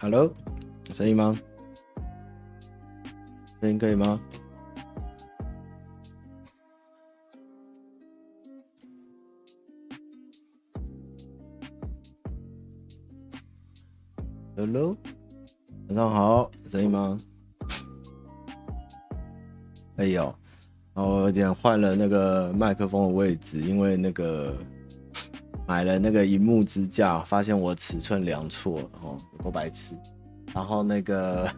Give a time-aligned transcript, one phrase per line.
[0.00, 0.30] Hello，
[0.88, 1.38] 有声音吗？
[3.60, 4.20] 声音可以吗
[14.56, 14.96] ？Hello，
[15.88, 17.18] 晚上好，有声音吗？
[19.96, 20.34] 哎呦，
[20.92, 24.54] 然后有点换了那个麦克风的位置，因为那个。
[25.66, 29.94] 买了那个萤幕支架，发现我尺寸量错了，哦，有够白痴。
[30.54, 31.48] 然后那个，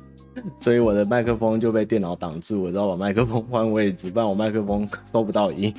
[0.60, 5.72] 所以我的麦克风就被电脑挡住，我只好把麦克风换位置，不然我麦克风收不到音。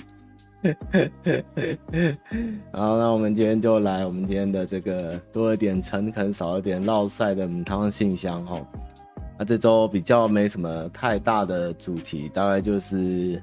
[2.72, 8.66] 然后，那我们今天就来我们今天的这个多了点诚恳，少了点绕赛的母汤信箱哈。
[9.38, 13.42] 那这周比较没什么太大的主题，大概就是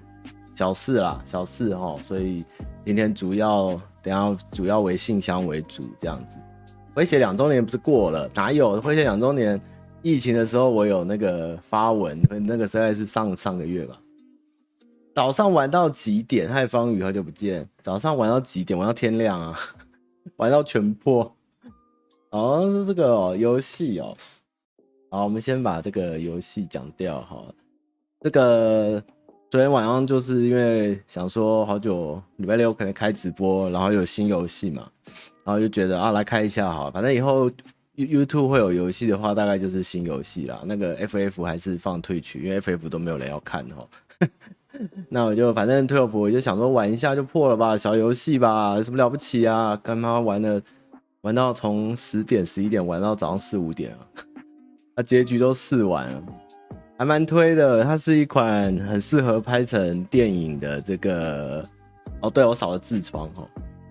[0.55, 1.97] 小事啦，小事哈。
[2.03, 2.45] 所以
[2.85, 3.79] 今天主要。
[4.05, 6.37] 等下主要为信箱为主，这样子。
[6.95, 8.31] 回血两周年不是过了？
[8.35, 9.61] 哪有回血两周年？
[10.01, 14.01] 疫情的时候我有那个发文，那个实在是上上个月吧。
[15.13, 16.49] 早上玩到几点？
[16.49, 17.69] 嗨，方宇好久不见。
[17.83, 18.79] 早上玩到几点？
[18.79, 19.59] 玩到天亮啊，
[20.37, 21.35] 玩到全破。
[22.31, 24.17] 哦，这个哦，游戏哦。
[25.11, 27.45] 好，我们先把这个游戏讲掉哈。
[28.21, 29.03] 这个。
[29.55, 34.91] 昨天晚上就是因为想说好久礼拜六可能开直播，然后有新游戏嘛，
[35.45, 37.49] 然后就觉得啊来开一下好，反正以后
[37.95, 40.61] YouTube 会有游戏的话，大概就是新游戏啦。
[40.65, 43.87] 那个 FF 还是放退去，因为 FF 都没有人要看哈。
[45.09, 49.77] 那我就反正退 f 我就想说玩一下就破了吧，小游戏吧，有什么了不起啊？
[49.81, 50.61] 干嘛玩了
[51.21, 54.01] 玩到从十点十一点玩到早上四五点啊？
[54.97, 56.21] 那 结局都试完了。
[56.97, 61.69] 还蛮推的，它是一款很适合拍成电影的这个。
[62.21, 63.47] 哦，对，我少了痔疮哈，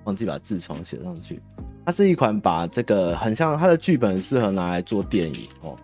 [0.06, 1.42] 忘记把痔疮写上去。
[1.86, 5.78] 它是一款把这个很像它的剧本适合拿来做电影哦，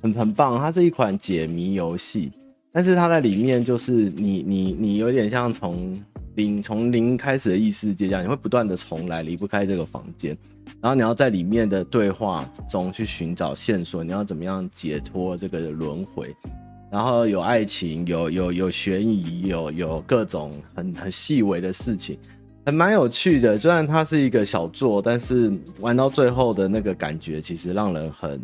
[0.00, 0.56] 很很棒。
[0.58, 2.32] 它是一款解谜游戏，
[2.70, 6.00] 但是它在里面就是你你你有点像从
[6.36, 10.38] 零从零开始的异世界这样，你会不断的重来，离不开这个房间。
[10.82, 16.34] 然后你要在里面的对话中去寻找线索，你要怎么样解脱这个轮回？
[16.90, 22.18] 然后有爱情，有有有悬疑，有有各种很很细微的事情，
[22.66, 23.56] 还蛮有趣的。
[23.56, 28.38] 虽然它是一个小作，但是玩到最后的那个感觉，其实让人很。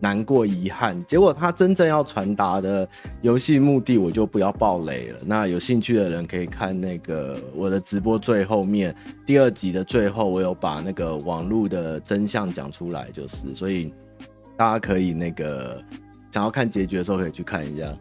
[0.00, 2.88] 难过遗憾，结果他真正要传达的
[3.20, 5.18] 游戏目的，我就不要爆雷了。
[5.24, 8.94] 那有兴趣的人可以看那个我的直播最后面
[9.26, 13.92] 第二集的最后，我有把那个网络的真相讲出来，就是所以
[14.56, 15.82] 大家可以那个
[16.30, 17.98] 想要看结局的时候可以去看一下。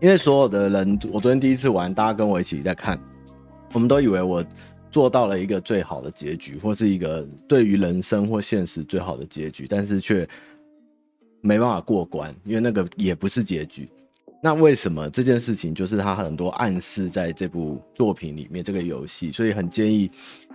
[0.00, 2.98] 因为所有的人，我昨天第一次玩，大家跟我一起在看，
[3.74, 4.42] 我们都以为我。
[4.90, 10.28] 做到了一个最好的结局，或是一个对于人生或现实最好的结局，但是却
[11.40, 13.88] 没办法过关，因为那个也不是结局。
[14.42, 20.10] 那为什么这件事情就是他很多暗示在这部作品里面，这个游戏，所以很建议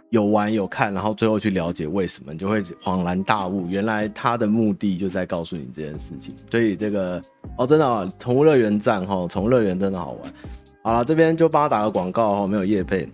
[0.10, 6.34] 有玩有看，然后最后去了解为什么，你就会恍然大悟，原来他的目的就在告诉你这件事情。
[6.50, 7.24] 所以这个
[7.60, 10.34] 哦，真的啊，宠物乐园站哈，宠物乐园真的好玩。
[10.82, 13.08] 好了，这边就帮他打个广告哈，没有业配。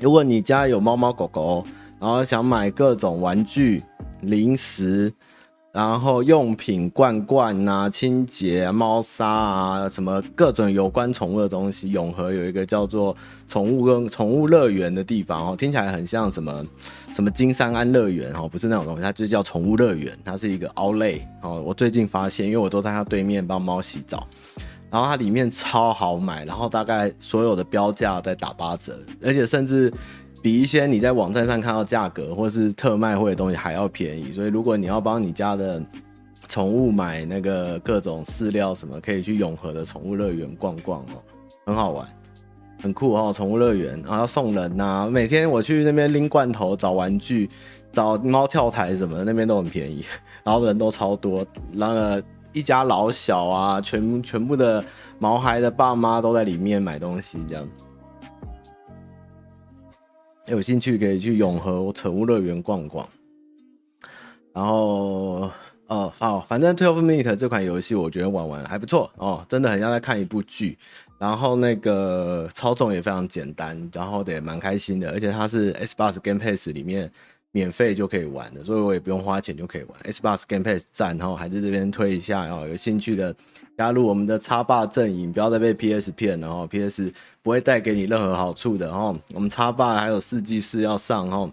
[0.00, 1.64] 如果你家有猫猫狗狗，
[2.00, 3.82] 然后想买各种玩具、
[4.22, 5.12] 零食，
[5.72, 13.16] 然后用品、罐罐啊、清洁啊、猫砂啊，什么各种有关宠物的东西，永和有一个叫做
[13.46, 16.66] 宠物跟宠物乐园的地方哦，听起来很像什么
[17.14, 21.62] 什么金山安乐园哦，不是那种东西，它就叫宠物乐园，它是一个 o u t l a y 哦。
[21.64, 24.26] 我最近发现，因为我都在它对面帮猫洗澡。
[24.92, 28.94] 然后它里面超好买，然后大概所有的标价在打八折，
[29.24, 29.90] 而且甚至
[30.42, 34.30] 比一些你在网站上看到价格或是特卖会的东西还要便宜。
[34.32, 35.82] 所以如果你要帮你家的
[36.46, 41.16] 宠物买那个各种饲料什么，可以去永和的宠物乐园逛逛哦，
[41.64, 42.06] 很好玩，
[42.82, 47.48] 很酷哦，宠物乐园，然后要送人呐、每天我去那边拎罐头、找玩具、
[47.94, 50.04] 找猫跳台什么的，那边都很便宜，
[50.44, 52.22] 然后人都超多，然后。
[52.52, 54.84] 一家老小啊，全全部的
[55.18, 57.68] 毛孩的爸妈都在里面买东西，这样。
[60.46, 63.08] 有兴趣可以去永和宠物乐园逛逛。
[64.52, 65.50] 然后，
[65.86, 70.76] 哦，好，反正《Twelve Minute》这款游戏，我觉得玩玩还不错哦，真的很像在看一部剧。
[71.18, 77.10] 然后那个操纵也非常简单，然后也蛮开心的，而且它是 Xbox Game Pass 里面。
[77.52, 80.12] 免费就可以玩的，所以我也不用花钱就可以玩。
[80.12, 83.34] Xbox Game Pass 赞，然后还是这边推一下，然后有兴趣的
[83.76, 87.12] 加入我们的叉霸阵营，不要再被 PS 骗了哈，PS
[87.42, 89.14] 不会带给你任何好处的哈。
[89.34, 91.50] 我们叉霸还有四季四要上哈，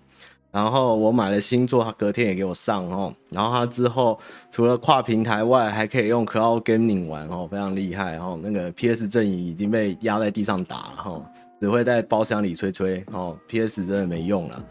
[0.51, 3.13] 然后我买了新作，他隔天也给我上哦。
[3.30, 4.18] 然后他之后
[4.52, 8.40] 除了跨平台外，还可以用 Cloud Gaming 玩哦，非常厉害哦。
[8.42, 13.38] 那个 PS 阵营已经被压在地上打了哈，只会在包厢里吹吹哦。
[13.47, 14.65] PS 真的没用了。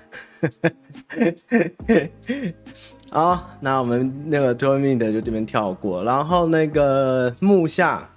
[3.11, 8.09] 好，那我们那个 Tournament 就这边跳过，然后那个木下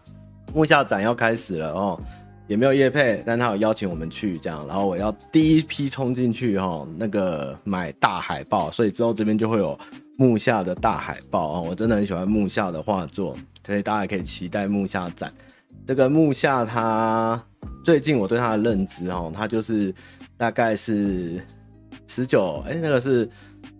[0.53, 1.99] 木下展要开始了哦。
[2.47, 9.79] 也没有叶配，但他有邀请我们去这样，然后我要第一批冲进去哈，那个买大海报，所以之后这边就会有
[10.17, 11.65] 木下的大海报哦。
[11.69, 15.31] 我真的很喜欢木下的画作，所以大家可以期待木下展。
[15.85, 17.41] 这个木下他
[17.83, 19.93] 最近我对他的认知哦，他就是
[20.37, 21.41] 大概是
[22.07, 23.29] 十九哎，那个是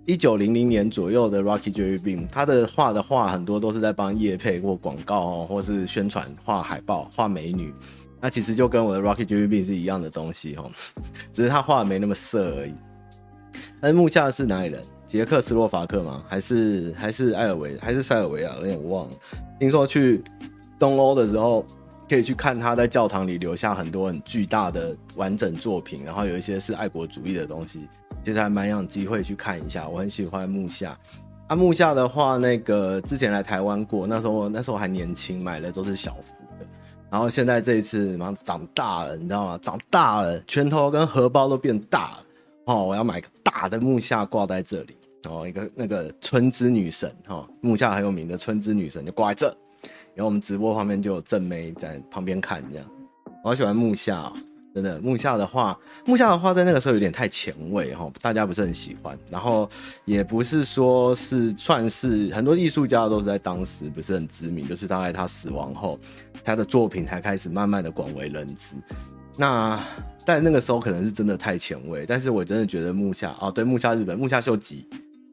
[0.06, 7.74] 一九零零年左右的 Rocky Jelly Bean，他的画的画很多都是在帮业配或广告哦，或是宣传画海报画美女。
[8.20, 10.70] 那其实就跟我的 Rocky Jelly Bean 是一样的东西哈，
[11.34, 12.74] 只是他画的没那么色而已。
[13.80, 14.84] 那木下是哪里人？
[15.08, 16.24] 捷克斯洛伐克吗？
[16.28, 17.78] 还是还是埃尔维？
[17.80, 18.56] 还是塞尔维亚？
[18.58, 19.14] 有点忘了。
[19.60, 20.24] 听说去
[20.80, 21.66] 东欧的时候，
[22.12, 27.88] 可以去看他在教堂里留下很多很巨大的完整作品，然后有一些是爱国主义的东西，
[28.26, 29.88] 其实还蛮有机会去看一下。
[29.88, 30.94] 我很喜欢木下。
[31.48, 36.68] 啊，木下的话，那个之前来台湾过，那时候那时候还年轻，买的都是小幅的。
[37.10, 39.60] 然后现在这一次，马上长大了，你知道吗？
[39.62, 42.26] 长大了，拳头跟荷包都变大了。
[42.66, 44.98] 哦，我要买个大的木下挂在这里。
[45.30, 49.58] 哦，一个那个春之女神，哦，木下很有名的春之女神就挂在这。
[50.16, 52.86] 然后我们直播方面就有正妹在旁边看，这样。
[53.44, 54.32] 我好喜欢木下。
[54.74, 59.20] 真的木下的话，木下的话在那个时候有点太前卫哈，大家不是很喜欢。
[59.30, 59.70] 然后
[60.06, 66.00] 也不是说是算是很多艺术家都是在当时不是很知名，就是大概他死亡后，
[66.42, 68.76] 他的作品才开始慢慢的广为人知。
[69.36, 69.78] 那
[70.26, 74.88] 在那个时候可能是真的太前卫，但是我真的觉得木下哦，对，木下日本木下秀吉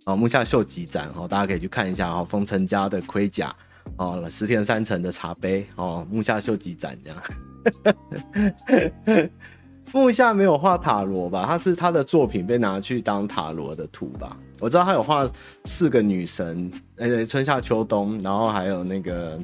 [0.05, 3.55] 哦，木下秀吉展哦，大家可以去看一下哦，丰臣家的盔甲
[3.97, 9.31] 哦，石田三成的茶杯哦，木下秀吉展这样。
[9.93, 11.45] 木下没有画塔罗吧？
[11.47, 14.37] 他是他的作品被拿去当塔罗的图吧？
[14.61, 15.29] 我知道他有画
[15.65, 19.41] 四个女神，呃，春夏秋冬，然后还有那个，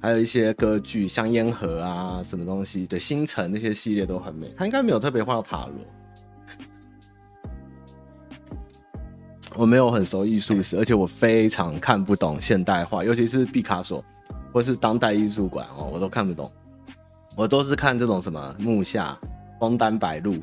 [0.00, 4.52] 还有一些歌剧，香烟盒啊，什么东西，对，星辰那些系列都很美。
[4.56, 5.74] 他应该没有特别画塔罗。
[9.56, 14.04] 我没有很熟艺术史，而且我非常看不懂现代画，尤其是毕卡索
[14.52, 16.50] 或是当代艺术馆哦，我都看不懂。
[17.34, 19.18] 我都是看这种什么木下、
[19.60, 20.36] 枫丹白露，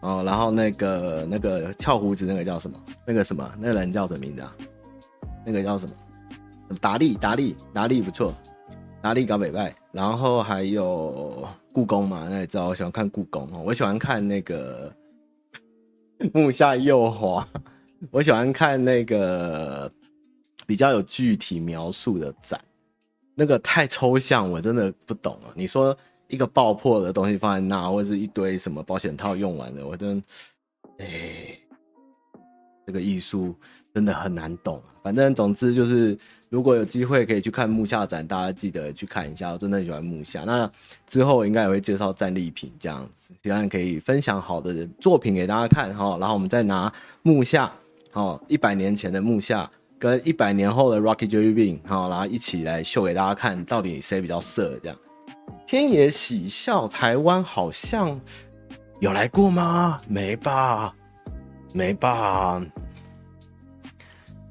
[0.00, 2.76] 哦，然后那个那个翘胡子那个叫什么？
[3.06, 3.48] 那个什么？
[3.58, 4.54] 那个人叫什么名字啊？
[5.44, 5.94] 那个叫什么？
[6.80, 8.34] 达利，达利，达利不错，
[9.00, 9.74] 达利搞北拜。
[9.92, 13.62] 然后还有故宫嘛，那也知道我喜欢看故宫哦。
[13.64, 14.92] 我喜欢看那个
[16.34, 17.46] 木下右滑，
[18.10, 19.90] 我喜欢看那个
[20.66, 22.60] 比较有具体描述的展，
[23.34, 25.52] 那个太抽象，我真的不懂了。
[25.54, 25.96] 你说。
[26.32, 30.26] 一个爆破的东西放在那，或者是一堆什么保险套用完了，我真的，
[30.98, 31.58] 哎、
[32.86, 33.52] 这个艺术
[33.92, 34.94] 真的很难懂啊。
[35.02, 36.16] 反正总之就是，
[36.48, 39.50] 如果有机会可以去看木下展，大家记得去看一下。
[39.50, 40.44] 我真的喜欢木下。
[40.44, 40.70] 那
[41.04, 46.16] 之后应该也会介绍战利品这样子，希望可以分享好的作品给大家看哈。
[46.20, 46.92] 然后我们再拿
[47.22, 47.72] 木下，
[48.12, 54.96] 哦，一百年前的木下跟一百年后的 Rocky Jelly Bean，好，然后一起来秀给大家看，到底谁比较色这样。
[55.66, 58.20] 天野喜笑，台湾好像
[58.98, 60.00] 有来过吗？
[60.08, 60.92] 没吧，
[61.72, 62.60] 没吧，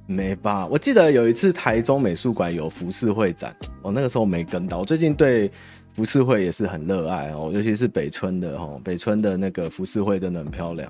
[0.06, 0.66] 没吧。
[0.68, 4.80] 我记得有一次台中美术馆有浮世绘展，我那个时候没跟到。
[4.80, 5.52] 我最近对
[5.92, 10.90] 浮世绘也是很热爱哦，尤其是北村的哦，北村的那个浮世绘真的很漂亮。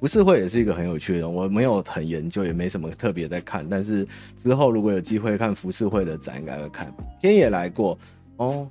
[0.00, 3.66] 浮世绘也是一个很有趣的，我没有很研究，也没什么特别在看。
[3.68, 6.92] 但是之后如果有机会看浮世绘的展，应该会看。
[7.20, 7.98] 天野来过
[8.36, 8.68] 哦。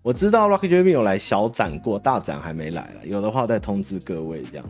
[0.00, 3.04] 我知道 Rocky Jelly Bean 有来小展过，大展还没来了。
[3.04, 4.64] 有的话再通知各位这样。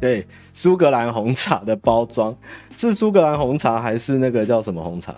[0.00, 2.36] 对，苏格兰红茶的包装
[2.76, 5.14] 是苏格兰红茶还是那个叫什么红茶？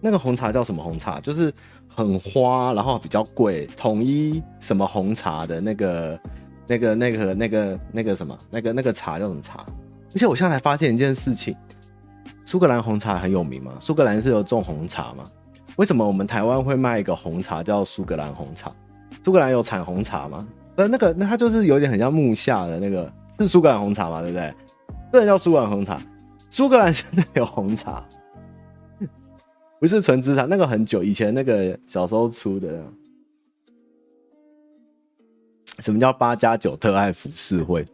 [0.00, 1.20] 那个红茶叫什么红茶？
[1.20, 1.52] 就是
[1.88, 6.18] 很花，然后比较贵，统一什么红茶的那个、
[6.66, 9.64] 那个、那个、那个、那个什么、那个、那个茶叫什么茶？
[10.14, 11.54] 而且我现在才发现一件事情，
[12.44, 13.72] 苏格兰红茶很有名吗？
[13.80, 15.30] 苏格兰是有种红茶吗？
[15.76, 18.72] 为什么我们台湾会卖一个红茶叫苏格兰红茶？
[19.24, 20.46] 苏格兰有产红茶吗？
[20.76, 24.54] 呃，那个，那它就是有点很像木下的那个，是苏格兰红茶嘛，对不对？
[25.12, 26.00] 这叫苏格兰红茶。
[26.48, 28.04] 苏格兰 真的有红茶，
[29.80, 32.82] 不是纯资茶，那个很久以前那个小时候出的。
[35.78, 37.84] 什么叫八加九特爱浮世绘？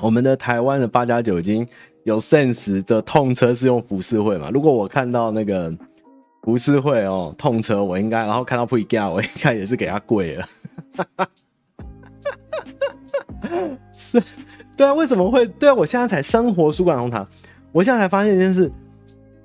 [0.00, 1.66] 我们的台湾的八加九已经
[2.04, 4.50] 有 sense 的痛车是用浮世绘嘛？
[4.50, 5.72] 如果我看到那个
[6.42, 10.44] 浮世绘哦，痛车我应该，然后看到 Pre-Ga 我应该也是给他跪了。
[13.94, 14.22] 是，
[14.76, 15.46] 对啊，为什么会？
[15.46, 17.26] 对啊，我现在才生活苏格兰红茶，
[17.72, 18.70] 我现在才发现一件事。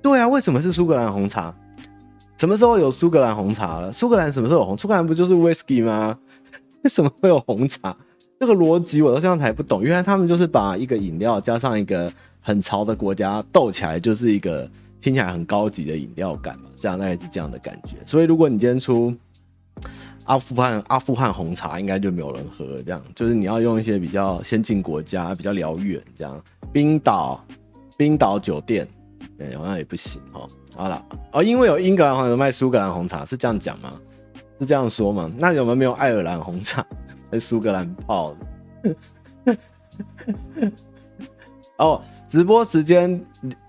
[0.01, 1.56] 对啊，为什么是苏格兰红茶？
[2.38, 3.94] 什么时候有苏格兰红茶了？
[3.94, 4.77] 苏格兰什么时候有红？
[4.77, 6.18] 苏格兰不就是 Whisky 吗？
[6.84, 7.96] 为什么会有红茶？
[8.40, 9.84] 这个逻辑我到现在还不懂。
[9.84, 12.12] 原来他们就是把一个饮料加上一个。
[12.44, 14.68] 很潮的国家斗起来就是一个
[15.00, 17.98] 听起来很高级的饮料感嘛，这样大概是这样的感觉。
[18.04, 19.16] 所以如果你今天出
[20.24, 22.82] 阿富汗阿富汗红茶，应该就没有人喝。
[22.82, 26.44] 这样就是你要用一些比较先进国家，比较辽远这样。
[26.74, 27.46] 冰岛
[27.96, 28.88] 冰岛酒店，
[29.38, 30.50] 对，好像也不行哦。
[30.76, 33.94] 好了哦，因为有英格兰红茶卖苏格兰红茶，是这样讲吗？
[34.62, 35.30] 是这样说吗？
[35.39, 36.86] 那有没有没有爱尔兰红茶
[37.32, 38.36] 在苏格兰泡
[38.84, 39.58] 的？
[41.77, 42.00] 哦。
[42.30, 43.20] 直播时间，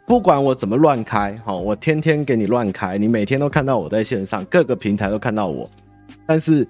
[0.06, 5.68] 不管我怎么乱开，好，我天天给你乱开，你每天都看到我在线上，各个平台都看到我。
[6.25, 6.64] 但是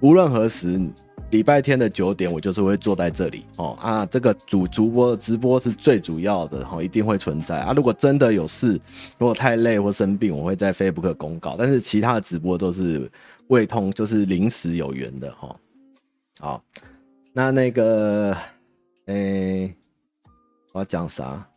[0.00, 0.80] 无论何时，
[1.32, 7.74] 礼拜天的九点，我就是会坐在这里，哦啊，这个主主播直播是最主要的，哈，一定会存在啊。
[7.76, 8.80] 如果真的有事，
[9.18, 11.54] 如果太累或生病，我会在 Facebook 公告。
[11.58, 13.10] 但是其他的直播都是
[13.48, 15.56] 胃痛，就是临时有缘的，哈。
[16.38, 16.64] 好，
[17.32, 18.36] 那那个，
[19.06, 19.74] 诶、
[20.72, 21.48] 我要讲啥？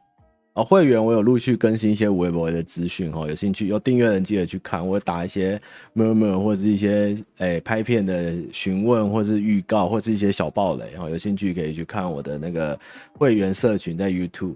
[0.54, 4.86] 哦，会员我有陆续更新一些微博的资讯哦，有兴趣有订阅人记得去看。
[4.86, 5.62] 我打一些
[5.96, 12.78] memo 或者一些诶、拍片的询问，或是预告，或是一些小暴雷哦，有兴趣可以去看我的那个
[13.14, 14.56] 会员社群在 YouTube。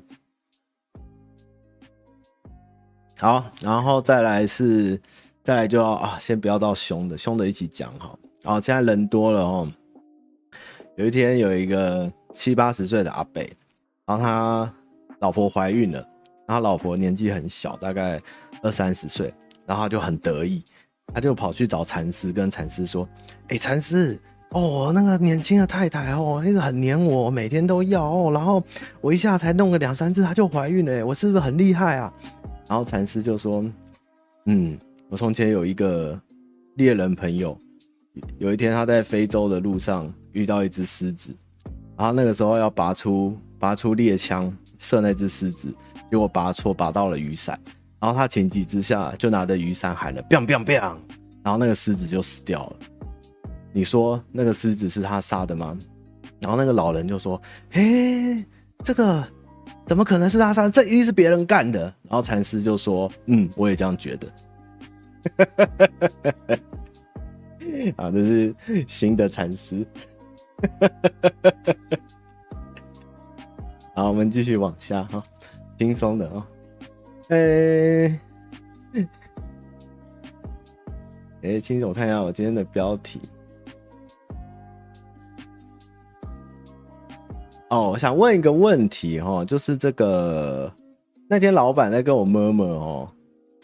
[3.20, 5.00] 好，然后再来是
[5.44, 8.18] 再来就啊，先不要到凶的，凶的一起讲哈。
[8.42, 9.68] 然后现在人多了哦。
[10.96, 13.44] 有一天有一个七八十岁的阿伯。
[14.06, 14.74] 然后他
[15.20, 16.06] 老婆怀孕了，
[16.46, 18.22] 然后老婆年纪很小，大概
[18.62, 19.34] 二三十岁，
[19.66, 20.62] 然后他就很得意，
[21.14, 23.08] 他就跑去找禅师，跟禅师说
[23.48, 24.20] ：“哎，禅师，
[24.50, 28.62] 哦，那个年轻的太太哦，那个很黏我，每天都要哦，然后
[29.00, 32.14] 我一下才弄个两三次，她就怀孕了，我是不是很厉害啊？”
[32.68, 33.64] 然后禅师就说
[34.48, 34.78] ：“嗯，
[35.14, 36.20] 我从前有一个
[36.74, 37.56] 猎人朋友，
[38.40, 41.30] 有一天他在非洲的路上遇到一只狮子，
[41.96, 45.74] 然后那个时候要拔出。”拔出猎枪射那只狮子，
[46.12, 47.58] 结果拔错，拔到了雨伞。
[47.98, 50.98] 然后他情急之下就拿着雨伞喊了 “biang biang biang”，
[51.42, 52.76] 然后那个狮子就死掉了。
[53.72, 55.80] 你说那个狮子是他杀的吗？
[56.42, 57.42] 然后那个老人就说
[57.72, 58.44] ：“嘿，
[58.84, 59.24] 这个
[59.88, 60.68] 怎么可能是他杀？
[60.68, 64.28] 这一定是别人干的。”然后禅师就说：“嗯，我也这样觉得。”
[67.98, 68.56] 啊，这是
[68.88, 69.86] 新的禅师。
[73.96, 75.22] 好，我们继续往下哈，
[75.78, 76.48] 轻松的啊。
[77.30, 78.20] 哎、欸，
[78.94, 79.08] 哎、
[81.42, 83.22] 欸，轻松，我看一下我今天的标题。
[87.70, 90.72] 哦，我想问一个问题哈，就是这个
[91.28, 93.12] 那天老板在跟我 murmur 哦，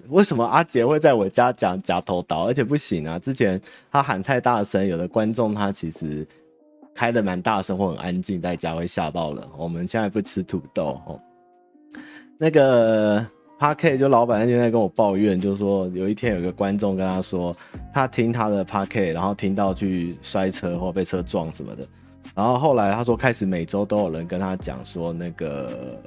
[0.09, 2.47] 为什么阿杰会在我家讲夹头刀？
[2.47, 3.59] 而且不行啊，之前
[3.91, 6.27] 他喊太大声，有的观众他其实。
[6.95, 9.41] 开的蛮大声或很安静，在家会吓到人。
[9.57, 11.17] 我们现在不吃土豆哦。
[12.37, 13.25] 那个
[13.57, 17.55] Park 就老板那天在跟我抱怨，就是说有一天有一个观众跟他说，
[17.93, 21.87] 他听他的 Park，然后听到去摔车或被车撞什么的。
[22.35, 26.01] 然后后来他说开始每周都有人跟他讲说，那个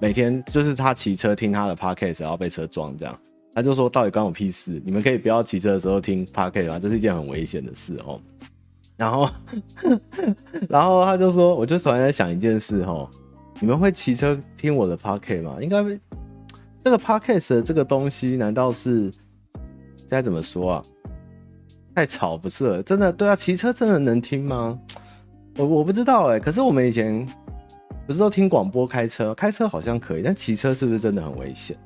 [0.00, 3.18] 每天就是他骑车听他的 Park，然后被车撞这样。
[3.54, 4.82] 他就说到底关我屁事？
[4.84, 6.78] 你们可以不要骑车的时候听 Park 吗？
[6.78, 8.20] 这是一件很危险的事哦。
[8.96, 9.28] 然后，
[10.68, 13.08] 然后他就说，我就突然在想一件事哈，
[13.60, 15.56] 你们会骑车听我的 podcast 吗？
[15.60, 15.82] 应该
[16.84, 19.12] 这个 podcast 的这个东西，难道是
[20.08, 20.84] 该怎么说啊？
[21.94, 22.82] 太吵不是？
[22.82, 24.78] 真的对啊，骑车真的能听吗？
[25.56, 27.26] 我我不知道哎、可是我们以前
[28.06, 31.76] 不是都听广播开车，开车好像可以，但骑车是不是真的很危险？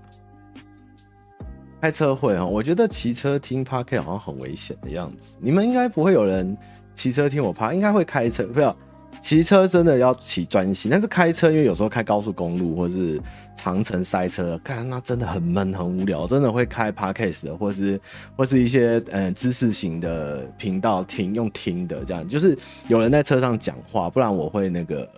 [1.81, 5.37] 开车会哈，我觉得骑车听 podcast 好像很危险的样子。
[5.41, 6.57] 你们应该不会有人。
[6.95, 8.77] 骑车听我 Park，应该会开车，不要
[9.23, 10.91] 骑车真的要骑专心。
[10.91, 13.23] 但是开车，因为有时候开高速公路或是
[13.55, 18.01] 长程塞车，看那真的很闷很无聊，真的会开 Podcast 的，或是
[18.35, 22.59] 或是一些呃知识型的频道听，用听的这样，就是
[22.89, 25.09] 有人在车上讲话，不然我会那个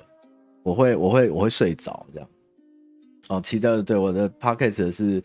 [0.63, 2.29] 我会我会我会睡着这样。
[3.29, 5.23] 哦，骑车对我的 pocket 是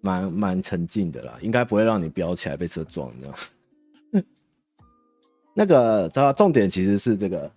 [0.00, 3.34] 蛮蛮沉静的啦，应该不会让你飙起来被车撞这样。
[5.54, 7.50] 那个，它重点其实是这个，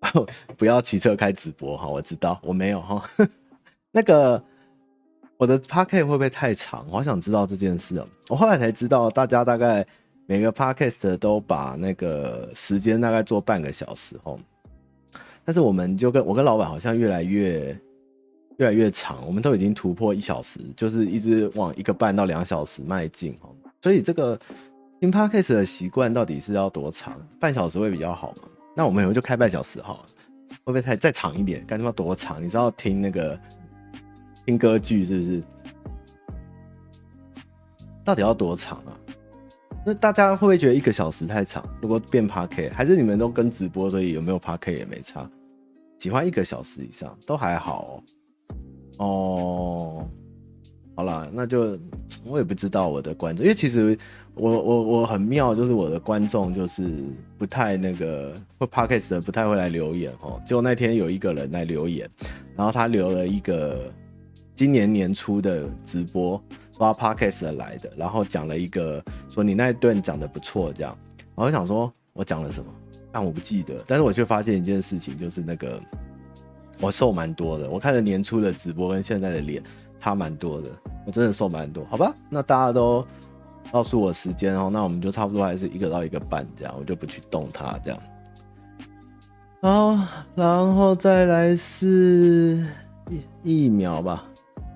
[0.56, 3.02] 不要骑车开直播哈，我知道我没有哈。
[3.90, 4.40] 那个
[5.36, 6.86] 我的 pocket 会不会太长？
[6.88, 8.00] 我好想知道这件事。
[8.28, 9.84] 我后来才知道，大家大概
[10.30, 14.38] 每个 Podcast 都把那个时间大概做半个小时哦。
[15.42, 17.74] 但是我们就跟我跟老板好像越来越
[18.58, 23.48] 越来越长，我们都已经突破一小时，就是一直往一个半到两小时迈进哦。
[23.80, 24.38] 所以这个
[25.00, 27.18] 听 Podcast 的习惯到底是要多长？
[27.40, 28.42] 半小时会比较好吗？
[28.76, 30.08] 那我们以后就开半小时好了，
[30.50, 31.64] 会不会太再长一点？
[31.66, 32.44] 该他妈多长？
[32.44, 33.40] 你知道听那个
[34.44, 35.42] 听歌剧是不是？
[38.04, 38.92] 到底要多长啊？
[39.88, 41.64] 那大家会不会觉得一个小时太长？
[41.80, 45.26] 如果变 Podcast，还是你们都跟直播，所以有没有 Podcast 也没差？
[45.98, 48.02] 喜欢一个小时以上都还好
[48.98, 49.06] 哦。
[49.06, 50.08] 哦，
[50.94, 51.78] 好了，那就
[52.22, 53.96] 我也不知道我的观众，因为其实
[54.34, 56.86] 我我我很妙，就是我的观众就是
[57.38, 60.38] 不太那个会 Podcast 的，不太会来留言哦。
[60.44, 62.06] 结果那天有一个人来留言，
[62.54, 63.90] 然后他留了一个
[64.54, 66.38] 今年年初的直播，
[66.78, 70.96] 说他 Podcast 来的，然后讲了一个说你那一段讲的不错，这样，
[71.34, 72.72] 我就想说我讲了什么？
[73.10, 75.80] 但我不记得，但是我却发现一件事情，就是那个
[76.80, 77.68] 我瘦蛮多的。
[77.68, 79.62] 我看着年初的直播跟现在的脸
[79.98, 80.68] 差蛮多的，
[81.06, 81.84] 我真的瘦蛮多。
[81.86, 83.04] 好吧，那大家都
[83.72, 87.98] 告诉我时间哦，那我们就差不多还是一个到一个半这样，我就不去动它这样。
[89.62, 89.98] 好，
[90.36, 92.64] 然后再来是
[93.10, 94.24] 疫疫苗吧。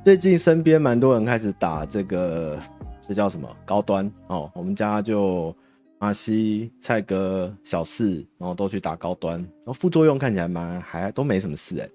[0.04, 2.60] 最近身边蛮多人开始打这个，
[3.06, 4.50] 这叫什么高端哦？
[4.54, 5.54] 我们家就。
[5.98, 11.88] 阿西、蔡哥、小四，然后都去打高端，然后副作用看起来蛮还都没什么事哎。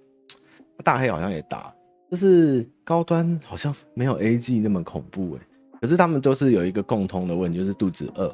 [0.82, 1.74] 大黑好像也打，
[2.10, 5.46] 就是高端好像没有 AG 那么恐怖哎。
[5.82, 8.34] 可是他们都是有一个共通的问题，就是肚子饿，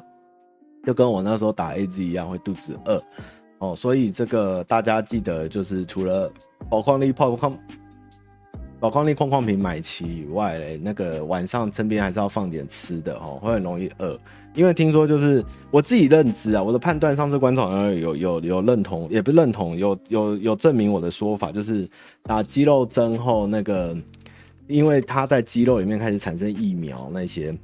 [0.86, 3.02] 就跟我那时候打 AG 一样会肚子饿
[3.58, 3.74] 哦。
[3.74, 6.30] 所以这个大家记得，就是除了
[6.70, 7.58] 宝矿力泡矿。
[8.84, 14.14] 宝矿力矿矿瓶买齐以外嘞，那个晚上身边还是要放点吃的哦，会很容易饿。
[14.54, 21.88] 因为听说就是我自己认知啊，我的判断，上次观众好像有有有认同，也不认同，有有有证明我的说法，就是
[22.24, 23.96] 打肌肉针后那个，
[24.66, 27.58] 因为它在肌肉里面开始产生疫苗那些，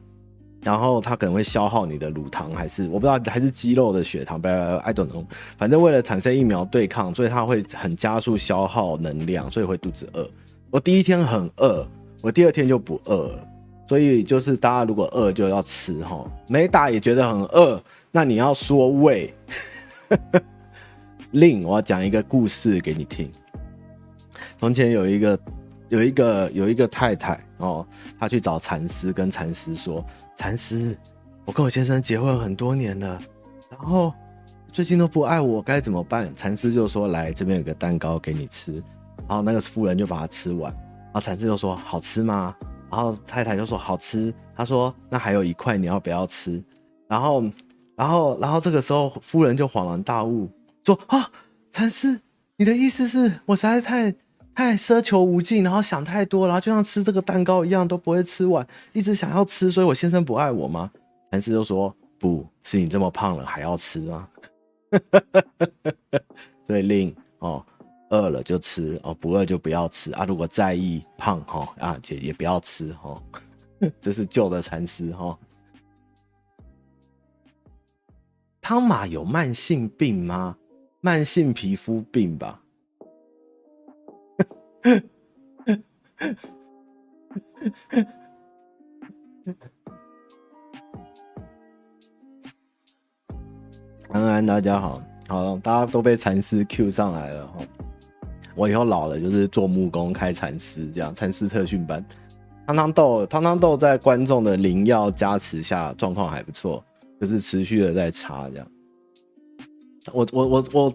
[0.62, 5.26] 然后它可能会消耗你的乳糖，还是我不知道，还是肌肉的血糖，不要 I don't know，
[5.58, 10.26] 反正为了产生疫苗对抗，所以它会很加速消耗能量，所以会肚子饿。
[10.70, 11.84] 我第一天很饿，
[12.22, 13.48] 我第二天就不饿了，
[13.88, 19.34] 所以就是大家如果饿就要吃哈，没打也觉得很饿，那你要说胃。
[21.32, 23.30] 另，我要讲一个故事给你听。
[24.58, 25.38] 从前有一个
[25.88, 27.84] 有一个有一个太太哦，
[28.18, 30.04] 她去找禅师，跟禅师说
[30.36, 30.96] ：“禅师，
[31.44, 33.20] 我跟我先生结婚很多年了，
[33.70, 34.12] 然后
[34.72, 38.80] 最近都不爱我，该怎么办？”禅师就说：“来，这边有个蛋糕给你吃。”
[39.30, 42.52] 然后那个夫人就把它吃完，然后禅师就说：“好吃吗？”
[42.90, 46.60] 然后太太就说：“好吃。”他说：“那还有一块，你要不要吃？”
[47.06, 47.40] 然后，
[47.94, 50.50] 然后，然后这个时候夫人就恍然大悟，
[50.84, 51.30] 说：“啊，
[51.70, 52.20] 禅师，
[52.56, 54.12] 你的意思是我实在太
[54.52, 60.90] 太奢求无尽，然后想太多，然后就像吃这个蛋糕一样都不会吃完，一直想要吃，所以我先生不爱我吗？”
[61.30, 64.28] 禅师就说：“不是你这么胖了还要吃吗？”
[66.66, 67.64] 所以令哦。
[68.10, 70.24] 饿了就吃哦，不饿就不要吃啊。
[70.24, 73.20] 如果在意胖哈啊，也也不要吃哈。
[74.00, 75.38] 这是旧的禅师哈。
[78.60, 80.56] 汤马有慢性病吗？
[81.00, 82.62] 慢性皮肤病吧。
[94.08, 97.58] 安安，大家好，好，大家都被禅师 Q 上来了哈。
[98.56, 102.04] 我以后老了就是做木工开禅师这样，禅师特训班。
[102.66, 106.84] 汤汤豆汤汤豆在观众的灵药加持下状况还不错，
[107.20, 108.66] 就是持续的在查这样。
[110.12, 110.94] 我我我我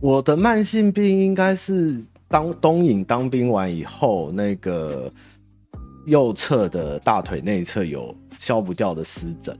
[0.00, 5.12] 我的慢性病应该是当东影当兵完以后，那个
[6.06, 9.56] 右侧的大腿内侧有消不掉的湿疹，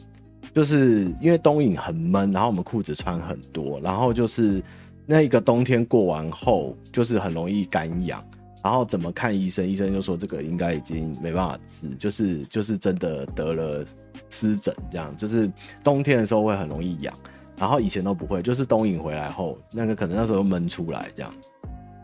[0.54, 4.62] 就是因为东影很闷，然后我们裤子穿很多，然后就是。
[5.06, 8.24] 那一个冬天过完后，就是很容易干痒，
[8.62, 13.84] 然后怎么看医生，医生就说这个应该已经没办法治，就是就是真的得了
[14.30, 15.50] 湿疹这样，就是
[15.82, 17.14] 冬天的时候会很容易痒，
[17.56, 21.34] 然后以前都不会，就是冬饮回来后，那个可能那时候闷出来这样，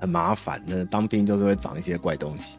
[0.00, 0.62] 很麻烦。
[0.66, 2.58] 那当兵就是会长一些怪东西，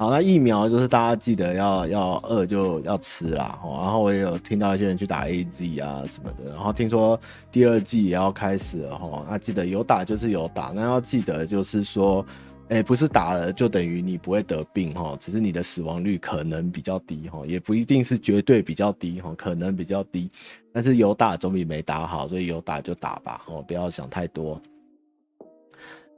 [0.00, 3.60] 好，那疫苗就是大家记得要要饿就要吃啦。
[3.62, 7.20] 然后我也有听到一些人去打 AZ 啊什么的，然后听说
[7.52, 9.26] 第二季也要开始了哈。
[9.28, 12.24] 那记得有打就是有打，那要记得就是说，
[12.70, 20.30] 哎，不是打了就等于你不会得病哈，只是你的死亡率可能比较低哈，也不一定是绝对比较低哈，可能比较低。
[20.72, 24.58] 但是有打总比没打好，所以有打就打吧，哦，不要想太多。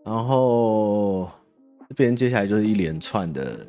[0.04, 1.28] 然后
[1.92, 3.66] 边接下来就是一连串的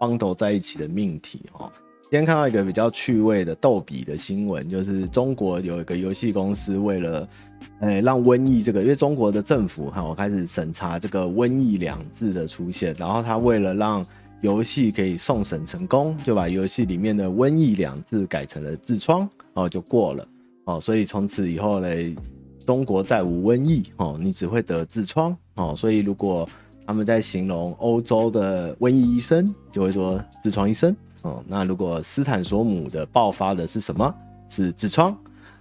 [0.00, 1.70] bundle 在一起的命题哦。
[2.10, 7.28] 今天看到一个比较趣味的逗比的新闻，就是中国有一个游戏公司为了，
[7.80, 14.06] 诶让瘟疫这个，因为中国的政府哈，我开始审查这个瘟疫两字的出现，然后他为了让
[14.42, 20.28] 游戏可以送审成功，就把游戏里面的瘟疫两字改成了痔疮哦，就过了
[20.66, 22.14] 哦，所以从此以后嘞。
[22.66, 26.48] 中国再无瘟疫哦，你只会得痔疮哦，所以如果
[26.86, 31.42] 他们在形容欧洲的瘟疫医生，就会说痔疮医生哦。
[31.46, 34.14] 那如果斯坦索姆的爆发的是什么？
[34.48, 35.16] 是痔疮。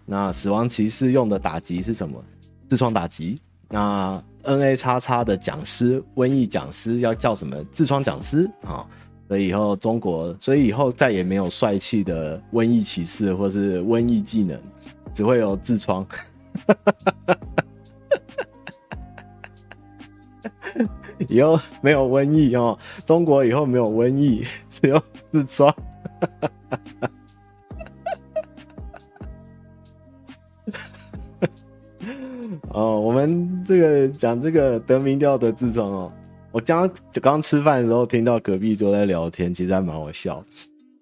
[0.06, 2.22] 那死亡骑士用的打击是什么？
[2.70, 3.40] 痔疮打击。
[3.70, 7.56] 那 NAXX 的讲师，瘟疫讲师要叫什么？
[7.72, 8.86] 痔疮讲师啊。
[9.30, 14.60] 所以以后中国，所以以后再也没有帅气的瘟疫骑士或是瘟疫技能，
[15.14, 16.06] 只会有痔疮。
[21.30, 25.74] 以后没有瘟疫哦，中国以后没有瘟疫， 只有痔疮。
[32.70, 36.12] 哦，我们这个讲这个得名调的痔疮哦，
[36.52, 36.90] 我刚
[37.22, 40.44] 刚吃饭的时候听到隔壁桌在聊天，其实还蛮好笑。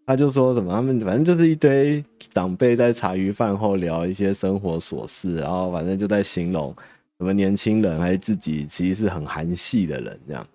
[0.06, 6.76] 他就说什么，他们反正就是一堆长辈在茶余饭后聊一些生活琐事，然后反正就在形容
[7.22, 10.48] 什么年轻人还是自己其实是很韩系的人，这样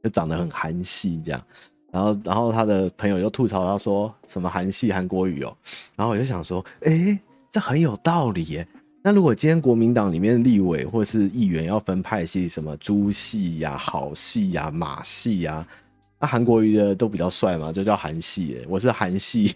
[0.00, 1.44] 就长得很韩系这样。
[1.90, 5.52] 然后，然后他的朋友又吐槽他说什么韩系韩国语哦，
[5.96, 7.18] 然后我就想说，哎，
[7.50, 8.64] 这很有道理耶。
[9.02, 15.66] 那如果今天国民党里面立委或是议员要分派系，什么猪系呀、好系呀、马系呀？
[16.20, 18.64] 那韩国瑜的都比较帅嘛，就叫韩系耶。
[18.68, 19.52] 我是韩系，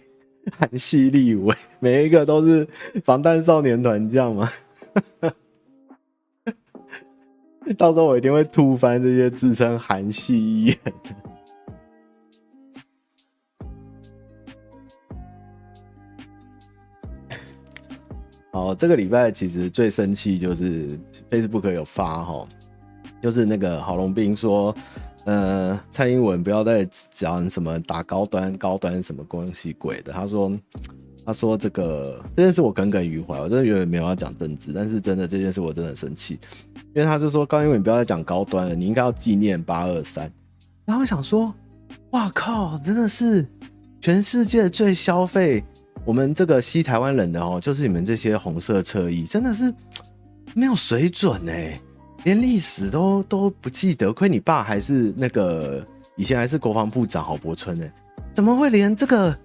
[0.51, 2.67] 韩系立委，每一个都是
[3.05, 4.49] 防弹少年团这样吗？
[7.77, 11.15] 到时候我一定会吐翻这些自称韩系医院的。
[18.51, 22.47] 好，这个礼拜其实最生气就是 Facebook 有发哈，
[23.21, 24.75] 就是那个郝龙斌说。
[25.25, 30.11] 呃，蔡英文不要再讲什么打高端、高端什么关系鬼的。
[30.11, 30.51] 他说，
[31.29, 36.39] 他说这个这件事我耿耿于怀，我真的原本没有要讲政治，但是真的这件事我真的很生气，
[36.95, 40.31] 因为他就说高英文你不要再讲高端了，你应该要纪念八二三。
[40.85, 41.53] 然后想说，
[42.13, 43.45] 哇靠，真的是
[44.01, 45.63] 全世界最消费
[46.03, 49.71] 我们这个西台湾人的哦，就是你们这些红色车衣，真的是
[50.55, 51.79] 没有水准哎、
[52.23, 55.85] 连历史都都不记得，亏你爸还是那个
[56.17, 57.87] 以前还是国防部长郝柏村呢？
[58.33, 59.37] 怎么会连这个？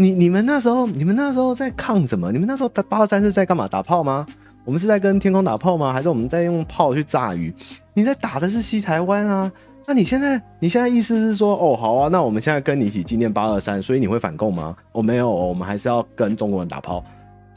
[0.00, 2.30] 你你们那时候你们那时候在抗什么？
[2.30, 3.66] 你们那时候打八二三是在干嘛？
[3.66, 4.24] 打炮吗？
[4.64, 5.92] 我们是在跟天空打炮吗？
[5.92, 7.52] 还是我们在用炮去炸鱼？
[7.94, 9.50] 你在打的是西台湾啊？
[9.84, 14.76] 那你现在你现在意思是说，哦好啊，那我们现在跟你一起纪念八二三，所以你会反共吗？
[14.92, 17.04] 我、哦、没有，我们还是要跟中国人打炮。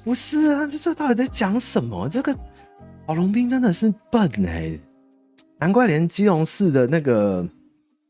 [0.03, 2.09] 不是啊，这这到底在讲什么？
[2.09, 2.35] 这个。
[3.07, 4.71] 郝龙斌真的是笨哎、
[5.59, 7.45] 难怪连基隆市的那个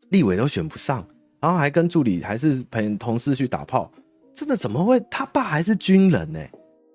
[0.10, 1.04] 立委都选不上，
[1.40, 3.90] 然后还跟助理还是陪同事去打炮，
[4.34, 5.00] 真的怎么会？
[5.10, 6.40] 他爸还是军人呢、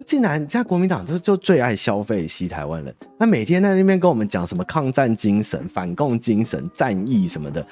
[0.06, 7.66] 竟然现在国民党就就最爱消费西台湾人，他每天在那边跟我们讲什么抗战精神、反共精神、战役什么的，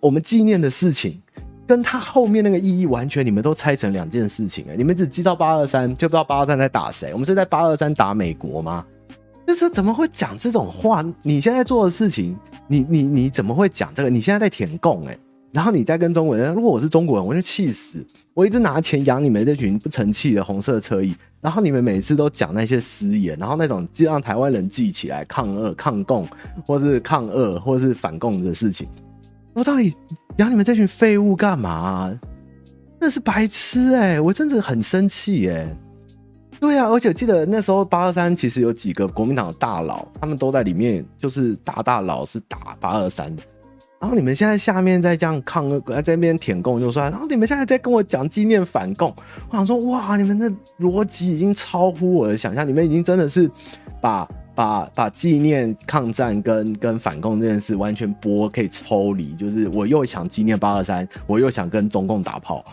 [0.00, 1.20] 我们纪念的事情
[1.66, 7.12] 跟他后面那个意义完全，你们都拆成两件事情哎、你们只知道八二三，就不知道八二三在打谁？
[7.12, 8.84] 我们是在八二三打美国吗？
[9.46, 11.04] 就是怎么会讲这种话？
[11.22, 14.10] 你现在做的事情，你你你怎么会讲这个？
[14.10, 15.16] 你现在在舔共哎、
[15.52, 16.52] 然后你在跟中国人。
[16.52, 18.04] 如果我是中国人，我就气死！
[18.36, 26.28] 我一直拿钱养你们这群不成器的红色车翼，然后你们每次都讲那些私言，然后那种让台湾人记起来抗俄、抗共，
[26.66, 28.86] 或是抗俄，或是反共的事情。
[29.54, 29.94] 我到底
[30.36, 32.14] 养你们这群废物干嘛？
[33.00, 35.76] 那是白痴哎、我真的很生气哎、欸。
[36.60, 43.42] 对啊，而且记得那时候八二三其实有几个国民党的大佬，他们都在里面，就是大大佬是打八二三的。
[43.98, 45.68] 然后你们现在下面在这样抗，
[46.04, 49.14] 在那边舔共就算，然后你们现在在跟我讲纪念反共，
[49.48, 53.50] 我想说哇，你们的逻辑已经超乎我的想象，你们已经真的是
[54.00, 62.64] 把把把纪念抗战跟跟反共这件事完全剥可以抽离，就是我又想纪念八二三，我又想跟中共打炮。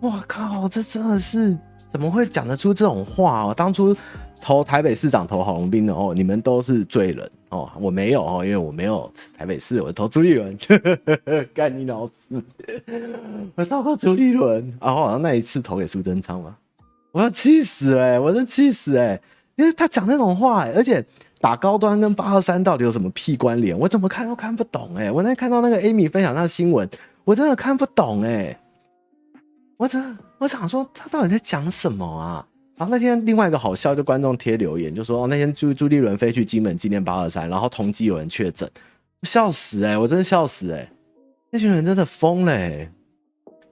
[0.00, 1.56] 我靠，这真的是
[1.88, 3.54] 怎么会讲得出这种话哦？
[3.56, 3.96] 当初
[4.44, 10.58] 投台北市长投郝龙斌的哦，你们都是罪人哦，我没有哦，因为我没有台北市，我投朱立伦，
[11.54, 12.42] 干你老师，
[13.54, 14.76] 我投过朱立伦。
[14.80, 16.56] 啊，我好像那一次投给苏贞昌嘛，
[17.12, 19.20] 我要气死哎、我真气死哎、
[19.54, 21.04] 因为他讲那种话、欸，而且
[21.40, 23.78] 打高端跟八二三到底有什么屁关联？
[23.78, 26.88] 我怎么看都看不懂哎、我那天看到那个 Amy 分享那个新闻，
[27.22, 28.58] 我真的看不懂哎、
[29.76, 32.44] 我真我想说，他到底在讲什么啊？
[32.76, 38.68] 然后那天另外一个好笑，就观众贴留言就说：“哦，那天朱朱立伦飞去金门纪念八二三，然后同机有人确诊，
[39.22, 40.90] 笑死哎、我真的笑死哎、
[41.50, 42.90] 那群人真的疯了、欸，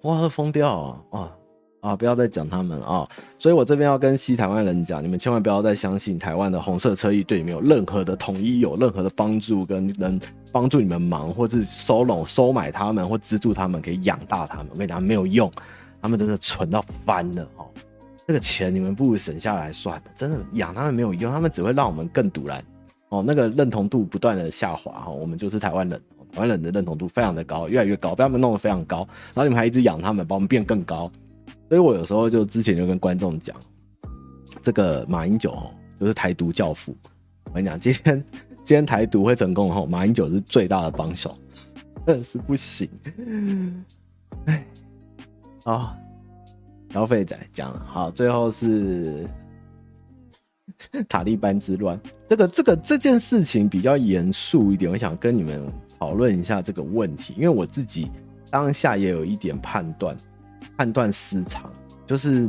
[0.02, 1.02] 哇，疯掉啊！
[1.10, 1.36] 啊
[1.80, 1.96] 啊！
[1.96, 3.08] 不要再讲他们啊！
[3.38, 10.20] 所以我这边要跟西台湾人讲，你们千万不要再相信台湾的红色车衣对你们有任何的统一，有任何的帮助，跟能
[10.52, 14.68] 帮助你们忙，或是收拢、收买他们，或资助他们，可以养大他们。
[14.70, 15.50] 我跟你讲，没有用。”
[16.02, 17.66] 他们真的蠢到翻了哦！
[18.30, 22.64] 这个钱你们不如省下来算了，真的养他们没有用，他们只会让我们更赌烂
[23.08, 23.24] 哦。
[23.26, 26.00] 那个认同度不断的下滑哈，我们就是台湾人，
[26.32, 28.98] 台湾人的认同度非常的高，越来越高，被他们弄得非常高，
[29.34, 31.10] 然后你们还一直养他们，把我们变更高。
[31.68, 33.56] 所以我有时候就之前就跟观众讲，
[34.62, 36.96] 这个马英九哦，就是台独教父。
[37.46, 38.24] 我跟你讲，今天
[38.64, 41.36] 今天台独会成功后，马英九是最大的帮手，
[42.06, 42.88] 真的是不行。
[44.44, 44.64] 哎。
[45.62, 45.94] 好，
[46.92, 47.80] 消费仔讲了。
[47.80, 49.28] 好，最后是
[51.08, 51.98] 塔利班之乱。
[52.28, 57.34] 这个、这个、这件事情比较严肃一点，我想跟你们讨论一下这个问题。
[57.36, 58.10] 因为我自己
[58.50, 60.16] 当下也有一点判断，
[60.76, 61.72] 判断失常。
[62.06, 62.48] 就是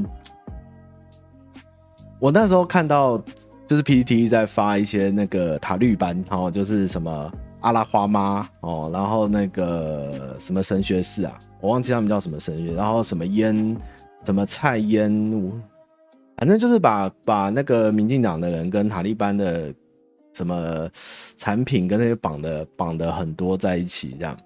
[2.19, 3.23] 我那时候看到，
[3.67, 11.39] 就是 PPT 在发一些那个塔绿班，哦，就是什么阿拉花妈哦，然后那个什么神学士啊。
[11.59, 13.77] 我忘记他们叫什么神学，然后什么烟，
[14.25, 15.11] 什么菜烟，
[16.37, 19.73] 反正就是把把那个民进党的人跟塔利班的
[20.33, 20.89] 什么
[21.37, 24.37] 产品跟那些绑的绑的很多在一起，这样。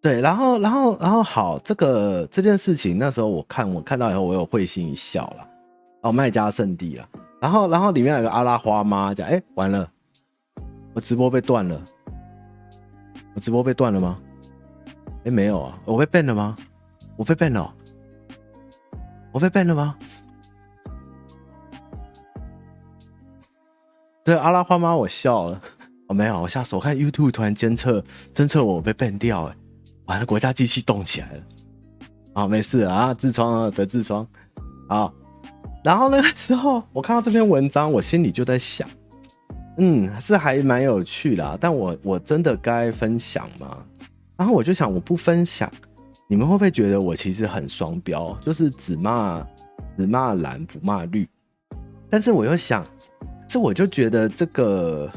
[0.00, 5.48] 对，然后然后然后好，这个这件事情那时候我看我看到以后，我有会心一笑了。
[6.02, 7.08] 哦，卖家圣地了。
[7.40, 9.90] 然后然后里面有个阿拉花妈讲，哎，完了，
[10.92, 11.82] 我直播被断了，
[13.34, 14.20] 我直播被断了吗？
[15.24, 16.54] 哎，没有啊，我被 ban 了吗？
[17.16, 17.74] 我被 ban 了，
[19.34, 19.96] 我被 ban 了吗？
[24.24, 25.60] 对，阿拉花妈，我笑了。
[26.06, 29.56] 哦，没有，我吓死，我看 YouTube 突然监测侦测我被 ban 掉，哎，
[30.06, 31.42] 完了，国家机器动起来了。
[32.34, 34.24] 啊，没事啊，痔疮啊，得痔疮。
[34.88, 35.12] 好，
[35.82, 38.88] 然后那个时候我看到这篇文章，我心里就在想，
[39.78, 43.84] 嗯，是还蛮有趣的，但我我真的该分享吗？
[44.36, 45.68] 然后我就想，我不分享，
[46.34, 48.36] 你们会不会觉得我其实很双标？
[48.44, 49.46] 就是只骂
[49.96, 51.28] 只骂蓝不骂绿。
[52.10, 52.84] 但是我又想，
[53.46, 55.08] 这我就觉得这个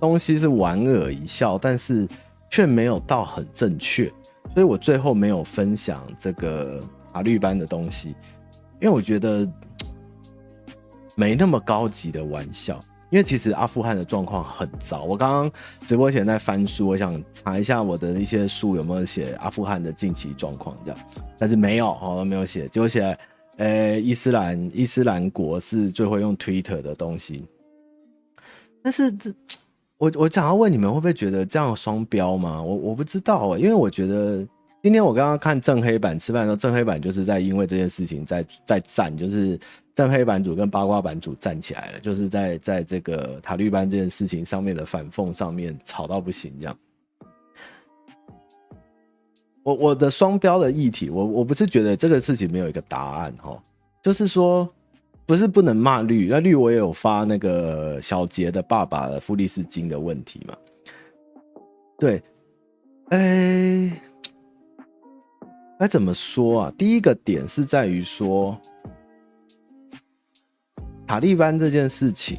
[0.00, 2.08] 东西是莞尔一笑，但是
[2.48, 4.10] 却没有到很正确，
[4.54, 6.82] 所以我最后没有分享这个
[7.12, 8.16] 法律班的东西，
[8.80, 9.46] 因为我觉得
[11.14, 12.82] 没那么高级的玩笑。
[13.12, 15.52] 因为其实阿富汗的状况很糟，我刚刚
[15.84, 20.98] 直播前在翻书，我想查一下我的一些书有没有写阿富汗的近期状况这样，
[21.38, 23.14] 但是没有哦，没有写，就写，
[23.58, 27.44] 呃，伊斯兰伊斯兰国是最会用 Twitter 的东西，
[28.82, 29.30] 但是这
[29.98, 32.62] 我我想要问你们会不会觉得这样双标吗？
[32.62, 34.42] 我我不知道，因为我觉得。
[34.82, 39.56] 今天我刚刚看正黑板吃饭的时候，正黑板就是在因为这件事情在在战，就是
[39.94, 46.76] 正黑板组跟八卦版组站起来了，就是在在这个塔绿班这件事情上面的反讽上面吵到不行这样。
[49.62, 53.62] 我我的双标的议题，我我不是觉得这个事情没有一个答案哈，
[54.02, 54.68] 就是说
[55.24, 60.56] 不是不能骂绿，那绿我也有发那个小杰的爸爸的富利斯金的问题嘛，
[62.00, 62.20] 对，
[63.10, 63.88] 哎、
[65.82, 66.72] 该怎么说啊？
[66.78, 68.56] 第一个点是在于说，
[71.04, 72.38] 塔利班这件事情，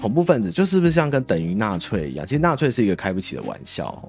[0.00, 2.24] 恐怖分子就是不是像跟等于纳粹一样？
[2.24, 4.08] 其实纳粹是一个开不起的玩笑。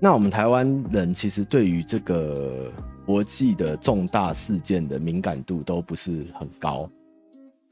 [0.00, 2.72] 那我们台湾人其实对于这个
[3.06, 6.90] 国际的重大事件的敏感度都不是很高，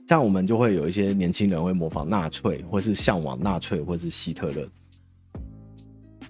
[0.06, 4.64] 像我们就会有一些年轻人会模仿纳粹，或是向往纳粹，或是希特勒。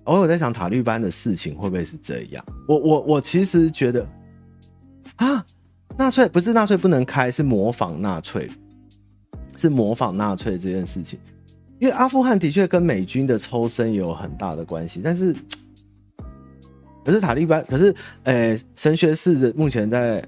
[0.05, 2.45] 我有在想塔利班的事情会不会是这样？
[2.67, 4.07] 我我我其实觉得
[5.17, 5.45] 啊，
[5.97, 8.51] 纳粹不是纳粹不能开，是模仿纳粹，
[9.57, 11.19] 是模仿纳粹这件事情，
[11.79, 15.35] 因为阿富汗的确跟美军的抽身有很大的关系，但是，
[17.05, 20.25] 可是塔利班，可是，诶、神学士的目前在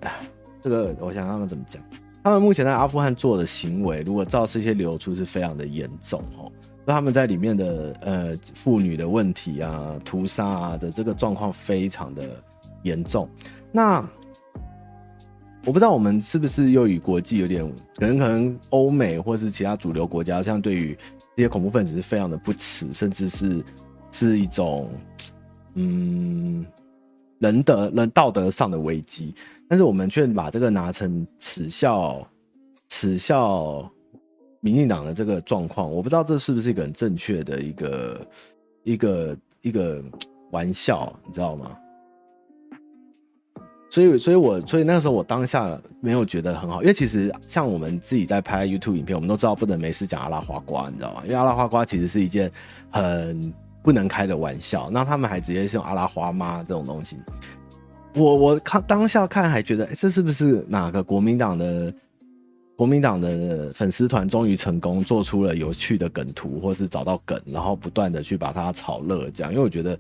[0.62, 1.82] 这个，我想他们怎么讲？
[2.22, 6.50] 他们目前在阿富汗做的行为，如果照这些流出，是非常的严重哦。
[6.84, 12.28] 那他们在里面的呃妇女的问题啊、屠杀啊的这个状况非常的
[12.82, 13.28] 严重，
[13.72, 14.06] 那。
[15.66, 17.66] 我不知道我们是不是又与国际有点
[17.96, 20.94] 可能，可能欧美或是其他主流国家，像对于
[21.34, 23.64] 这些恐怖分子是非常的不耻，甚至是
[24.12, 24.90] 是一种
[25.72, 26.66] 嗯
[27.38, 29.34] 人德人道德上的危机，
[29.66, 32.28] 但是我们却把这个拿成耻笑
[32.90, 33.90] 耻笑
[34.64, 38.26] 民进党的这个状况，我不知道这是不是一个很正确的一个
[38.82, 40.02] 一个一个
[40.52, 41.70] 玩笑，你知道吗？
[43.90, 51.20] 所以，所以我，所以那个时候我当下没有觉得很好，因为其实像我们自己在拍 YouTube 影片，我们都知道不能没事讲阿拉花瓜，你知道吗？
[51.24, 52.50] 因为阿拉花瓜其实是一件
[52.90, 57.18] 很不能开的玩笑，那他们还直接是用阿拉花妈这种东西。
[58.14, 61.92] 我我看当下看还觉得，欸，这是不是哪个国民党的
[62.76, 69.52] 国民党的粉丝团终于成功做出了有趣的梗图，或是找到梗，然后不断的去把它炒热这样？
[69.52, 69.98] 因为我觉得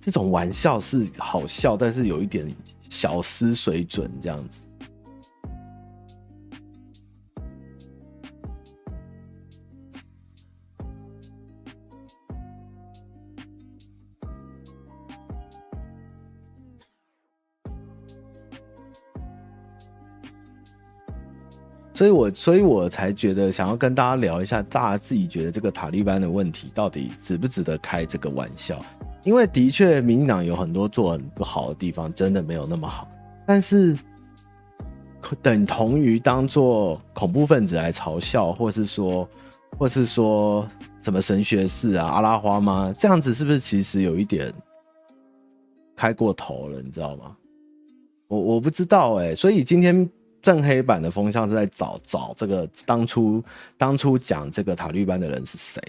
[0.00, 2.54] 这种玩笑是好笑，但是有一点。
[2.88, 4.60] 小失水准这样子，
[21.96, 28.84] 所以我所以我才觉得想要跟大家聊一下，大家自己觉得这个塔利班的问题到底值不值得开这个玩笑？
[29.24, 33.08] 因为的确，民进党有很多做很不好的地方，真的没有那么好。
[33.46, 33.98] 但是，
[35.40, 39.26] 等同于当做恐怖分子来嘲笑，或是说，
[39.78, 40.68] 或是说
[41.00, 42.94] 什么神学士啊、阿拉花吗？
[42.98, 44.52] 这样子是不是其实有一点
[45.96, 46.82] 开过头了？
[46.82, 47.34] 你知道吗？
[48.28, 50.08] 我我不知道哎、所以今天
[50.46, 53.42] 正黑板的风向是在找找这个当初
[53.76, 55.82] 当初讲这个塔利班的人是谁。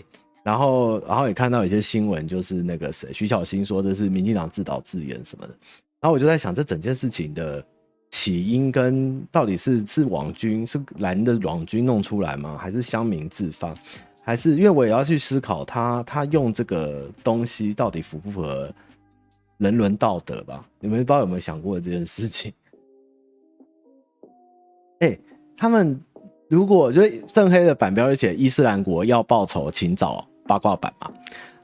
[0.43, 5.53] 然后，然后也看到一些新闻，就是那个谁，徐小新说的是民进党自导自演什么的。
[5.99, 7.63] 然后我就在想，这整件事情的
[8.09, 12.57] 起因跟到底是是网军是蓝的网军弄出来吗？
[12.57, 13.75] 还是乡民自发？
[14.23, 18.73] 还是因为我也要去思考他他用这个东西到底符不符合
[19.59, 20.65] 人伦道德吧？
[20.79, 22.51] 你们不知道有没有想过这件事情？
[24.99, 25.17] 哎，
[25.55, 25.99] 他们
[26.49, 27.01] 如果就
[27.33, 30.27] 正黑的版标就写伊斯兰国要报仇，请找。
[30.47, 31.11] 八卦版嘛，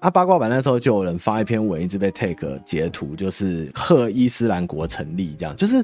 [0.02, 5.82] 啊，八卦版那时候就有人发一篇文，一直被 take 截图，就是贺伊斯兰国成立，这样就是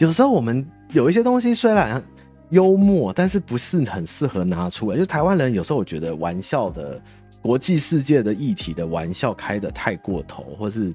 [0.00, 2.02] 有时候我们有一些东西虽然
[2.50, 4.98] 幽默，但是不是很适合拿出来。
[4.98, 7.00] 就台湾人有时候我觉得玩笑的
[7.40, 10.92] 国际世界的议题的玩笑开得太过头，或是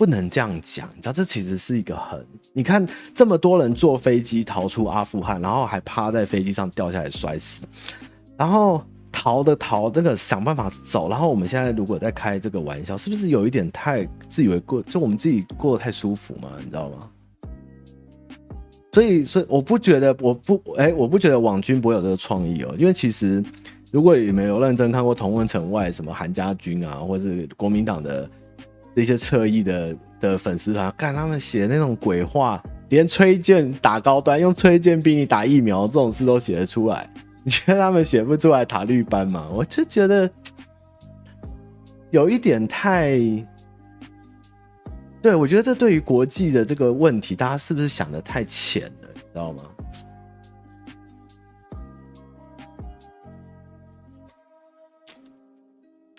[0.00, 0.88] 不能这样讲。
[0.96, 7.60] 你知道，这其实是一个很，你看这么多人坐飞机逃出阿富汗，然后还趴在飞机上掉下来摔死，
[8.38, 8.82] 然后。
[9.12, 11.08] 逃的逃，这个想办法走。
[11.08, 14.80] 然后我们现在如果在开这个玩笑，是不是有一点太自以为过？
[14.82, 17.10] 就我们自己过得太舒服嘛，你知道吗？
[18.92, 22.72] 所以，所以我不觉得，我不，哎、我不觉得网军不会有这个创意哦。
[22.78, 23.44] 因为其实，
[23.90, 28.30] 如果你没有认真看过同温层外什么韩家军啊，或者是国民党的
[29.00, 37.12] 一些侧翼的的粉丝团，看他们写那种鬼话，连崔健打高端，用崔健逼你打疫苗这种事都写得出来。
[37.42, 39.48] 你觉得他们写不出来塔利班吗？
[39.50, 40.30] 我就觉得
[42.10, 43.18] 有一点太……
[45.22, 49.08] 对，我觉得这对于国际的这个问题，大家是不是想的太浅了？
[49.14, 49.62] 你知道吗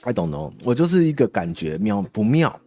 [0.03, 2.60] ？I don't know，我就是一个感觉妙不妙，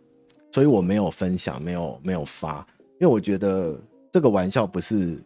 [0.54, 2.64] 所以我没有分享，没有没有发，
[3.00, 3.76] 因为我觉得
[4.12, 5.20] 这个玩笑不是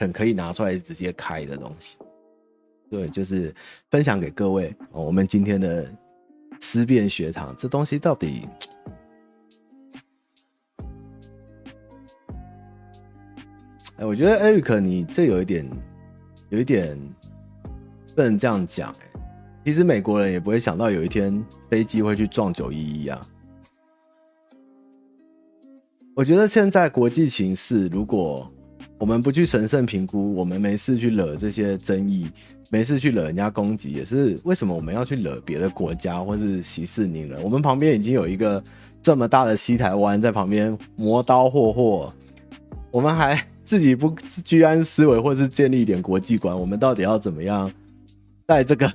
[0.00, 1.98] 很可以拿出来直接开的东西。
[2.90, 3.54] 对，就是
[3.90, 4.74] 分享给各位。
[4.90, 5.88] 我们今天的
[6.58, 8.48] 思辨学堂，这东西到底……
[13.98, 15.64] 哎，我觉得 Eric，你这有一点，
[16.48, 16.98] 有一点
[18.16, 18.90] 不能这样讲。
[18.94, 19.20] 哎，
[19.64, 23.28] 其实美国人也不会想到有一天飞机会去撞九一一啊。
[26.14, 28.50] 我觉得现在国际形势，如果
[28.98, 32.28] 我们不去神圣评估，我们没事去惹这些争议。
[32.68, 37.42] 没事去惹人家攻击，也是为什么我们要去惹别的国家或是息事宁人？
[37.42, 38.62] 我们旁边已经有一个
[39.02, 42.12] 这么大的西台湾在旁边磨刀霍霍，
[42.90, 47.70] 我们还 自己不居安思危，或是建立一点国际观，我们到底要怎么样？
[48.48, 48.90] 在这个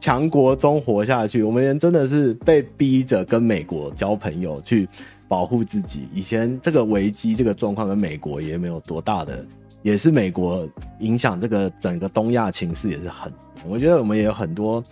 [0.00, 1.42] 强国中活下去。
[1.42, 4.88] 我们人真的是被逼着跟美国交朋友去
[5.30, 6.08] 保护自己。
[6.12, 9.46] 以前这个危机这个状况跟美国也没有多大的，
[9.80, 10.68] 也是美国
[10.98, 13.32] 影响这个整个东亚情势也是很。
[13.64, 14.84] 我觉得我们也有很多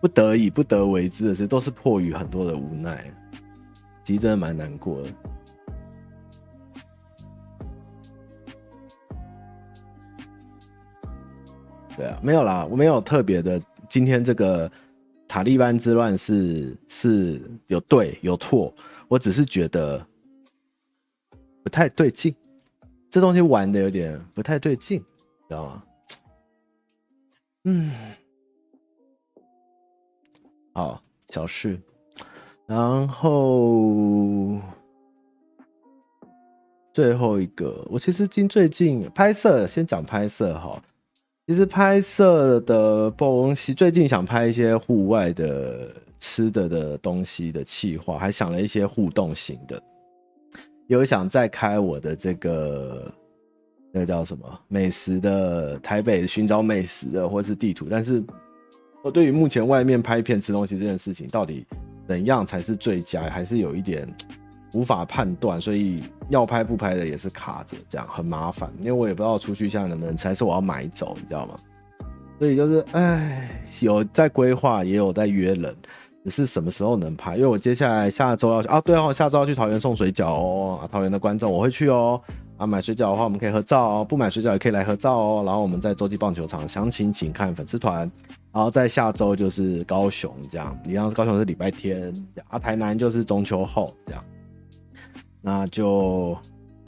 [0.00, 3.04] 不得已、不得为之的事，都是迫于很多的无奈。
[4.02, 5.08] 其实真的蛮难过的。
[11.98, 13.60] 对啊，没有啦，我没有特别的。
[13.90, 14.70] 今天这个
[15.28, 18.72] 塔利班之乱是是有对有错，
[19.12, 20.06] 我只是觉得
[21.62, 22.34] 不太对劲，
[23.10, 24.98] 这东西玩的有点不太对劲，
[25.50, 25.84] 知道吗？
[27.64, 27.92] 嗯，
[30.72, 31.78] 好，小事。
[32.66, 34.58] 然后
[36.94, 40.82] 最后一个，我其实今最近拍摄，先讲拍摄哈。
[41.46, 49.82] 其实拍摄的东西，最近想拍一些户外的吃的的东西的企划，还想了一些互动型的，
[50.86, 53.12] 有想再开我的这个
[53.92, 58.22] 那个叫什么美食的台北寻找美食的，或是地图，但是
[59.02, 61.66] 我对于目前外面拍片吃东西这件事情，到底。
[62.04, 63.22] 怎样才是最佳？
[63.22, 64.06] 还是有一点
[64.72, 68.70] 无法判断，所以要拍不拍的也是卡着，这样很麻烦。
[68.80, 71.58] 因为我也不知道出去现在能不能才是我要买走，你知道吗？
[72.40, 75.74] 所以就是，哎，有在规划，也有在约人，
[76.24, 77.36] 只是什么时候能拍？
[77.36, 82.20] 因为我接下来下周要去啊，对哦，下周要去桃园送水饺哦，啊，桃园的观众我会去哦。
[82.58, 85.42] 啊，买水饺的话我们可以合照哦，不买水饺也可以来合照哦。
[85.44, 88.08] 然后我们在洲际棒球场，详情请看粉丝团。
[88.52, 92.14] 然后在下周就是高雄这样，一样高雄是礼拜天，
[92.48, 94.22] 啊，台南就是中秋后这样，
[95.40, 96.36] 那就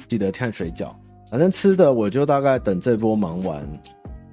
[0.07, 0.91] 记得看水饺。
[1.31, 3.67] 反正吃的我就大概等这波忙完，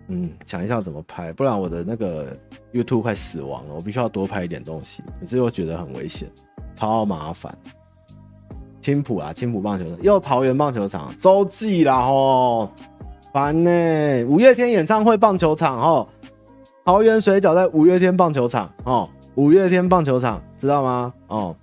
[0.07, 2.37] 嗯，想一下怎么拍，不然我的那个
[2.73, 6.29] YouTube 快死亡了，我必须要多拍一点东西，可是又觉得很危险，
[6.75, 7.55] 超麻烦。
[8.81, 12.69] 青埔啊，青埔棒球场又桃园棒球场，洲际啦吼，
[13.31, 16.09] 烦呢，五月天演唱会棒球场吼。
[16.83, 21.13] 桃园水饺在五月天棒球场哦，五月天棒球场知道吗？
[21.27, 21.55] 哦，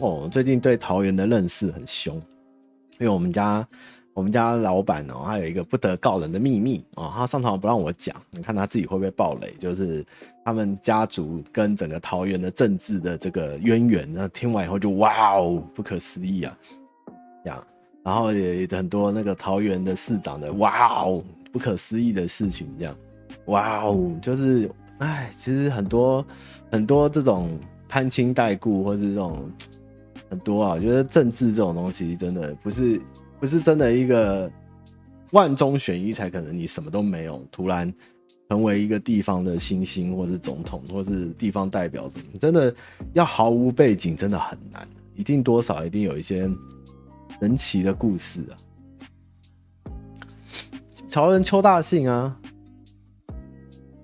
[0.00, 2.20] 哦，最近对桃园的认识很凶，
[2.98, 3.66] 因为我们家
[4.12, 9.52] 我们家老板哦，他有一个不得告人的秘密哦，他上场不让我讲，你看他自己会不会爆雷？
[9.58, 10.04] 就是
[10.44, 16.56] 他们家族跟整个桃园的政治的这个渊源，那听完以后就哇哦，不可思议啊，
[17.42, 17.66] 这样。
[18.04, 22.94] 然后也很多那个桃园的市长的哇哦，不可思议的事情这样，
[23.46, 26.24] 哇哦，就是哎，其实很多
[26.70, 29.50] 很多这种攀亲带故，或是这种
[30.38, 33.00] 多啊，我觉得政治这种东西真的不是
[33.40, 34.50] 不是真的一个
[35.32, 37.92] 万中选一才可能，你什么都没有，突然
[38.48, 42.74] 成为一个地方的新星，或是总统，或是地方代表什么，真的
[43.12, 46.50] 要毫无背景真的很难，一定多少一定有一些。
[47.40, 48.54] 神奇的故事啊！
[51.08, 52.34] 潮人邱大信啊，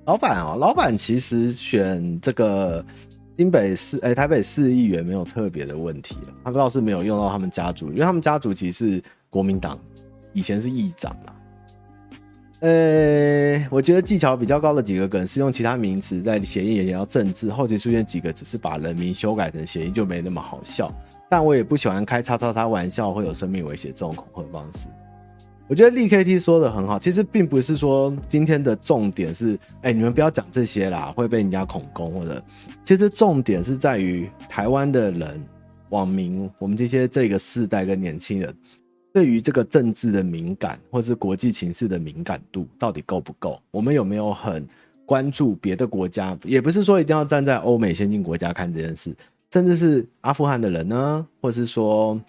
[0.05, 2.85] 老板啊、老板其实选这个
[3.41, 9.80] 新北市哎、欸、台北市议员没有特别的问题了，他不知道是没有用到他们家族，因为他们家族其实是国民党，
[10.34, 11.32] 以前是议长啊。
[12.61, 20.93] 呃、我觉得技巧比较高的几个梗是用其他名词在谐音，也要政治，后期出现几个只是把人名修改成谐音，就没那么好笑。
[21.30, 24.86] 但我也不喜欢开叉叉叉玩笑会有生命危险这种恐吓方式。
[25.71, 32.43] 我觉得利 KT 说的很好，其实并不是说今天的重点是，哎、你们不要讲这些啦，会被人家恐攻或者。
[32.85, 35.41] 其实重点是在于台湾的人、
[35.91, 38.53] 网民，我们这些这个世代跟年轻人，
[39.14, 43.57] 对于这个政治的敏感，或是国际情势的敏感度到底够不够？
[43.71, 44.66] 我们有没有很
[45.07, 46.37] 关注别的国家？
[46.43, 49.14] 也不是说一定要站在欧美先进国家看这件事。
[49.53, 52.21] 甚至是阿富汗的人呢，或是说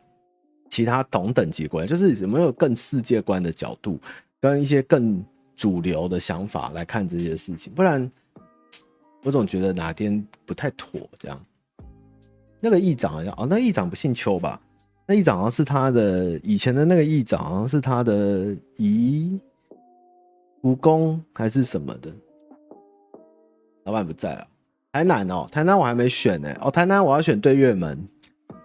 [0.71, 3.99] 其他同等级国家，就是有没有更世界观的角度，
[4.39, 5.23] 跟一些更
[5.55, 7.71] 主流的想法来看这些事情？
[7.73, 8.09] 不然，
[9.21, 11.01] 我总觉得哪天不太妥。
[11.19, 11.45] 这样，
[12.61, 14.59] 那个议长好像哦，那议长不姓邱吧？
[15.05, 19.37] 那议长好像是他的以前的那个议长，好像是他的姨、
[20.61, 22.09] 姑公还是什么的，
[23.83, 24.47] 老板不在了。
[24.93, 26.53] 台南哦，台南我还没选呢。
[26.61, 27.97] 哦，台南我要选对月门，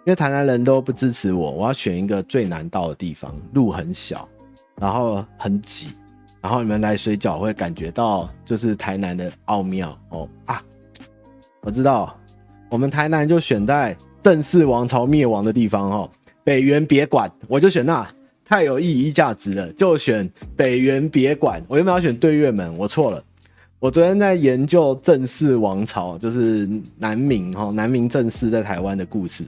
[0.07, 4.29] 因为台南人都不支持我，我要选一个最难到的地方，路很小，
[4.77, 5.89] 然后很挤，
[6.41, 10.63] 然后你们来水饺会感觉到就是台南的奥妙哦啊！
[11.63, 12.17] 我知道，
[12.71, 16.09] 我们台南就选在郑氏王朝灭亡的地方哦，
[16.45, 18.09] 北园别馆，我就选那
[18.45, 21.61] 太有意义价值了，就选北园别馆。
[21.67, 23.21] 我原本要选对月门，我错了。
[23.81, 29.45] 我昨天在研究郑氏王朝，就是南明哈南明郑氏在台湾的故事，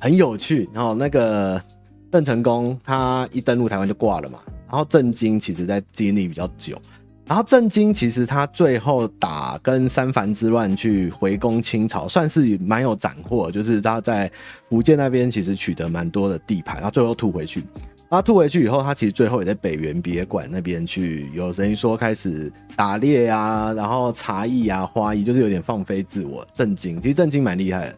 [0.00, 0.68] 很有趣。
[0.72, 1.62] 然后那个
[2.10, 4.38] 郑成功他一登陆台湾就挂了嘛，
[4.68, 6.80] 然后郑经其实在经历比较久。
[7.26, 14.28] 然后郑经其实他最后打跟三藩之乱去回攻清朝，算是蛮有斩获，就是他在
[14.68, 17.62] 福建那边其实取得蛮多的地盘，然后最后吐回去。
[18.10, 26.44] 他吐回去以后，他其实最后也在北园别馆那边去，有人说开始打猎啊，然后茶艺啊、花艺，就是有点放飞自我。
[26.52, 27.96] 郑经其实郑经蛮厉害的。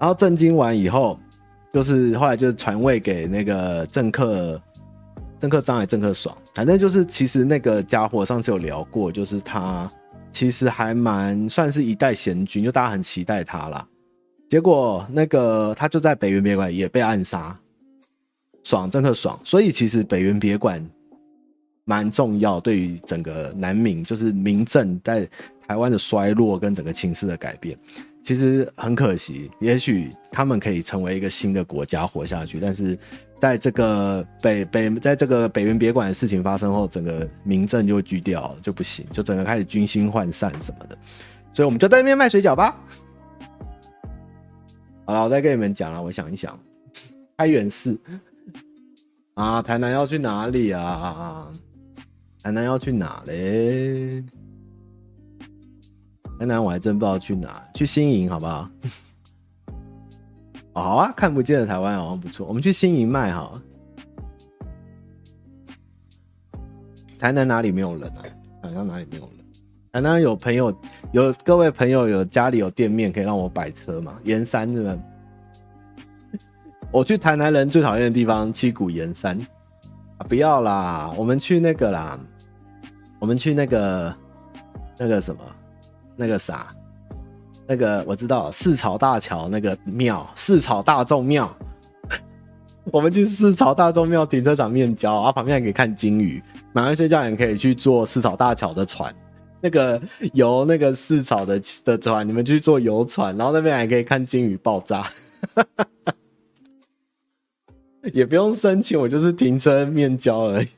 [0.00, 1.18] 然后震惊完以后，
[1.72, 4.60] 就是后来就是传位给那个郑克。
[5.40, 9.90] 郑克章还郑克爽，反正就是其实那个家伙上次有聊过，就是他
[10.32, 13.86] 其实还蛮算是一代贤君，就大家很期待他啦。
[14.48, 17.54] 结果那个他就在北园别馆也被暗杀，
[18.62, 20.82] 爽郑克爽，所以其实北园别馆
[21.84, 25.28] 蛮重要，对于整个南明就是明政在
[25.68, 27.78] 台湾的衰落跟整个情势的改变。
[28.24, 32.98] 其实很可惜，也许他们可以成为一个新的国家活下去，但是
[33.38, 40.96] 在这个北北，在这个北园别馆的事情发生后，整个民政就会锯掉，就不行，就整个开始军心涣散什么的，
[41.52, 42.74] 所以我们就在那边卖水饺吧。
[45.04, 46.58] 好了，我再跟你们讲了，我想一想，
[47.36, 48.00] 开元寺
[49.34, 51.46] 啊，台南要去哪里啊？
[52.42, 54.24] 台南要去哪嘞？
[56.38, 58.68] 台南我还真不知道去哪，去新营好不好？
[60.74, 63.60] 好啊，看不见的台湾好像不错，我们去新营卖好。
[67.18, 68.22] 台南哪里没有人啊？
[68.62, 69.32] 好像哪里没有人？
[69.92, 70.76] 台南有朋友，
[71.12, 74.18] 有各位朋友有家里有店面可以让我摆车吗？
[74.24, 74.98] 盐山是吗？
[76.90, 79.38] 我去台南人最讨厌的地方七股盐山！
[80.28, 82.18] 不要啦，我们去那个啦，
[83.20, 84.16] 我们去那个
[84.98, 85.40] 那个什么。
[86.16, 86.74] 那个啥，
[87.66, 91.52] 那个我知道四草大桥那个庙，四草大众庙，
[92.92, 96.42] 我们去四草大众庙停车场面交，然后旁边还可以看鲸鱼，
[96.74, 99.14] 晚上睡觉也可以去坐四草大桥的船，
[99.60, 100.00] 那个
[100.32, 105.08] 游那个四草的的船，你们去坐游船，然后那边还可以看鲸鱼爆炸，
[108.12, 110.68] 也不用申请，我就是停车面交而已。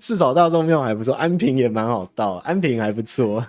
[0.00, 3.46] 四草大众庙还不错，安平也蛮好到，安平还不错。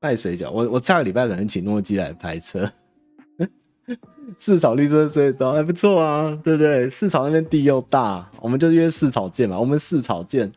[0.00, 2.70] 卖水饺，我我下个礼拜可能请诺基来拍车。
[4.36, 6.90] 四草绿色隧道还不错啊，对不对？
[6.90, 9.58] 四草那边地又大，我们就约四草见嘛。
[9.58, 10.52] 我们四草见，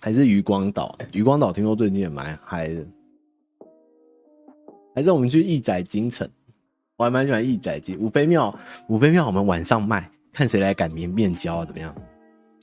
[0.00, 0.96] 还是渔光岛？
[1.12, 2.86] 渔光岛听说最近也蛮嗨的，
[4.94, 6.28] 还是我们去义载京城？
[6.96, 11.94] 我还蛮喜欢义载街五妃庙，五妃庙我们晚上卖，看谁来擀面面交怎么样？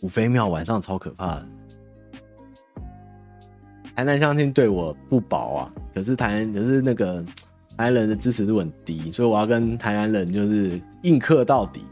[0.02, 1.48] 五妃庙晚上超可怕的。
[3.96, 7.24] 台南乡亲对我不薄啊，可是台南可是那个
[7.78, 11.86] 台南人的支持度很低，所以我要跟台南人就是硬磕到底。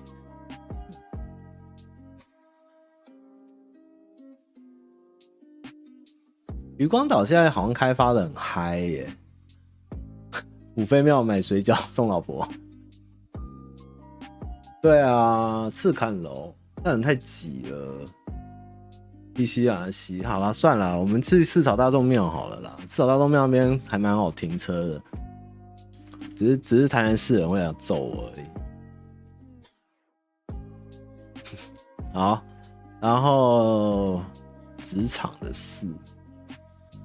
[6.78, 9.16] 渔光岛现在好像开发的很嗨耶。
[10.82, 12.48] 五妃庙买水饺送老婆，
[14.82, 16.52] 对啊，赤坎楼
[16.84, 18.08] 那人太挤了。
[19.34, 22.76] 必须啊，稀好了，算了，我们去四草大众庙好了啦。
[22.82, 25.02] 四草大众庙那边还蛮好停车的，
[26.36, 28.46] 只是只是台南市人会想揍我而已。
[32.12, 32.44] 好，
[33.00, 34.20] 然后
[34.80, 35.88] 职场的事。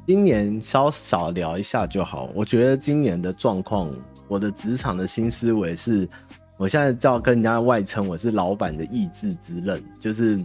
[0.07, 2.31] 今年稍少聊一下就好。
[2.33, 3.93] 我觉得今年的状况，
[4.29, 6.09] 我的职场的新思维是，
[6.57, 10.37] 我现在叫跟人家外称我是老板的意志之刃，就是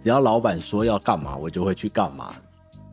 [0.00, 2.34] 只要老板说要干嘛，我就会去干嘛，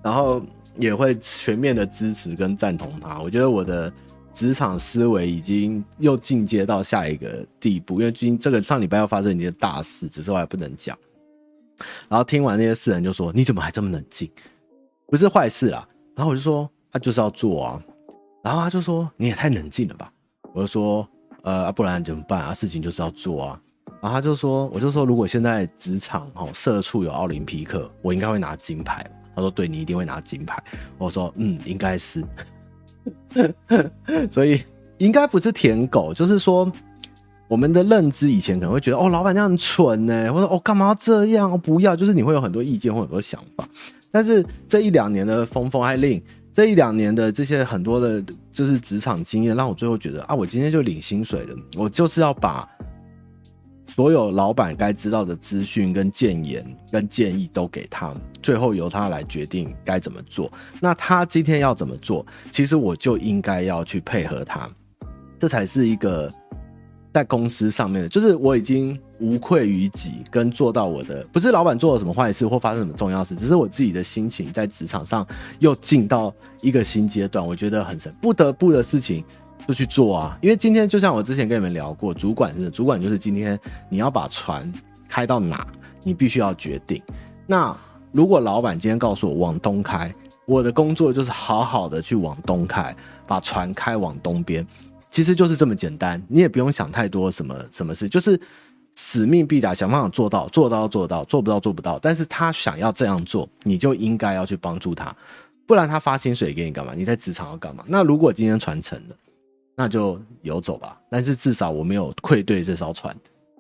[0.04, 0.42] 然后
[0.78, 3.22] 也会全面的支持跟赞同他。
[3.22, 3.92] 我觉得我的
[4.34, 10.98] 职场思维已经又进阶到下一个地步，因为今这个上礼拜要发生一件大事，只是我还不能讲。
[12.10, 14.30] 然后听完那些事，人就说：“你怎么还这么冷静？
[15.08, 15.88] 不是坏事啦。”
[16.18, 17.82] 然后我就说，他、就是要做啊。
[18.44, 20.12] 然后他就说，你也太冷静了吧。
[20.52, 21.08] 我就说，
[21.44, 22.56] 呃，不然怎么办啊？
[22.56, 23.62] 事情就是要做啊。
[24.02, 29.06] 然后他就说，我就说，如果现在职场哦，社畜有奥林匹克，我应该会拿金牌。
[29.36, 30.62] 他说，对，你一定会拿金牌。
[30.98, 32.26] 我说，嗯，应该是。
[34.32, 34.64] 所以
[34.98, 36.72] 应该不是舔狗，就是说
[37.48, 41.52] 我们的认知以前可能会觉得，哦，老板这样很蠢呢，或者哦，干嘛要这样？
[41.52, 43.68] 哦，不要，就是你会有很多意见或很多想法。
[44.12, 46.22] 但是这一两年的风风还令
[46.54, 52.68] 这一两年的这些很多的，就是职场经验，让我最后觉得啊，我今天就领薪水了，我就是要把
[53.86, 60.52] 所有老板该知道的资讯、跟建言、跟建议都给他，最后由他来决定该怎么做。
[60.80, 64.70] 那他今天要怎么做，其实我就应该要去配合他，
[65.38, 66.34] 这才是一个。
[67.18, 75.26] 在公司上面的，就是我已经无愧于己，跟做到我的，不是老板做了什么坏事或发生什么重要事，只是我自己的心情在职场上
[75.58, 79.24] 又进到一个新阶段，我觉得很神，不得不的事情
[79.68, 80.38] 就去做啊。
[80.44, 83.60] 因为今天就像我之前跟你们聊过，主管是主管，就是今天
[83.90, 84.72] 你要把船
[85.10, 85.66] 开到哪，
[86.04, 87.02] 你必须要决定。
[87.48, 87.76] 那
[88.12, 90.14] 如果老板今天告诉我往东开，
[90.46, 92.96] 我的工作就是好好的去往东开，
[93.26, 94.64] 把船开往东边。
[95.18, 98.40] 其实就是这么简单，你也不用想太多什么什么事，就是
[98.94, 101.98] 使命必达，想办法做到，做到做到，做不到做不到。
[101.98, 105.12] 但是他想要这样做，你就应该要去帮助他，
[105.66, 106.94] 不然他发薪水给你干嘛？
[106.96, 107.84] 你在职场要干嘛？
[107.88, 109.16] 那如果今天传承了，
[109.76, 111.02] 那就游走吧。
[111.10, 113.12] 但是至少我没有愧对这艘船，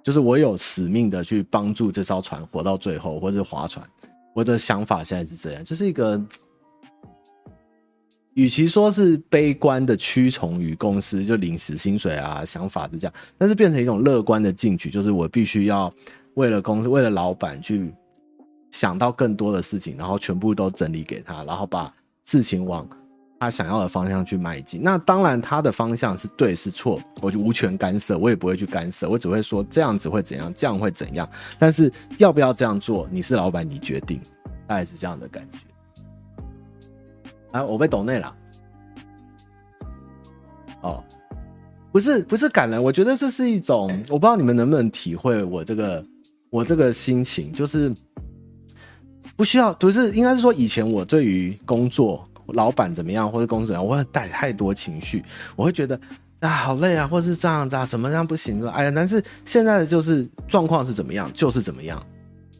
[0.03, 3.83] 就是我有使命的去帮助这艘船活到最后，或者划船。
[4.35, 6.21] 我的想法现在是这样，就是一个。
[8.37, 15.91] 与其说是悲观的屈从于公司，就领时薪水啊，想法是这样，但是变成一种乐观的进取，就是我必须要
[16.35, 17.91] 为了公司，为了老板去
[18.69, 21.91] 想到更多的事情，然后全部都整理给他，然后把
[22.25, 22.87] 事情往
[23.39, 24.83] 他想要的方向去迈进。
[24.83, 31.27] 那当然，他的方向是对是错，我就无权干涉，我也不会去干涉，我只会说这样子会怎样，这样会怎样。
[31.57, 34.21] 但是要不要这样做，你是老板，你决定，
[34.67, 35.57] 大概是这样的感觉。
[37.63, 38.35] 我被抖内了。
[40.81, 41.03] 哦，
[41.91, 46.05] 不是不是感人，我觉得这是一种，我不知道你们能不能体会我这个
[46.51, 47.91] 我这个心情，就是
[49.35, 55.23] 不需要，不是应该是说以前我对于工作、老板怎么样或者公司怎么样，我会带太多情绪，
[55.55, 55.99] 我会觉得
[56.39, 58.69] 啊好累啊，或者是这样子啊，怎么样不行了？
[58.71, 62.01] 哎呀，但是现在的就是状况是怎么样，就是怎么样，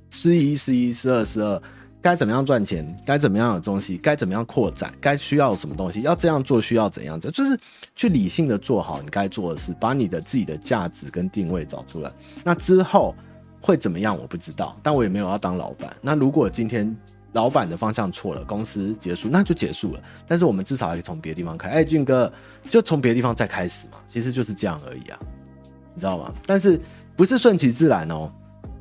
[0.09, 1.61] 十一十一，十二十二。
[2.07, 2.97] 该怎么样赚钱？
[3.05, 3.97] 该怎么样的东西？
[3.97, 4.93] 该怎么样扩展？
[5.01, 6.03] 该需要什么东西？
[6.03, 7.29] 要这样做需要怎样做？
[7.29, 7.59] 就是
[7.97, 12.09] 去理性的做好你该做的事，把你的自己的价值跟定位找出来。
[12.45, 13.13] 那之后
[13.59, 14.17] 会怎么样？
[14.17, 15.93] 我不知道，但我也没有要当老板。
[16.01, 16.95] 那如果今天
[17.33, 20.01] 老板的方向错了，公司结束，那就结束了。
[20.25, 21.67] 但是我们至少可以从别的地方开。
[21.67, 22.31] 哎，俊哥，
[22.69, 23.97] 就从别的地方再开始嘛。
[24.07, 25.19] 其实就是这样而已啊，
[25.93, 26.33] 你知道吗？
[26.45, 26.79] 但是
[27.17, 28.31] 不是顺其自然哦。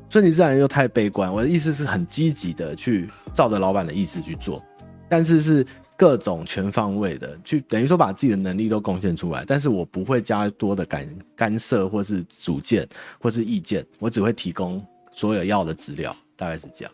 [0.09, 4.63] 顺其自然又太悲观，我的意思是很积极的去照着老板的意思去做，
[5.09, 5.65] 但是是
[5.97, 12.87] 各种全方位的去，等于说把自己的能力都贡献出来，但是我不会加多的干干涉或是主见
[13.19, 16.93] 或是意见，我只会提供所有要的资料，大概是这样，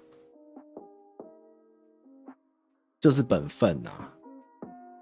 [3.00, 4.14] 就是本分呐、啊，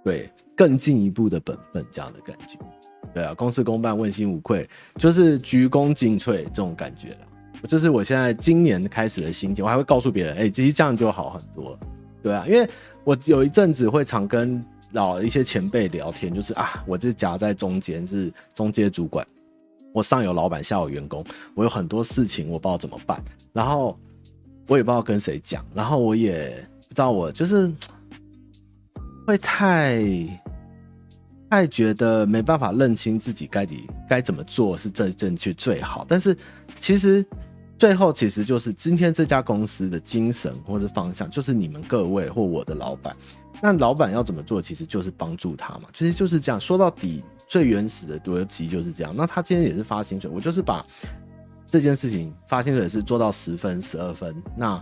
[0.04, 2.60] 对，更进一步的本分这样的感觉，
[3.14, 7.28] 对啊，公事公办，问心无愧，就是鞠躬尽瘁这种感觉了。
[7.68, 11.78] 这是我现在今年开始的心情，我还会告诉别人，哎、其实这样就好很多，
[12.22, 12.68] 对啊，因为
[13.04, 14.62] 我有一阵子会常跟
[14.94, 19.26] 老一些前辈聊天，就是啊，我就夹在中间，是中介主管，
[19.94, 23.98] 我上有老板，下有员工，我有很多事情我不知道怎么办，然后
[24.68, 27.72] 我也不知道跟谁讲，然后我也不知道我就是
[29.28, 30.04] 会太
[31.50, 36.36] 太觉得没办法认清自己该底该怎么做是正正确最好，但是
[36.80, 37.24] 其实。
[37.82, 43.18] 最后其实就是今天这家公司的精神或者方向，就是你们各位或我的老板。
[43.60, 45.90] 那老板要怎么做，其实就是帮助他嘛。
[45.92, 46.62] 其实就是这样。
[46.62, 49.12] 说到底，最原始的逻辑就是这样。
[49.18, 50.86] 那他今天也是发薪水，我就是把
[51.68, 54.80] 这件事情发薪水是做到十分、十二分，那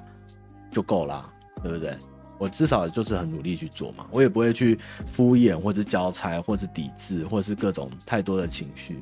[0.70, 1.34] 就够啦，
[1.64, 1.96] 对不对？
[2.38, 4.78] 我至少就是很努力去做嘛，我也不会去
[5.08, 9.02] 敷衍或者交差或者抵制或是各种太多的情绪。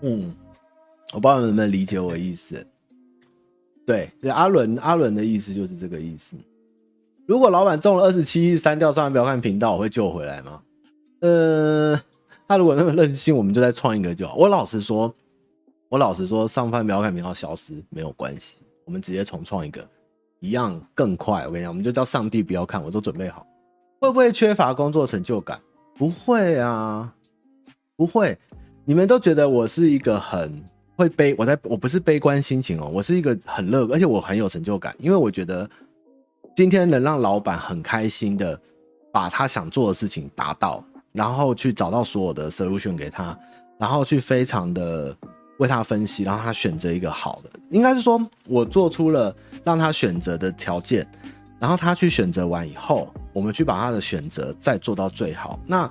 [0.00, 0.34] 嗯，
[1.12, 2.66] 我不知道你们能不能理解我的意思。
[3.86, 6.36] 对，阿伦阿伦的意思就是这个意思。
[7.26, 10.62] 如果老板中了二十七亿，删掉上万不要看频道，我会救回来吗？
[11.20, 11.98] 呃，
[12.46, 14.34] 他如果那么任性，我们就再创一个就好。
[14.36, 15.14] 我老实说，
[15.88, 19.86] 我老实说，上万不要看频道消失没有关系，我们直接重创一个，
[20.40, 21.46] 一样更快。
[21.46, 23.46] 我跟你讲，我们就叫上帝不要看，我都准备好。
[24.00, 25.60] 会不会缺乏工作成就感？
[25.96, 27.12] 不会啊，
[27.96, 28.38] 不会。
[28.88, 30.64] 你们都觉得我是一个很
[30.96, 35.68] 会悲，我在我不是悲观心情哦，我是一个很乐，而且我很有成就感，因为我觉得
[36.56, 38.58] 今天能让老板很开心的
[39.12, 40.82] 把他想做的事情达到，
[41.12, 43.38] 然后去找到所有的 solution 给他，
[43.78, 45.14] 然后去非常的
[45.58, 47.50] 为他分析，然后他选择一个好的。
[47.68, 51.06] 应该是说，我做出了让他选择的条件，
[51.60, 55.60] 然后他去选择完以后，我们去把他的选择再做到最好。
[55.66, 55.90] 那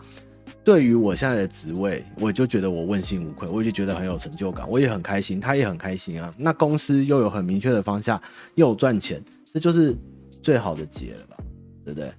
[0.67, 6.33] 对于我现在的职位，我就觉得我问心无愧，我就觉得很有成就感，我也很开心，他也很开心啊。
[6.37, 8.21] 那公司又有很明确的方向，
[8.55, 9.95] 又有赚钱，这就是
[10.43, 11.37] 最好的结了吧？
[11.85, 12.11] 对不对？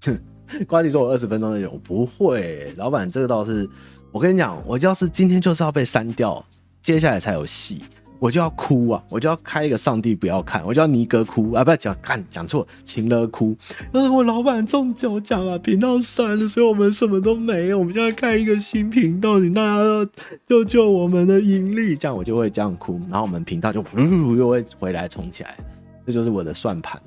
[0.00, 3.68] 哼，呱吉说我二十分钟内有，不会，老板这个倒是，
[4.10, 6.42] 我跟你讲，我要是今天就是要被删掉，
[6.80, 7.84] 接下来才有戏。
[8.24, 9.04] 我就要哭啊！
[9.10, 11.62] 我就要开一个上帝不要看，我就要尼哥哭啊！
[11.62, 13.54] 不要讲，看讲错，情勒哭。
[13.92, 17.78] 呃，我老板中奖奖啊，频道删了，所以我们什么都没有。
[17.78, 20.06] 我们现在开一个新频道，请大家要
[20.46, 25.58] 救救我们的盈利，这样我就会这样哭，然后我们频道就呼呼又会回来重起来。
[26.06, 26.98] 这就是我的算盘。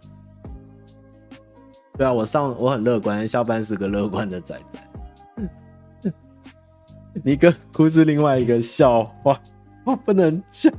[1.98, 6.12] 对啊，我上我很乐观，下班是个乐观的仔仔。
[7.24, 9.42] 尼哥哭是另外一个笑话，
[9.84, 10.70] 我不能笑。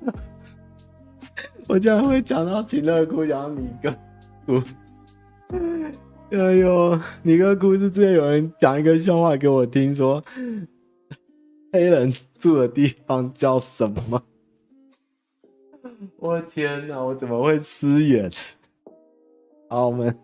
[1.68, 3.94] 我竟然会讲到情乐姑，讲到尼哥
[4.46, 4.62] 哭。
[6.30, 10.22] 哎呦，尼哥哭是之前有人讲一个笑话给我听，说
[11.72, 14.22] 黑人住的地方叫什么？
[16.18, 18.30] 我天哪，我怎么会失言？
[19.68, 20.14] 好，我们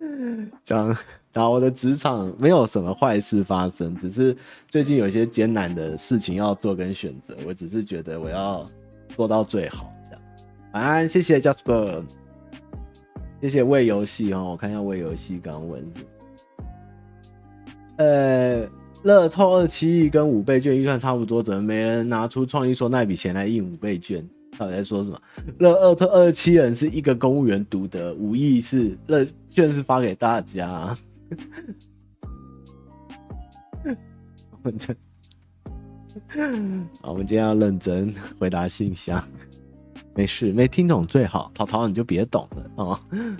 [0.62, 0.86] 讲，
[1.32, 4.36] 然后我的职场没有什么坏事发生，只是
[4.68, 8.68] 最近有一些艰难的事情要做跟选择，我只是觉得我要。
[9.14, 10.20] 做到最好，这样。
[10.72, 12.02] 晚安，谢谢 Jasper，
[13.40, 14.50] 谢谢为游戏哦。
[14.50, 15.92] 我看一下为游戏刚问，
[17.98, 18.68] 呃，
[19.02, 24.26] 乐透二七亿跟五倍券预算差不多，怎么没人拿出创意说那笔钱来印五倍券？
[24.58, 25.20] 到底在说什么？
[25.60, 30.96] 乐二特二七人是一个公务员独得，五亿是乐券是发给大家。
[34.62, 34.94] 我这。
[37.00, 39.22] 好，我们今天要认真回答信箱。
[40.14, 41.50] 没事，没听懂最好。
[41.54, 42.98] 淘淘，你就别懂了哦。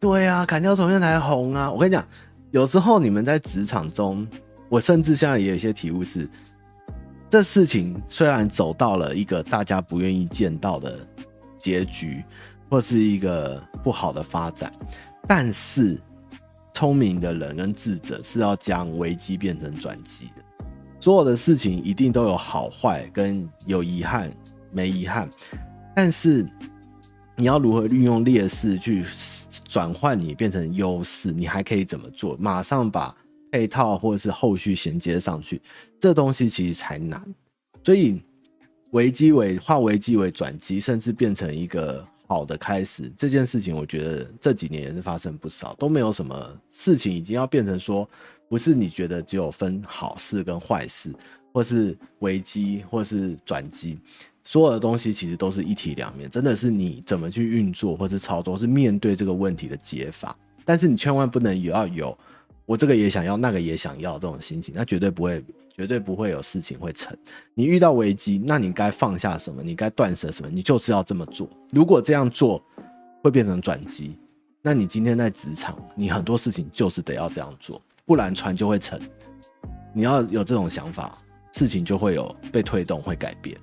[0.00, 1.70] 对啊，砍掉重练才红啊！
[1.70, 2.06] 我跟你讲，
[2.50, 4.26] 有时候你们在职场中，
[4.68, 6.28] 我甚至现在也有一些体悟是：
[7.28, 10.98] 这事情虽然走到了一个大家不愿意见到的
[11.58, 12.24] 结局，
[12.68, 14.72] 或是一个不好的发展，
[15.28, 15.98] 但是。
[16.74, 20.44] 聪明的人跟智者是要将危机变成转机的。
[21.00, 24.30] 所有的事情一定都有好坏，跟有遗憾、
[24.72, 25.30] 没遗憾。
[25.94, 26.44] 但是
[27.36, 29.04] 你要如何运用劣势去
[29.68, 31.30] 转换你变成优势？
[31.30, 32.36] 你还可以怎么做？
[32.38, 33.16] 马上把
[33.52, 35.62] 配套或者是后续衔接上去，
[36.00, 37.22] 这东西其实才难。
[37.84, 38.20] 所以
[38.90, 42.04] 危机为化危机为转机，甚至变成一个。
[42.26, 48.08] 好的开始这件事情，我觉得这几年也是发生不少，都没有什么事情已经要变成说，
[48.48, 51.14] 不是你觉得只有分好事跟坏事，
[51.52, 53.98] 或是危机，或是转机，
[54.42, 62.16] 所有的东西其实都是一体两面，真的是你怎么去运作或是操作，是面对这个问题的解法，但是你千万不能也要有
[62.66, 65.44] 我这个也想要，那个也想要这种心情，那绝对不会。
[65.76, 67.18] 绝对不会有事情会成。
[67.52, 69.60] 你遇到危机，那你该放下什么？
[69.60, 70.48] 你该断舍什么？
[70.48, 71.50] 你就是要这么做。
[71.70, 72.64] 如果这样做
[73.24, 74.16] 会变成转机，
[74.62, 79.00] 那你今天在职场，你很多事情就是得要这样做，不然船就会沉。
[79.92, 81.18] 你要有这种想法，
[81.54, 83.58] 事情就会有被推动，会改变。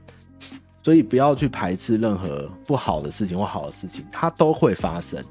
[0.83, 5.23] 所以不要去排斥任何不好的事情或好的事情，它都会发生。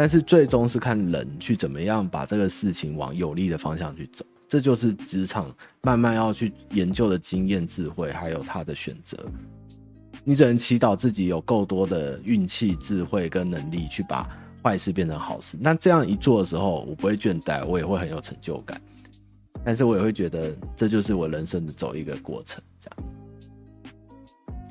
[0.00, 4.24] 但是最终是看人去怎么样把这个事情往有利的方向去走。
[4.48, 9.18] 这就是职场慢慢要去研究的经验、智慧，还有他的选择。
[10.24, 14.26] 你只能祈祷自己有够多的运气、智慧跟能力，去把
[14.62, 15.58] 坏事变成好事。
[15.60, 18.80] 那这样一做的时候，我不会倦怠，我也会很有成就感。
[19.62, 22.62] 但是我也会觉得，这就是我人生的走一个过程。
[22.80, 23.10] 这样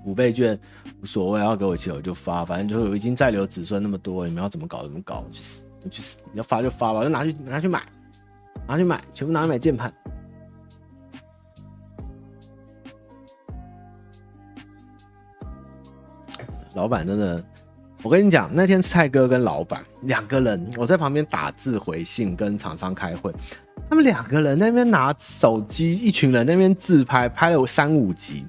[0.05, 0.57] 五倍券
[1.01, 6.17] 无所谓，要给我钱我就发，反正就已经在留子孙那么多，你们要怎么搞怎么搞，去死去死！
[6.31, 7.81] 你要发就发吧，就拿去拿去买。
[8.67, 9.91] 拿去买，全部拿去买键盘。
[16.75, 17.43] 老板真的，
[18.03, 23.33] 我跟你讲，那天蔡哥跟老板两个人，我在旁边打字回信跟厂商开会，
[23.89, 28.45] 他们两个人那边拿手机，一群人那边自拍，拍了三五集，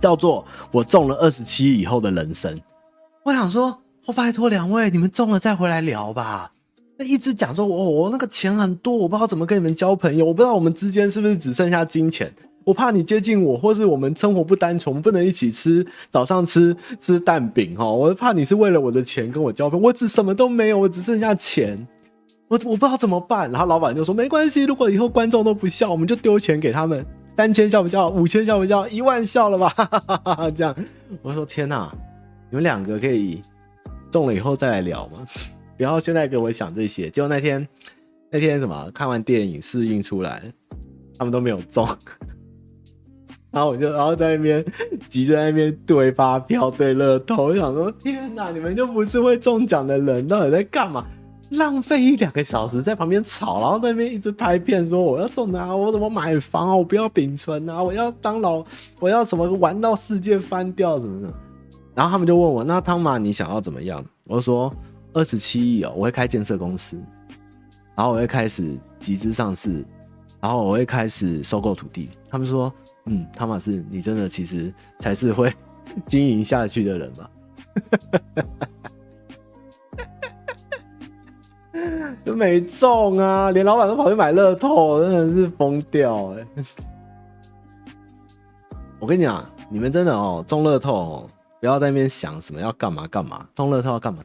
[0.00, 2.56] 叫做“我中了二十七以后的人生”。
[3.24, 6.52] 我想说，我拜托两位，你们中了再回来聊吧。
[6.98, 12.32] 那一直讲说，我我那个钱很多，我不知道怎么跟你们交朋友，我不知道我们之间是不是只剩下金钱。
[12.64, 17.90] 我怕你接近我，或是我们生活不单纯，我们不能一起吃早上吃吃蛋饼哈。
[17.90, 21.86] 我怕你是为了我的钱跟我交朋友，我只什么都没有，我只剩下钱。
[22.48, 23.50] 我我不知道怎么办。
[23.50, 27.06] 然后老板就说没关系，如果以后观众都不笑，我们就丢钱给他们，
[27.38, 28.08] 三千笑不笑？
[28.08, 28.88] 五千笑不笑？
[28.88, 29.68] 一万笑了吧？
[29.68, 30.74] 哈哈哈哈这样，
[31.22, 31.88] 我说天哪，
[32.50, 33.44] 你们两个可以
[34.10, 35.24] 中了以后再来聊吗？
[35.78, 37.08] 不要现在给我想这些。
[37.08, 37.64] 结果那天
[38.28, 40.42] 那天什么看完电影试映出来，
[41.16, 41.86] 他们都没有中。
[43.52, 44.64] 然后我就，然后在那边
[45.08, 51.06] 急着在那边对发票、对乐透，我想说：天哪，你们就不是会中奖的人，到底在干嘛？
[51.50, 58.64] 浪费一两个小时在旁边吵，然后在那边一直拍片说我要中啊，我怎么买房啊，我不要丙醇啊，我要当老，
[59.00, 61.34] 我要什么玩到世界翻掉什么的。
[61.94, 64.04] 然后他们就问我：那汤玛你想要怎么样？
[64.24, 64.72] 我说：
[65.12, 66.96] 二十七亿哦，我会开建设公司，
[67.96, 69.84] 然后我会开始集资上市，
[70.40, 72.08] 然后我会开始收购土地。
[72.30, 72.72] 他们说。
[73.10, 75.50] 嗯，汤玛士，你真的其实才是会
[76.04, 77.30] 经营下去的人嘛？
[82.24, 86.46] 都没中啊，连老板都跑去买乐透，真的是疯掉哎！
[88.98, 91.26] 我跟你讲，你们真的哦，中乐透哦，
[91.60, 94.20] 不要在那边想什么要干嘛干嘛，中乐透要干嘛，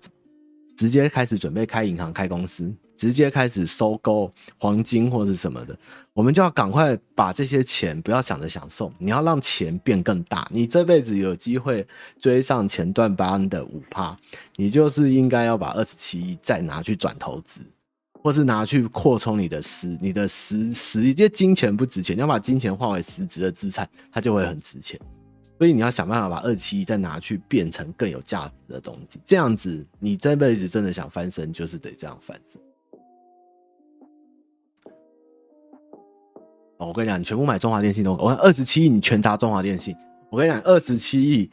[0.76, 2.74] 直接开始准备开银行、开公司。
[2.96, 5.78] 直接开始收购黄金或者什么的，
[6.14, 10.48] 我们就要赶快把这些钱不要想着享受，你要让钱变更大。
[10.52, 11.86] 你这辈子有机会
[12.20, 14.16] 追上前段班的五趴，
[14.56, 17.62] 你就是应该要把二十七亿再拿去转投资，
[18.22, 25.00] 或是拿去扩充你的实、你的实实，因为金钱不值钱，你要把金钱换为实质的资产，它就会很值钱。
[25.60, 32.62] 所以你要想办法把二十七亿再拿去变成更有价值的东西，这样子你这辈子真的想翻身，就是得这样翻身。
[36.86, 39.96] 我跟你讲，你全部买中华电信都，我看二十七亿，你全砸中华电信。
[40.30, 41.50] 我跟你讲，二十七亿，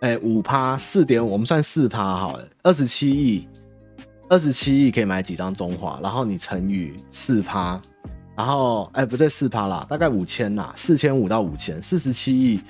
[0.00, 2.48] 哎，五趴四点五，我们算四趴好了。
[2.62, 3.48] 二十七亿，
[4.28, 5.98] 二十七亿可以买几张中华？
[6.02, 7.80] 然后你乘以四趴，
[8.36, 12.60] 然后哎不对，四趴啦，大概五千啦，四千五到五千，四十七亿，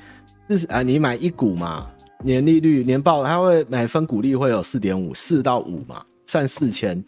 [0.49, 1.91] 四十啊，你买一股嘛，
[2.25, 7.03] 年利率年报它会买分股利会有四点五，四到五嘛，算四千。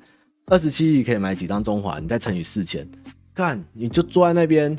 [0.47, 1.99] 二十七亿可以买几张中华？
[2.01, 2.87] 你再乘以四千。
[3.35, 4.77] 干，你就坐在那边，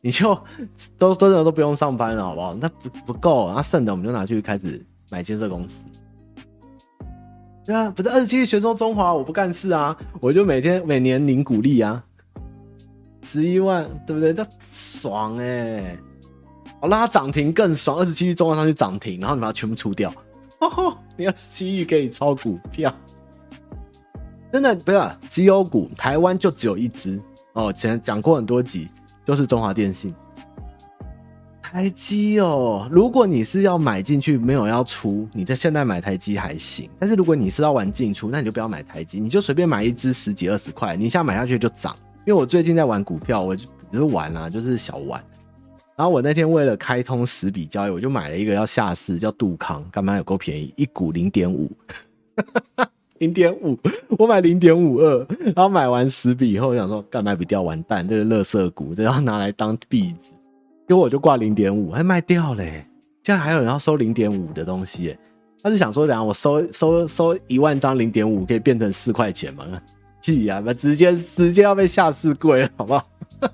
[0.00, 0.38] 你就
[0.96, 2.54] 都真的都不用上班了，好不好？
[2.54, 5.84] 那不不够，那剩的我们就拿去开始买建设公司。
[7.64, 12.04] 对啊，不是二十七亿选中中华，我不干事啊，我就每天每年领股利啊，
[13.24, 14.32] 十一万，对不对？
[14.32, 15.98] 这爽哎、
[16.80, 20.14] 我让它涨停更爽，二十七亿中华上去涨停，然后你把它全部出掉，
[20.60, 22.94] 哦， 你二十七亿可以抄股票，
[24.52, 27.20] 真的不是绩优股，台湾就只有一只。
[27.56, 28.86] 哦，前讲过很多集，
[29.24, 30.14] 就是中华电信、
[31.62, 32.86] 台积哦。
[32.92, 36.90] 如果你是要买进去，没有要出，你在现在买台积还行。
[36.98, 41.96] 但是如果你是要玩进出，那你就不要买台积，你就随便买一支十几二十块，你一下买下去就涨。
[42.26, 45.18] 因为我最近在玩股票，我就只是玩啊，就是小玩。
[45.96, 51.72] 然后我那天为了开通十笔交易，我就买了一个要下市，叫杜康，干嘛有够便宜，一股零点五。
[53.18, 53.78] 零点五，
[54.18, 60.30] 我买零点五二，然后买完十笔以后，我想说干卖不掉，完蛋，这个垃圾股，这要拿来当币子，
[60.86, 62.86] 结果我就挂零点五，还卖掉嘞，
[63.22, 65.16] 现在还有人要收零点五的东西，
[65.62, 69.64] 他是想说，等下我收收收一万张零点五，可以变成四块钱吗？
[70.22, 73.08] 屁呀，那直接直接要被下市柜，好不好？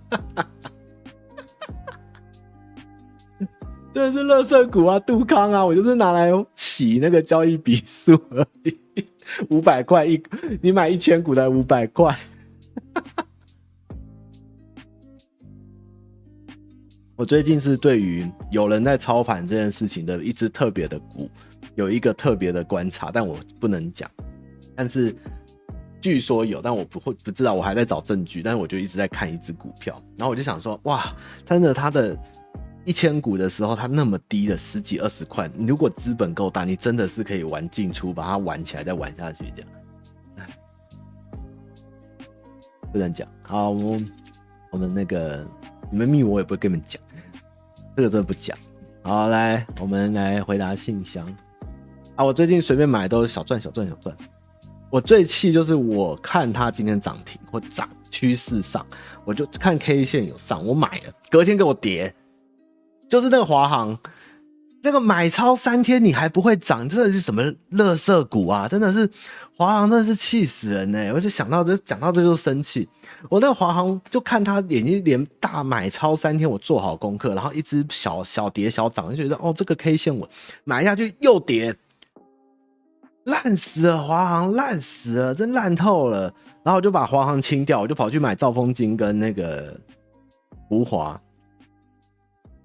[3.92, 8.74] 这是垃圾股啊，杜康啊，我就是拿来洗那个交易笔数而已。
[9.50, 10.22] 五百块一，
[10.60, 12.14] 你买一千股才五百块。
[17.16, 21.30] 我最近是对于有人在操盘这件事情的一只特别的股，
[21.74, 24.10] 有一个特别的观察，但我不能讲。
[24.74, 25.14] 但是
[26.00, 28.42] 据说有，但我不会不知道，我还在找证据。
[28.42, 31.14] 但是我就一直在看一只股票，然后我就想说，哇，
[31.44, 32.18] 真的它的。
[32.84, 40.48] 一千股的时候，它那么低的十几二十块，如果资本够大，你真的是可以玩进出，把它玩起来再玩下去这样。
[42.92, 44.12] 不能讲，好，我们
[44.72, 45.46] 我们那个
[45.90, 47.00] 你们密我也不会跟你们讲，
[47.96, 48.58] 这个真的不讲。
[49.02, 51.26] 好，来，我们来回答信箱
[52.16, 52.24] 啊！
[52.24, 54.14] 我最近随便买都是小赚小赚小赚。
[54.90, 58.84] 我最气就是我看它今天涨停或涨趋势上，
[59.24, 62.14] 我就看 K 线有上，我买了，隔天给我跌。
[63.12, 63.98] 就是那个华航，
[64.82, 67.42] 那个买超三天你还不会涨，这是什么
[67.72, 68.66] 垃圾股啊？
[68.66, 69.06] 真的是
[69.54, 72.88] 华航，真的是气死人呢、我就想到这，讲到这就生气。
[73.28, 80.26] 我那个华航就看他已经连大买超三天，我做好功课，然后一直小小跌小涨，就觉得哦，这个 K 线我
[80.64, 81.76] 买下去又跌，
[83.24, 86.32] 烂死了，华航烂死了，真烂透了。
[86.64, 89.78] 然后我就把华航清掉，我就跑去买兆丰金跟那个
[90.70, 91.20] 福华。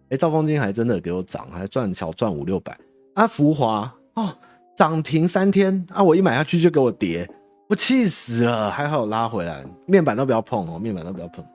[0.10, 2.78] 哎、欸，兆丰金还真的给我涨，还赚小赚五六百。
[3.14, 4.34] 啊，福华哦，
[4.76, 7.30] 涨停三天啊，我一买下去就给我跌，
[7.68, 8.72] 我气死了。
[8.72, 11.46] 还好拉回来，面板都不要碰哦，面板都不要碰。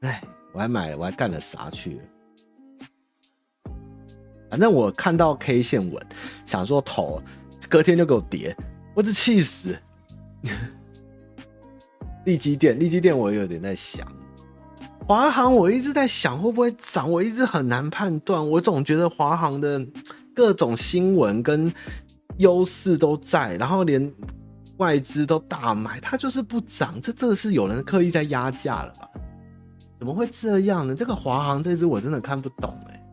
[0.00, 0.20] 哎，
[0.52, 2.00] 我还买，我还干了啥去？
[4.50, 6.06] 反正我看到 K 线稳，
[6.44, 7.22] 想说投，
[7.68, 8.56] 隔天就给我跌，
[8.94, 9.78] 我这气死。
[12.24, 14.06] 利基电，利基电，我也有点在想，
[15.06, 18.48] 华航，我一直在想会不会涨，我一直很难判断。
[18.50, 19.84] 我总觉得华航的
[20.34, 21.72] 各种新闻跟
[22.38, 24.12] 优势都在，然后连
[24.76, 27.00] 外资都大买，它就是不涨。
[27.02, 29.08] 这这个是有人刻意在压价了吧？
[29.98, 30.94] 怎么会这样呢？
[30.94, 33.04] 这个华航这支我真的看不懂哎、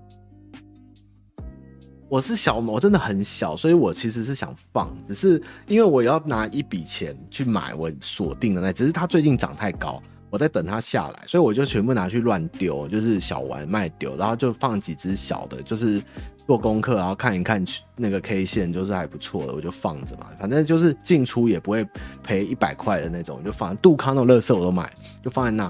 [2.07, 16.01] 我是小，我真的很小，所以我其实是想放，只是因为我要拿一笔钱去买我锁定的那，只是它最近涨太高，我在等它下来，所以我就全部拿去乱丢，就是小玩卖丢，然后就放几只小的，就是
[16.45, 17.63] 做功课，然后看一看
[17.95, 21.87] 那个 K 线，就是还不错的，我就放着嘛，反正就是进出也不会
[22.23, 24.91] 赔一百块的那种，就放杜康那种乐色我都买，
[25.23, 25.63] 就放在那，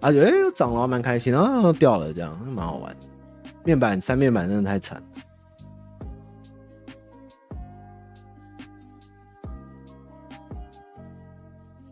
[0.00, 2.96] 啊，觉得哎涨了，蛮开心，然后掉了，这样蛮好玩。
[3.64, 5.02] 面板三面板真的太惨。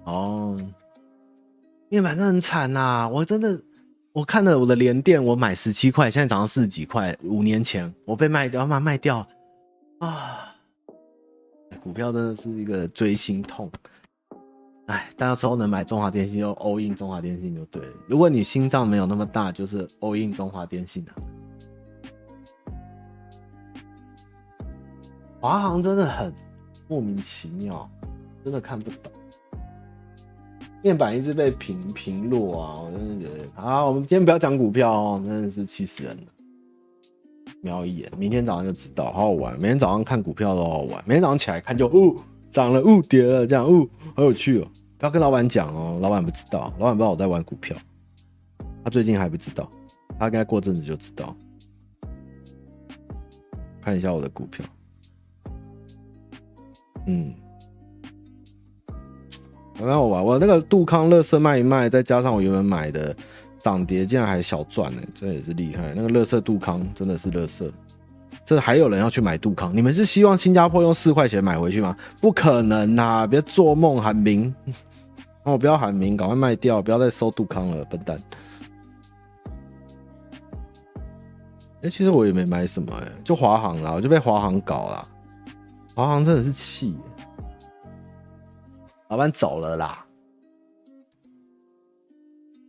[0.05, 0.61] 哦，
[1.95, 3.57] 面板真的很惨呐、我真的，
[4.13, 7.17] 我看了我的联电，我买十七块，现在涨到四十几块。
[7.23, 9.25] 五年前我被卖掉，把它卖掉
[10.01, 10.53] 啊！
[11.81, 13.71] 股票真的是一个锥心痛。
[14.87, 17.93] 哎，到时候能买中华电信就 all in 中华电信就对了。
[18.09, 21.13] 如果你心脏没有那么大，就是 all in 中华电信的、
[25.41, 26.35] 华航真的很
[26.89, 27.89] 莫名其妙，
[28.43, 29.13] 真的看不懂。
[30.85, 33.89] 面板一直被平平落啊，我真的觉得好。
[33.89, 36.23] 我们今天不要讲股票哦，真的是气死人了。
[37.63, 39.59] 瞄一眼，明天早上就知道，好好玩。
[39.59, 42.15] 每天早上看股票都好好玩，每天早上起来看就哦
[42.51, 44.69] 涨了，哦跌了，这样哦好有趣哦。
[44.99, 47.75] 不要跟老板讲哦，老板不知道，老板不知道我在玩股票，
[48.85, 49.67] 他最近还不知道，
[50.19, 51.35] 他应该过阵子就知道。
[53.81, 54.67] 看一下我的股票，
[57.07, 57.35] 嗯。
[59.77, 63.15] 很好玩，我那个杜康乐色卖一卖，再加上我原本买的
[63.63, 65.93] 涨跌，竟然还小赚呢，这也是厉害。
[65.95, 67.73] 那个乐色杜康真的是乐色，
[68.45, 69.75] 这还有人要去买杜康？
[69.75, 71.97] 你们是希望新加坡用四块钱买回去吗？
[72.21, 73.27] 不可能呐！
[73.27, 74.55] 别做梦喊名，
[75.43, 78.23] 哦，不要喊名，赶快卖掉，不要再收杜康了，笨蛋。
[81.83, 85.09] 哎、其实我也没买什么，哎，就华航啦，我就被华航搞了，
[85.95, 86.97] 华航真的是气。
[89.15, 90.05] 老板走了啦，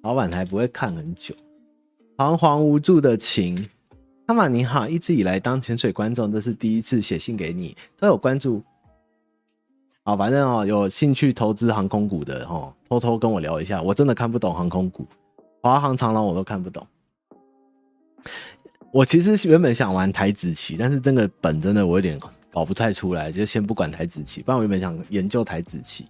[0.04, 1.34] 老板还不会看很久。
[2.18, 3.68] 彷徨无助的情，
[4.28, 8.64] 汤玛你好，一直以来当潜水观众，这是第一次写信给你，都有关注。
[10.04, 13.82] 好，反正哦，有兴趣投资航空股的哦，偷偷跟我聊一下。
[13.82, 15.04] 我真的看不懂航空股，
[15.64, 16.86] 华航、长荣我都看不懂。
[18.94, 22.20] 我其实原本想玩台子棋，但是这个本真的我有点
[22.52, 24.44] 搞不太出来，就先不管台子棋。
[24.44, 26.08] 不然我原本想研究台子棋。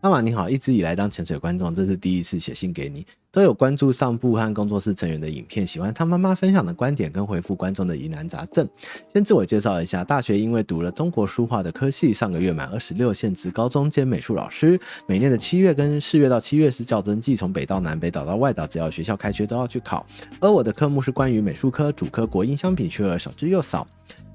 [0.00, 3.04] 汤玛你好，一直以来当潜水观众，这是第一次写信给你。
[3.32, 8.66] 都有关注上部和工作室成员的影片，喜欢他妈妈分享的观点跟回复观众的疑难杂症。
[9.12, 14.78] 先自我介绍一下，大学因为读了中国书画的科系，上个月满二十六，现职高中兼美术老师。
[15.08, 20.06] 每年的七月跟四月到七月是教甄季，从北到南，北岛到外岛，只要学校开学都要去考。
[20.38, 23.84] 而我的科目是关于美术科，主科国英相比缺额少之又少，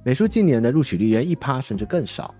[0.03, 2.35] 美术近年的录取率约一趴，甚至更少。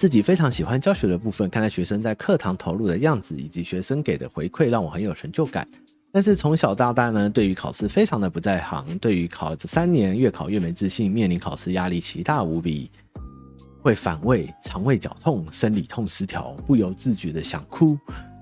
[0.00, 5.68] 自己非常喜欢教学的部分，看到学生在课堂投入的样子，以及学生给的回馈，让我很有成就感。
[6.10, 12.90] 但是从小到大呢，对于考试非常的不在行，对于考这三年越考越没自信，面临考试压力奇大无比，
[13.82, 17.98] 会反胃、肠胃绞痛、生理痛失调，不由自觉的想哭。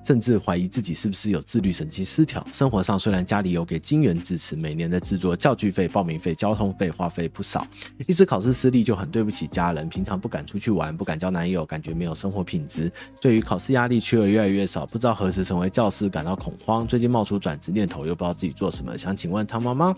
[0.09, 2.43] 甚至怀疑自己是不是有自律神经失调。
[2.51, 7.67] 生活上虽然家里有给金援支持，每年的制作教具费、报名费、交通费花费不少，
[8.07, 9.87] 一直考试失利就很对不起家人。
[9.87, 12.91] 平常不敢出去玩，不敢交男友，感觉没有生活品质。
[13.21, 16.87] 对于考试压力，缺额越来越少，不知道何时成为教师，感到恐慌。
[16.87, 18.97] 最近冒出转职念头，又不知道自己做什么。
[18.97, 19.95] 想请问汤妈妈，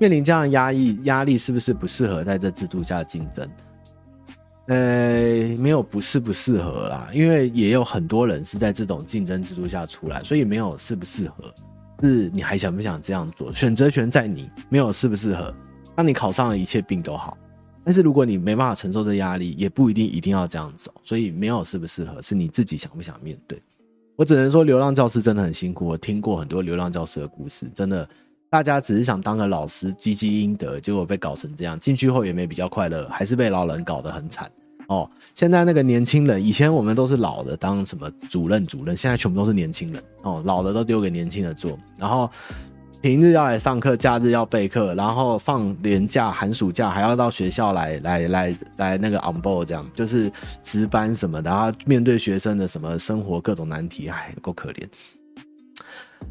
[0.00, 3.48] 面临这样压抑压力，是不是不适合在这制度下竞争？
[4.66, 11.52] 呃，没有不适不适合啦，因为也有很多人是在这种竞争制度下出来，所以没有适不适合，
[12.00, 13.52] 是你还想不想这样做？
[13.52, 15.52] 选择权在你，没有适不适合。
[15.96, 17.36] 当你考上了，一切病都好。
[17.84, 20.94] 但是如果你没办法承受这压力，也不一定一定要这样走。
[21.02, 23.60] 所以没有适不适合，是你自己想不想面对。
[24.14, 25.86] 我只能说，流浪教师真的很辛苦。
[25.86, 28.08] 我听过很多流浪教师的故事，真的，
[28.52, 31.80] 大家只是想当个老师，积积阴德，结果被搞成这样。
[31.80, 34.46] 进去后也没比较快乐，还是被老人搞得很惨。
[34.88, 40.04] 哦，现在那个年轻人，以前我们都是老的当什么主任主任，现在全部都是年轻人。
[40.20, 42.30] 哦，老的都丢给年轻的做，然后。
[43.00, 50.30] 平日要来上课，假日要备课，然后放年假、寒暑假还要到学校来来来来那个 on board，这样就是
[50.62, 54.86] 值班什么的，然后面对学生的什么生活各种难题，哎，够可怜。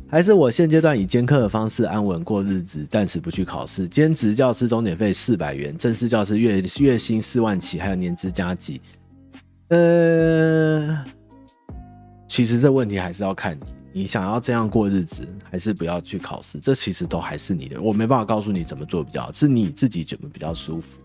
[0.09, 3.87] 还是我现阶段以兼课的方式安稳过日子，暂时不去考试。
[3.87, 8.81] 兼职教师中点费四百元，正式教师月月薪四万起，还有年资加给。
[9.69, 11.05] 呃，
[12.27, 13.63] 其实这问题还是要看你。
[13.93, 16.59] 你想要这样过日子，还是不要去考试？
[16.59, 20.99] 这其实都还是你的，我没办法告诉你怎么做比较好，是你自己觉得比较舒服。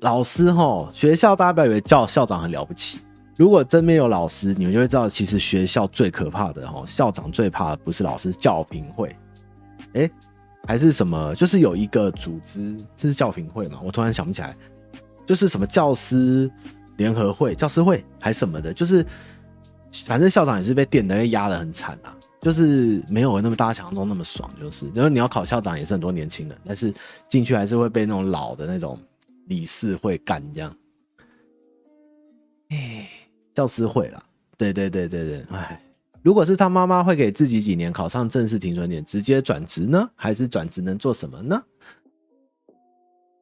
[0.00, 2.98] 老师齁，学校大家不要以为叫校长很了不起。
[3.36, 9.14] 如果真没有老师，你们就会知道，其实学校最可怕的齁，校长最怕的不是老师，教评会。
[9.92, 10.10] 哎，
[10.66, 11.34] 还是什么？
[11.34, 13.80] 就是有一个组织，这是教评会嘛？
[13.84, 14.56] 我突然想不起来，
[15.26, 16.50] 就是什么教师
[16.96, 19.04] 联合会、教师会还是什么的，就是。
[20.04, 24.84] 反正校长也是被电的，被压得很惨啊，就是没有那么大家想象中那么爽，就是。
[24.94, 26.92] 然后你要考校长也是很多年轻人，但是
[27.30, 29.00] 进去还是会被那种老的那种
[29.46, 30.76] 理事会干这样。
[32.68, 33.08] 哎，
[33.56, 34.22] 教师会啦，
[34.58, 35.80] 对对对对对，哎，
[36.20, 40.06] 如果是他妈妈会给自己几年考上正式停损点，直接转职呢？
[40.14, 41.58] 还是转职能做什么呢？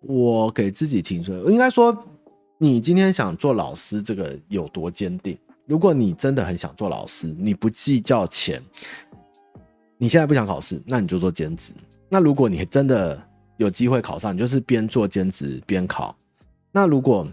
[0.03, 2.07] 我给自己停损，应该说
[2.59, 5.37] 你今天想做老师，这个有多坚定？
[5.67, 8.63] 如果你真的很想做老师，你不计较钱，
[9.99, 11.73] 你现在不想考试，那你就做兼职。
[12.09, 13.21] 那如果你真的
[13.57, 16.17] 有机会考上，你就是边做兼职边考。
[16.71, 17.27] 那如果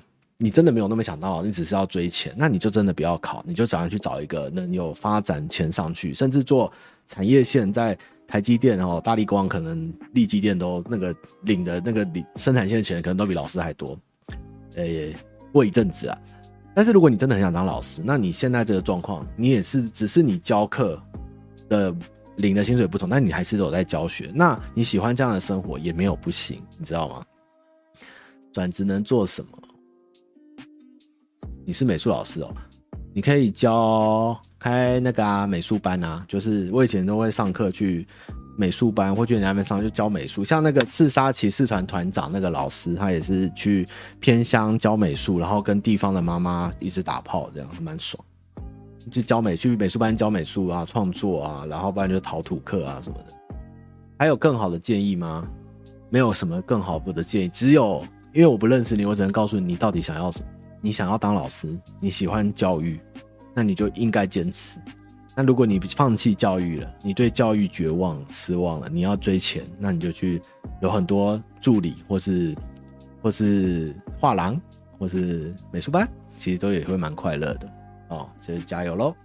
[0.43, 6.71] 你真的没有那么想当老师，你只是要追钱，那你就真的不要考，你就早上去找一个能有发展钱上去，甚至做
[7.07, 7.95] 产业线，在
[8.27, 12.03] 台积电哦、大力光、可能力积电都那个领的那个
[12.37, 13.95] 生产线的钱，可能都比老师还多。
[14.77, 15.15] 诶，
[15.53, 16.17] 过一阵子啊。
[16.73, 20.99] 但是如果你真的很想当老师，那你现在这个状况，你也是只是你教课
[21.69, 21.95] 的
[22.37, 24.31] 领的薪水不同，但你还是有在教学。
[24.33, 27.23] 那你喜欢这样的生活也没有不行，你知道吗？
[28.51, 29.51] 转职能做什么？
[31.66, 32.53] 你是美术老师哦，
[33.14, 38.07] 你可以教开那个啊美术班啊，就是我以前都会上课去。
[38.57, 43.88] 美术班或去人家那边上就教美术，像那个刺杀骑士团团长那个老师，他也是去
[44.20, 48.24] 偏乡教美术，然后跟地方的妈妈一直打炮，这样蛮爽。
[49.09, 53.34] 就教美去美术班教美术啊，创作啊，然后不然就陶土课啊什么的。
[54.20, 55.47] 还有更好的建议吗？
[56.09, 60.45] 没有什么更好的建议，只有因为我不认识你，我只能告诉你，你到底想要什么。
[60.82, 62.99] 你想要当老师，你喜欢教育，
[63.53, 64.79] 那你就应该坚持。
[65.36, 70.41] 那如果你放弃教育了，你对教育绝望、失望了，你要追钱，那你就去
[70.82, 72.55] 有很多助理，或是
[73.21, 74.59] 或是画廊，
[74.97, 77.69] 或是美术班，其实都也会蛮快乐的
[78.09, 78.27] 哦。
[78.41, 79.15] 所以加油喽！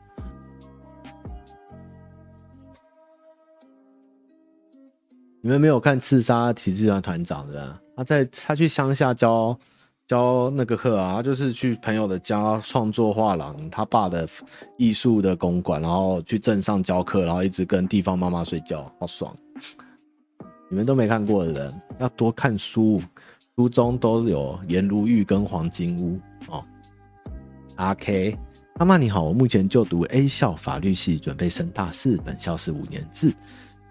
[5.40, 7.80] 你们没有看刺杀骑士团团长的？
[7.96, 9.59] 他在他去乡下教。
[10.07, 14.28] 教那个课啊，就是去朋友的家创作画廊，他爸的
[14.76, 19.36] 艺术的公馆，然后去镇上教课，然后一直跟地方妈妈睡觉，好爽！
[20.70, 23.02] 你们都没看过的人，要多看书，
[23.57, 26.64] 书中都有颜如玉跟黄金屋哦。
[27.74, 28.38] 阿 K，
[28.78, 33.34] 妈妈你好，我目前就读 A 校法律系，准备升大四，本校是五年制，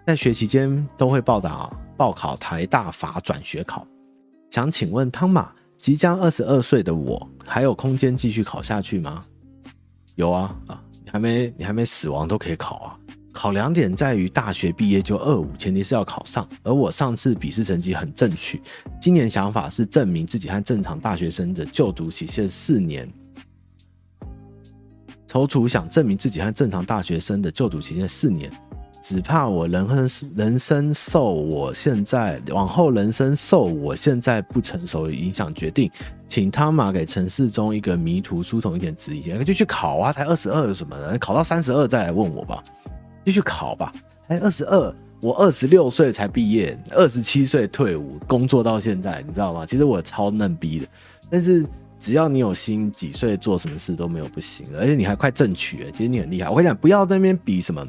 [0.06, 3.86] 在学期间都会报答报考台大法转学考，
[4.48, 5.52] 想请问汤马。
[5.78, 9.24] 即将二十二岁的我，还有空间继续考下去吗？
[10.14, 10.82] 有啊啊！
[11.04, 12.98] 你还没你还没死亡都可以考啊。
[13.32, 16.48] 考两点在于大学毕业就二五，前提是要考上。
[16.62, 18.58] 而我上次笔试成绩很正确，
[18.98, 23.06] 今年想法是证明自己和正常大学生的就读期限四年。
[25.28, 28.50] 踌躇想证明自己和正常大学生的就读期限四年。
[29.08, 35.88] 只怕我人生人生受我现在往后人生受我现在不成熟的影响决定，
[36.26, 40.12] 请汤马给陈世忠一个迷途书童一点指引，就去考啊！
[40.12, 41.16] 才二十二有什么的？
[41.20, 42.64] 考到三十二再来问我吧，
[43.24, 43.92] 继续考吧。
[44.26, 49.64] 还二十二，我二十六岁才毕业，二十七岁退伍工作到现在，你知道吗？
[49.64, 50.86] 其实我超嫩逼的，
[51.30, 51.64] 但是
[52.00, 56.50] 只要你有心，几岁做什么事都没有不行，而且你还快正取，其实你很厉害。
[56.50, 57.86] 我跟你讲，不要在那边比什么。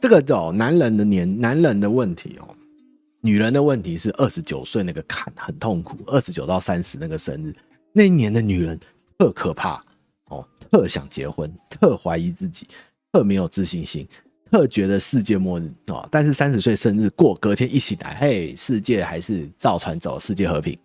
[0.00, 2.54] 这个叫男人的年，男人的问题哦。
[3.20, 7.54] 女人的问题是二十九岁那个坎很痛苦，二十九到三十那个生日
[7.90, 8.78] 那一年的女人
[9.18, 9.82] 特可怕
[10.26, 12.66] 哦，特想结婚，特怀疑自己，
[13.12, 14.06] 特没有自信心，
[14.50, 16.06] 特觉得世界末日哦。
[16.10, 20.78] 但是三十岁生日过隔天一醒来，嘿，世界还是照船走，世界和平。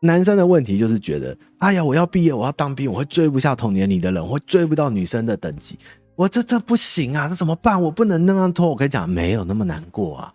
[0.00, 5.78] 男生的问题就是觉得，哎呀，我要毕业，我要当兵，我会追不下同年龄的人，我会追不到女生的等级，
[6.16, 7.80] 我这这不行啊，这怎么办？
[7.80, 8.68] 我不能那样拖。
[8.68, 10.32] 我跟你讲，没有那么难过啊。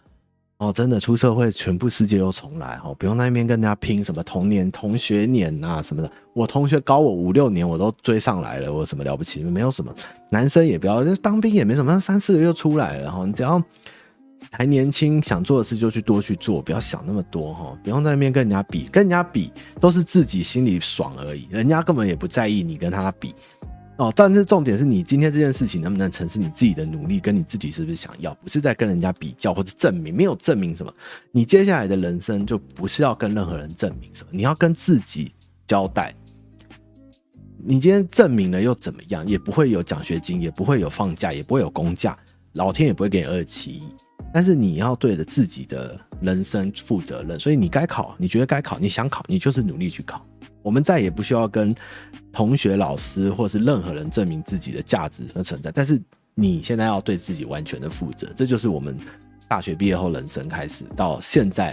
[0.57, 6.11] 哦，真的出社会，全部世界又重来哦，不用在那边跟人家拼什么童年同学年啊什么的。
[6.33, 9.43] 我同学高我五六年，我都追上来了，我什么了不起？
[9.43, 9.93] 没有什么。
[10.31, 13.25] 男生也不要，就当兵也没什么，三四个月就出来了哈。
[13.25, 13.61] 你只要。
[14.49, 23.35] 还年轻，想做的事就去多去做，不要想那么多哈，不用在那边跟人家比，跟人家比都是自己心里爽而已，人家根本也不在意你跟他比
[23.97, 24.11] 哦。
[24.15, 30.93] 但是重点是你今天这件事情能不能成，是你自己的努力跟你自己是不是想要，不是在跟人家比较或者证明，没有证明什么。
[31.31, 35.31] 你接下来的人生就不是要跟任何人证明什么，你要跟自己
[35.65, 36.13] 交代。
[37.59, 39.27] 你今天证明了又怎么样？
[39.27, 42.17] 也不会有奖学金，也不会有放假，也不会有公假，
[42.53, 43.81] 老天也不会给你二七。
[44.33, 50.23] 但是你要对着自己的人生负责任，所以你该考，你觉得该考，你想考，你就是努力去考。
[50.61, 51.73] 我们再也不需要跟
[52.37, 55.71] 同学、老师或是任何人证明自己的价值和存在。
[55.71, 55.99] 但是
[56.35, 58.95] 你现在要对自己完全的负责，这就是我们
[59.47, 61.71] 大学毕业后人生开始到现在，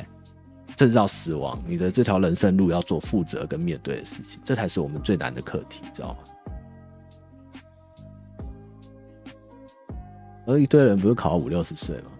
[0.74, 6.16] 甚至到死亡，你的这条人生路要做负责跟面对的事情，这才是我们最难的课题，知道吗？
[10.47, 12.11] 而一堆人不是考到五六十岁吗？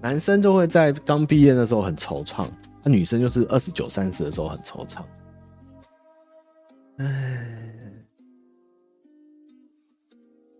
[0.00, 2.48] 男生就会在刚毕业的时候很惆怅，
[2.82, 5.02] 那女生就是二十九、三十的时候很惆怅。
[6.98, 7.46] 唉，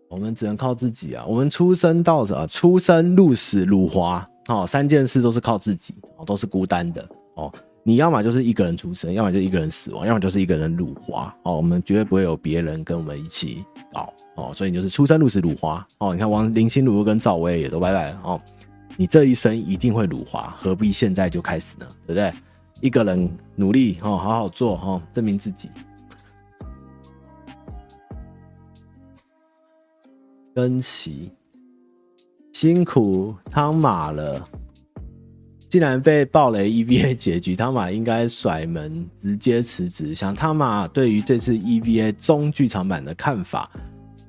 [0.09, 1.23] 我们只能靠自己啊！
[1.27, 2.47] 我们出生到什么？
[2.47, 7.53] 出生入死入花哦，三件事都是靠自己哦，都是孤单的哦。
[7.83, 11.55] 你要么就是一个人出生，要么就一个人死亡，要么就是一个人辱华哦。
[11.57, 16.13] 我们绝对不会有别人跟我们一起搞哦，所以你就是出生入死入花哦。
[16.13, 18.41] 你看王林心如跟赵薇也都拜拜了哦。
[18.95, 21.87] 你这一生一定会辱华，何必现在就开始呢？
[22.05, 22.33] 对不对？
[22.79, 25.69] 一个人努力哦，好好做哦，证明自己。
[30.53, 31.31] 跟齐
[32.51, 34.47] 辛苦汤马了，
[35.67, 40.13] 竟然被爆雷 EVA 结局，汤马应该甩门直接辞职。
[40.13, 43.71] 想汤马对于这次 EVA 中剧场版的看法，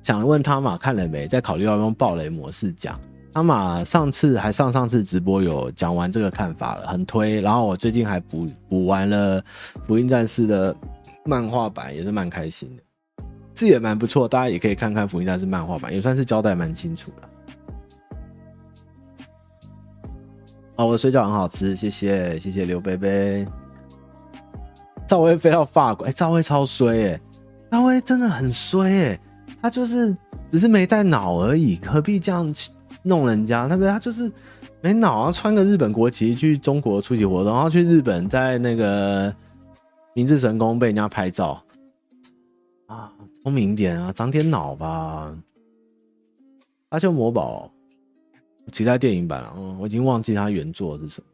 [0.01, 1.27] 想问汤马看了没？
[1.27, 2.99] 在考虑要用爆雷模式讲。
[3.35, 7.41] 汤玛上次还上上次直播有讲完这个看法了，很推。
[7.41, 9.41] 然后我最近还补补完了
[9.83, 10.73] 《福音战士》的
[11.25, 14.25] 漫画版，也是蛮开心的，这也蛮不错。
[14.25, 17.29] 大家也可以看看《福音战士》漫画版，也算是交代蛮清楚了。
[20.77, 23.45] 啊，我的水饺很好吃，谢谢谢谢刘贝贝。
[25.09, 27.21] 赵薇飞到法国，哎，赵薇超衰哎，
[27.69, 29.19] 赵薇真的很衰哎，
[29.61, 30.15] 他就是
[30.49, 32.55] 只是没带脑而已，何必这样？
[33.05, 33.89] 弄人家，对不对？
[33.89, 34.31] 他就是
[34.81, 35.31] 没脑啊！
[35.31, 39.33] 穿个日本国旗去中国出席活动，然后去日本在那个
[40.15, 41.63] 明治神宫被人家拍照
[42.87, 43.13] 啊！
[43.43, 45.37] 聪明点啊，长点脑吧！
[46.89, 47.71] 阿修魔堡
[48.71, 51.27] 期待电影版了，嗯，我已经忘记他原作是什么。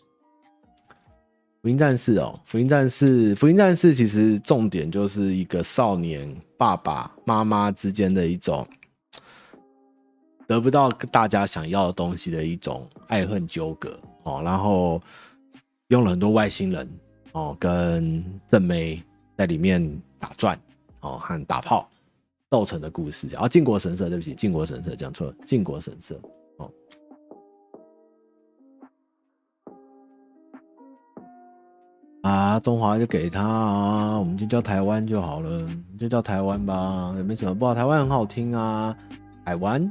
[1.61, 8.67] 福音战士哦，福音战士，福音战士其实重点就是一个少年爸爸妈妈之间的一种。
[10.51, 15.01] 得不到大家想要的东西的一种爱恨纠葛哦，然后
[15.87, 16.85] 用了很多外星人
[17.31, 19.01] 哦跟正妹
[19.37, 19.81] 在里面
[20.19, 20.59] 打转
[20.99, 21.89] 哦和打炮
[22.49, 26.19] 斗成的故事，然后靖国神社，对不起，靖国神社讲错了，靖国神社
[26.57, 26.69] 哦
[32.23, 35.65] 啊，中华就给他啊，我们就叫台湾就好了，
[35.97, 38.93] 就叫台湾吧，也没什么不好，台湾很好听啊，
[39.45, 39.89] 台湾。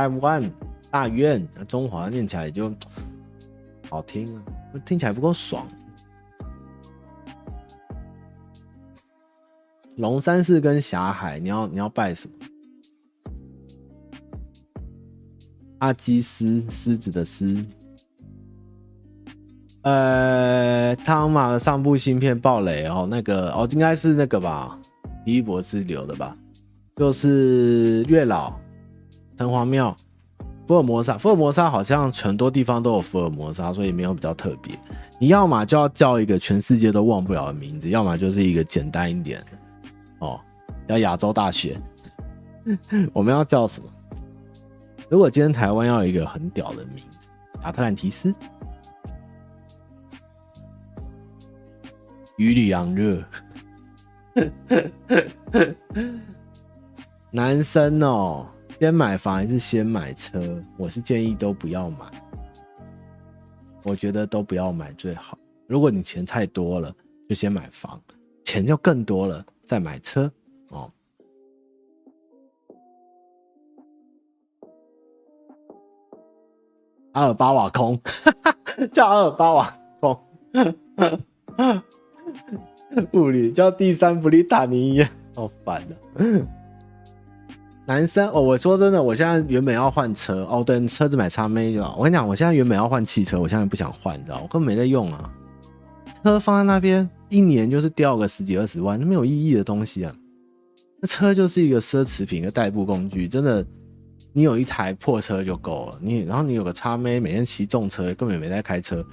[0.00, 0.50] 台湾
[0.90, 2.74] 大院，中华念起来就
[3.90, 4.42] 好听啊，
[4.82, 5.66] 听起来不够爽。
[9.98, 12.34] 龙山寺跟霞海，你要你要拜什么？
[15.80, 17.62] 阿基斯，狮子的狮。
[19.82, 24.80] 呃，汤马的上部新片爆雷哦，那个哦，应该是那个吧，
[25.26, 26.34] 奇异博士留的吧，
[26.96, 28.58] 就是月老。
[29.40, 29.96] 城隍庙，
[30.66, 34.78] 福尔摩沙，福尔摩沙好像很多地方都有福尔摩沙，所以没有比较特别。
[35.18, 39.42] 你要么就要叫一个全世界都忘不了的名字，要么就是一个简单一点
[40.18, 40.38] 哦，
[40.86, 41.80] 叫亚洲大学。
[43.14, 43.88] 我们要叫什么？
[45.08, 47.30] 如果今天台湾要有一个很屌的名字，
[47.64, 48.34] 亚特兰提斯，
[52.36, 53.24] 鱼里昂热。
[57.32, 58.46] 男生哦，
[58.80, 60.40] 先买房还是先买车？
[60.78, 62.06] 我是建议都不要买。
[63.84, 65.36] 我觉得都不要买最好。
[65.66, 66.90] 如果你钱太多了，
[67.28, 68.00] 就先买房；
[68.42, 70.32] 钱就更多了，再买车
[70.70, 70.90] 哦。
[77.12, 78.00] 阿尔巴瓦空，
[78.90, 80.18] 叫阿尔巴瓦空，
[83.12, 85.94] 物理叫第三布利塔尼，好烦的。
[87.90, 91.96] 男生哦，我说真的，我现在原本要换车哦，等车子买叉妹就好。
[91.98, 95.28] 我跟你讲，我现在原本要换汽车，我现在不想换，你知道，我根本没在用啊。
[96.22, 100.14] 车放在那边，一年就是掉个十几二十万，那没有意义的东西啊。
[101.00, 103.66] 那车就是一个奢侈品，一个代步工具，真的。
[104.32, 109.04] 你有一台破车就够了，你然后你有个叉妹，每天骑重车，根本没在开车，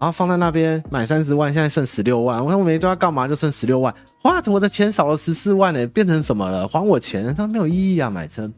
[0.00, 3.94] 后放在那边买三十万，现在剩十六万，我看我每天都要干嘛，就剩十六万，
[4.24, 6.66] 哇，我的钱少了十四万呢，变成什么了？
[6.66, 8.50] 还我钱，他没有意义啊，买车，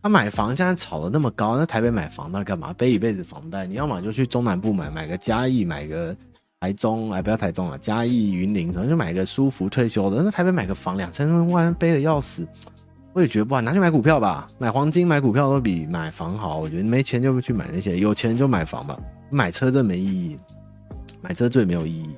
[0.00, 2.72] 他、买房现在炒的那么高，那台北买房那干嘛？
[2.74, 6.16] 背一辈子房贷，你要么就去中南部买，买个嘉义，买个
[6.60, 10.22] 台中，哎，不要台中啊，嘉义、云林，可能就买个舒服退休的。
[10.22, 12.46] 那台北买个房两千万，背的要死。
[13.12, 16.58] 我也觉得不好，拿去买股票吧，买黄金、买股票都比买房好。
[16.58, 18.96] 我觉得没钱就去买那些，有钱就买房吧。
[19.28, 20.36] 买车真没意义，
[21.20, 22.10] 买车最没有意义。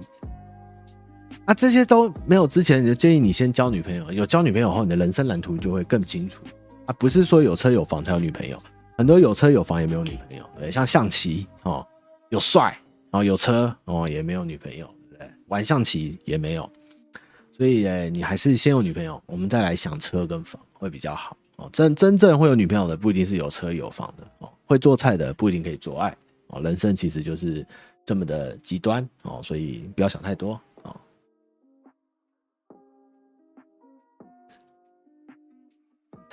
[1.46, 4.12] 啊，这些都没有之前，就建议你先交女朋友。
[4.12, 6.42] 有交女朋友后，你的人生蓝图就会更清楚。
[6.86, 8.60] 啊，不是说有车有房才有女朋友，
[8.98, 10.44] 很多有车有房也没有女朋友。
[10.58, 11.86] 对，像象棋哦，
[12.30, 12.76] 有帅
[13.12, 15.30] 哦，有车哦，也没有女朋友，对不对？
[15.46, 16.70] 玩象棋也没有。
[17.52, 20.60] 所以，哎，你还是先有女朋友，我们再来想车跟房。
[20.78, 26.14] 会比较好哦，真真正会有女朋友的不一定是有车有房的哦，会做菜的不一定可以做爱
[26.48, 27.66] 哦，人生其实就是
[28.04, 30.60] 这么的极端哦，所以不要想太多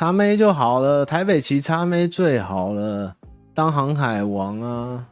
[0.03, 0.05] 哦。
[0.05, 3.15] 叉妹就好了，台北骑叉妹最好了，
[3.53, 5.07] 当航海王啊。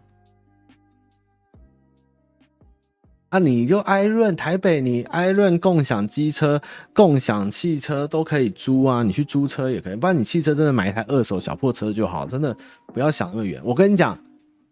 [3.29, 6.61] 啊，你就艾润台北，你艾润共享机车、
[6.93, 12.53] 共享汽车都可以租啊，你去租车也可以，不然你汽车真的买一台二手小破车就好，真的
[12.93, 13.61] 不要想那么远。
[13.63, 14.19] 我跟你讲，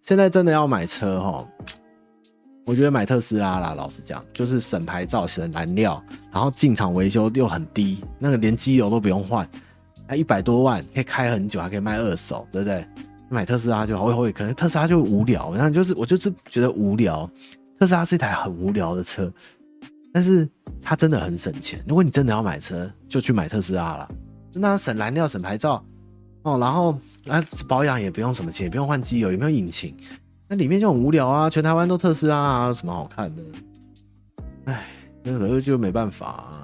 [0.01, 1.47] 现在真的要买车哈，
[2.65, 9.49] 我觉得买特斯拉啦，老实讲，就是省牌照、省燃料，然后进厂维修又很低，那个连机油都不用换，
[10.09, 12.83] 才一百多万可以开很久，还可以卖二手，对不对？
[13.29, 17.29] 买特斯拉就好，会会，可能特斯拉就无聊，然后就是我就是觉得无聊。
[17.79, 19.31] 特斯拉是一台很无聊的车，
[20.11, 20.49] 但是
[20.81, 21.79] 它真的很省钱。
[21.87, 24.11] 如果你真的要买车，就去买特斯拉了。
[24.51, 25.85] 那省燃料、省牌照
[26.41, 29.95] 哦，然后啊保养也不用什么钱，也不用换机油，也没有引擎，
[30.47, 31.47] 那里面就很无聊啊。
[31.47, 33.43] 全台湾都特斯拉啊，有什么好看的？
[34.65, 34.87] 哎，
[35.21, 36.58] 那个就没办法啊。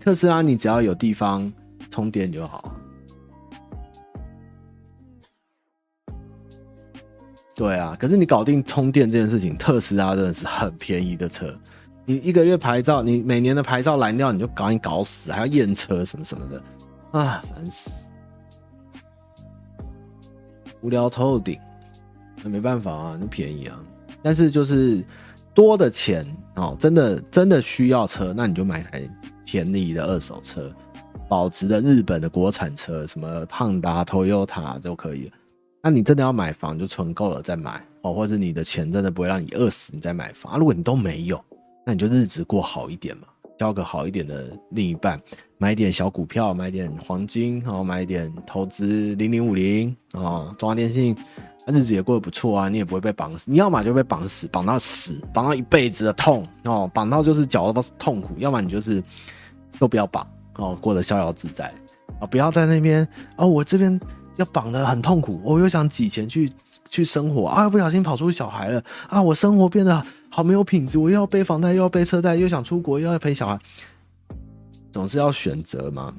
[0.00, 1.52] 特斯拉你只要有地方
[1.90, 2.74] 充电就好。
[7.54, 11.54] 对啊，可是你搞定充电这件事情，特斯拉真的是很便宜的车。
[12.06, 16.62] 你一个月牌照，你每年的牌照燃料你就搞你搞死，还要验车什么什么的，
[17.12, 18.10] 啊，烦死！
[20.80, 21.60] 无聊透顶，
[22.42, 23.78] 那没办法啊，那便宜啊。
[24.22, 25.04] 但是就是
[25.52, 29.06] 多的钱哦，真的真的需要车，那你就买台
[29.50, 30.70] 便宜的二手车，
[31.28, 35.28] 保值的日本的国产车，什么汉达、Toyota 都可以。
[35.82, 40.56] 那你真的要买房，就存够了再买哦，或者你的钱真的不会让你饿死，你再买房啊。
[40.56, 41.42] 如果你都没有，
[41.84, 43.24] 那你就日子过好一点嘛，
[43.58, 45.20] 交个好一点的另一半，
[45.58, 51.16] 买点小股票，买点黄金，然后买点投资零零五零啊，中华电信，
[51.66, 53.50] 日子也过得不错啊，你也不会被绑死。
[53.50, 59.02] 你要么就被绑死，绑到死，绑到一辈子的痛哦，绑到就是脚都痛苦，要么你就是
[59.80, 60.24] 都不要绑
[60.54, 61.74] 哦，过得逍遥自在
[62.20, 63.04] 啊，不要在那边
[63.34, 64.00] 哦，我这边。
[64.36, 66.50] 要绑得很痛苦，我又想挤钱去
[66.88, 73.58] 去生活啊，不小心跑出小孩了啊，我生活变得好没有品质，我又要背房贷，又要背车贷，又想出国，又要陪小孩，
[74.90, 76.14] 总是要选择嘛。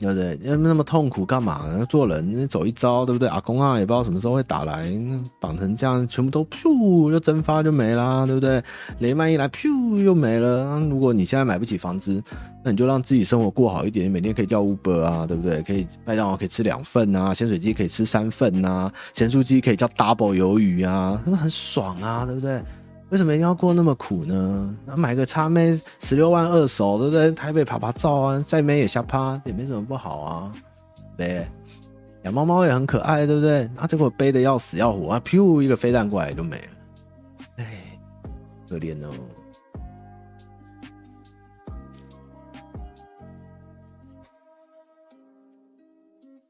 [0.00, 0.38] 对不对？
[0.42, 1.84] 要那么痛苦干嘛呢？
[1.86, 3.28] 做人走一遭，对不对？
[3.28, 4.90] 阿公啊，也不知道什么时候会打来，
[5.38, 8.62] 绑成这样，全部都噗就蒸发就没啦，对不对？
[9.00, 10.80] 雷曼一来，噗又没了。
[10.88, 12.22] 如果你现在买不起房子，
[12.64, 15.60] 那你就让自己生活过好一点，每天可以叫 Uber 啊，对不对？
[15.62, 22.62] 可以麦当劳可以吃两份啊，咸水鸡可以吃三份啊，咸酥鸡可以叫 double 鱿鱼啊，那很爽啊，对不对？
[23.10, 24.76] 为什么一定要过那么苦呢？
[24.86, 27.32] 那买个叉妹十六万二手，对不对？
[27.32, 30.52] 台北爬爬照啊，再美也瞎趴，也没什么不好啊，
[31.16, 31.46] 对。
[32.22, 33.68] 养猫猫也很可爱，对不对？
[33.74, 36.68] 那结果背的要死要活啊，噗一个飞弹过来就没了，
[37.56, 37.98] 哎，
[38.68, 39.10] 可怜哦。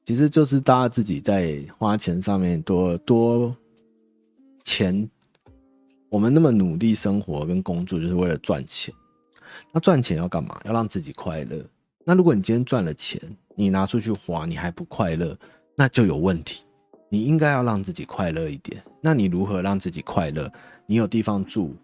[0.04, 3.56] 其实就是大家自己在花钱上面多多
[4.64, 5.08] 钱，
[6.10, 8.92] 我们那么努力生活跟工作，就是为了赚钱。
[9.72, 10.60] 那赚钱要干嘛？
[10.64, 11.64] 要让自己快乐。
[12.04, 13.20] 那如果你今天赚了钱，
[13.54, 15.36] 你拿出去花，你还不快乐，
[15.76, 16.64] 那就有问题。
[17.08, 18.82] 你应该要让自己快乐一点。
[19.00, 20.50] 那你如何让自己快乐？
[20.86, 21.76] 你有地方住，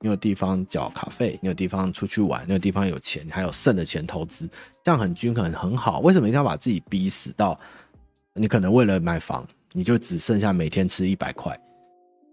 [0.00, 4.48] 你有地方缴卡费，你有地方出去玩，你有地方有钱，你还有剩的钱投资，
[4.82, 5.98] 这样很均衡，很好。
[6.00, 7.58] 为什么一定要把自己逼死到？
[8.34, 11.58] 你可能为了买房，你就只剩下每天吃一百块，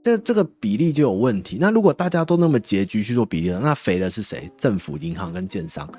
[0.03, 1.57] 这这个比例就有问题。
[1.59, 4.51] 那如果大家都那么拮据去做比例，那肥的是谁？
[4.57, 5.89] 政府、银行跟建商，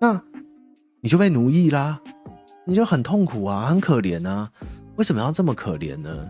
[0.00, 0.22] 那。
[1.02, 2.00] 你就被奴役啦，
[2.64, 4.50] 你就很痛苦啊，很可怜啊。
[4.96, 6.28] 为什么要这么可怜呢？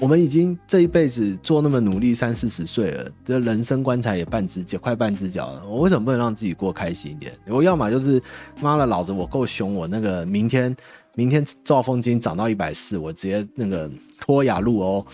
[0.00, 5.64] 我们已经这一辈子做那么努力，三四十岁了，这人生棺材也半只脚，快半只脚了。
[5.68, 7.32] 我为什么不能让自己过开心一点？
[7.46, 8.20] 我要么就是
[8.60, 10.74] 妈的，老子我够凶，我那个明天
[11.16, 13.90] 明天兆丰金涨到一百四，我直接那个
[14.20, 15.04] 脱雅路哦。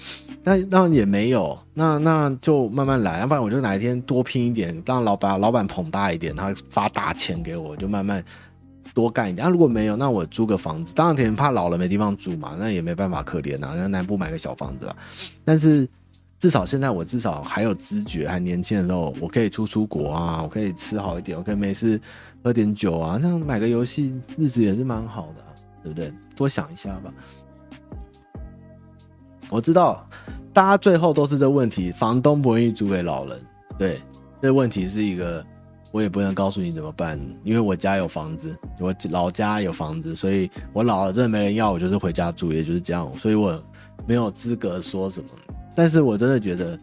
[0.44, 8.22] 那那也没有，那那就慢慢来，要不然我就哪一天多拼一点，让老板老板捧大一点，他发大钱给我，就慢慢。
[8.94, 10.92] 多干一点，那、如果没有，那我租个房子。
[10.94, 13.72] 当然，可能怕老了没地方住嘛，那也没办法，可怜啊。
[13.74, 14.94] 那南部买个小房子吧。
[15.46, 15.88] 但是
[16.38, 21.98] 至少现在我至少还有知觉，还年轻的时候，我可以出出国啊，我可以吃好一点，我可以没事
[22.44, 23.18] 喝点酒啊。
[23.18, 25.42] 那买个游戏，日子也是蛮好的、
[25.82, 26.12] 对不对？
[26.36, 27.12] 多想一下吧。
[29.50, 30.08] 我知道
[30.52, 33.38] 大家最后都是这问题，房东不愿意租给老人，
[33.78, 34.00] 对，
[34.40, 35.44] 这问题是一个。
[35.90, 43.62] 我也不能告诉你怎么办，因为我家有房子，我老家有房子，所以我老了真的没人要，我就是回家住，也就是这样，所以我
[44.06, 45.28] 没有资格说什么。
[45.76, 46.80] 但是我真的觉得，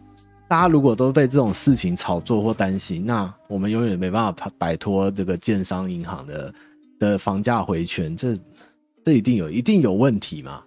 [0.48, 6.54] 大家如果都被这种事情炒作或担心，那我们永远没办法摆脱这个建商银行的
[7.00, 8.38] 的房价回圈，这
[9.04, 10.62] 这一定有一定有问题嘛。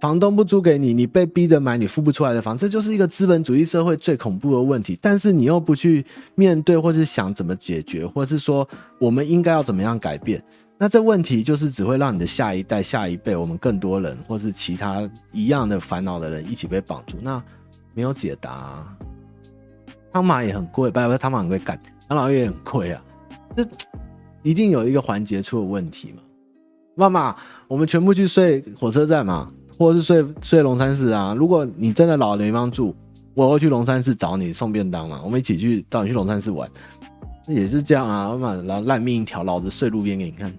[0.00, 4.98] 房东不租给你，你被逼着买你付不出来的房，这就是一个资本主义社会最恐怖的问题。
[5.02, 6.02] 但是你又不去
[6.34, 8.66] 面对，或是想怎么解决，或是说
[8.98, 10.42] 我们应该要怎么样改变，
[10.78, 17.18] 那这问题就是只会让你的下一代、下一辈，我们更多人，或是其他一样的烦恼的人一起被绑住。
[17.20, 17.44] 那
[17.92, 18.96] 没有解答啊。
[20.10, 23.04] 汤马也很贵，不是汤马很贵，干养老也很贵啊。
[23.54, 23.68] 这
[24.42, 26.22] 一定有一个环节出了问题嘛？
[26.94, 27.34] 妈妈，
[27.68, 29.48] 我们全部去睡火车站嘛？
[29.78, 31.34] 或者是睡睡龙山寺啊！
[31.34, 32.94] 如果你真的老了没地方住，
[33.32, 35.22] 我会去龙山寺找你送便当嘛。
[35.24, 36.70] 我们一起去带你去龙山寺玩，
[37.46, 38.36] 那也是这样啊。
[38.36, 40.52] 妈，然后烂命一条，老子睡路边给你看。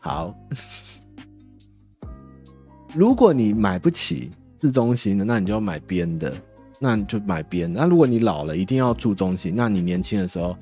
[0.00, 0.34] 好，
[2.94, 4.30] 如果你买不起
[4.60, 6.36] 市中心的，那你就要买边的，
[6.78, 7.72] 那你就买边。
[7.72, 10.56] 那如果你老了一定要住中心，那你年轻的时候，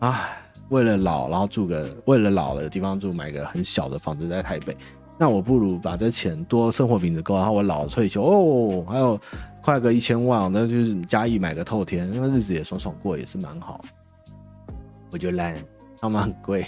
[0.00, 0.38] 唉。
[0.68, 4.74] 为了老，然后住个为了老了有地方住，买个很小的房子在台北，
[5.18, 9.20] 那我不如把这钱多生活品质够，然后我老了退休哦，还有
[9.60, 13.84] 快个一千万，那就是嘉义买个透天，因为日子也爽爽过，也是蛮好。
[15.10, 15.54] 我就烂，
[16.00, 16.62] 他们很贵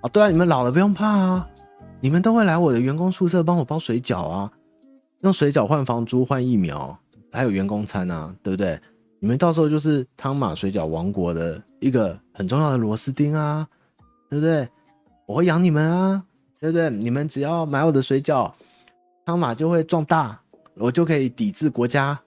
[0.00, 0.08] 啊。
[0.10, 1.46] 对啊，你们老了不用怕啊，
[2.00, 4.50] 你们都会来我的员工宿舍帮我包水饺啊，
[5.20, 6.98] 用水饺换房租换疫苗，
[7.38, 8.76] 还有员工餐啊，对不对？
[9.20, 13.64] 你们到时候就是汤马水饺王国的一个很重要的螺丝钉啊，
[14.28, 14.68] 对不对？
[15.24, 16.24] 我会养你们啊，
[16.58, 16.90] 对不对？
[16.90, 18.52] 你们只要买我的水饺，
[19.24, 20.40] 汤马就会壮大，
[20.74, 22.18] 我就可以抵制国家，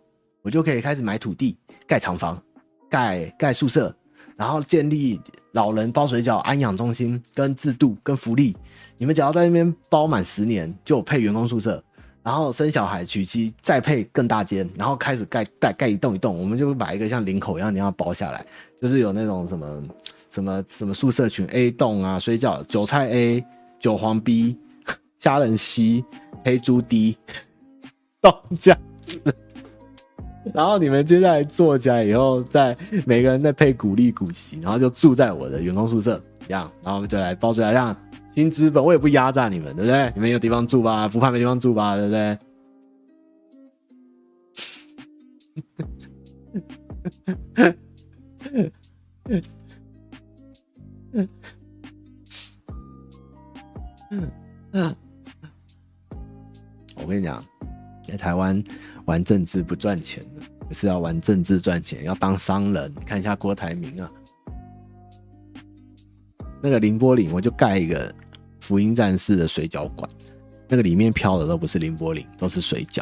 [0.44, 2.42] 我就可以开始买土地、盖厂房、
[2.90, 3.94] 盖盖宿舍，
[4.38, 5.20] 然后建立
[5.52, 8.56] 老人包水饺安养中心跟制度跟福利。
[8.98, 11.84] 你们只要在那边包满十年，就配员工宿舍。
[12.24, 18.46] 然后生小孩娶妻，再配更大间，然后开始盖盖盖一栋一栋，我们就把一个像领口一样你要包下来，
[18.82, 19.84] 就是有那种什么
[20.30, 23.44] 什么什么宿舍群 A 栋啊，睡觉韭菜 A，
[23.80, 24.58] 韭黄 B，
[25.18, 26.06] 虾仁 C，
[26.46, 27.18] 黑猪 D，
[28.22, 29.20] 栋这样子。
[30.54, 32.76] 然后你们接下来做起来以后，再
[33.06, 37.96] 每个人再配股利股息，然后就住在我的员工宿舍一样，然后我们就来包出来这样。
[38.32, 40.12] 新资本，我也不压榨你们，对不对？
[40.16, 41.08] 你们有地方住吧？
[41.08, 41.96] 不怕没地方住吧？
[41.98, 42.38] 对不对？
[56.96, 57.44] 我跟你讲，
[58.04, 58.64] 在台湾
[59.06, 62.94] 玩政治不赚钱的，不是要玩政治赚钱，要当商人。
[63.06, 64.10] 看一下郭台铭啊，
[66.62, 68.14] 那个林波林，我就盖一个
[68.62, 70.10] 福音战士的水饺馆，
[70.70, 73.02] 那个里面飘的都不是林波林，都是水饺。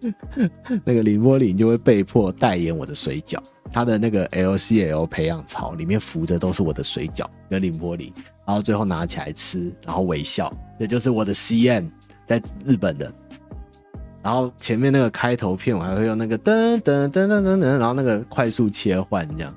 [0.84, 3.38] 那个林波林就会被迫代言我的水饺，
[3.72, 8.12] 他的那个 LCL 培养槽里面浮着都是我的水饺跟林波林，
[8.46, 11.90] 然后最后拿起来吃，然后微笑，这就是我的 CM
[12.24, 13.12] 在日本的。
[14.22, 19.54] 然后前面那个开头片我还会用那个噔噔噔噔噔噔，然后那个快速切换这样。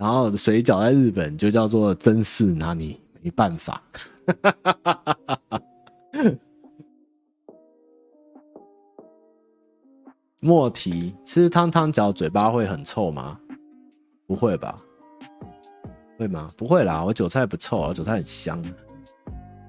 [0.00, 3.82] 然后水饺在日本就叫做真是拿你没办法。
[10.40, 13.38] 莫提吃汤汤饺嘴巴会很臭吗？
[14.26, 14.80] 不会吧？
[16.16, 16.50] 会吗？
[16.56, 18.64] 不会啦，我韭菜不臭，我韭菜很香。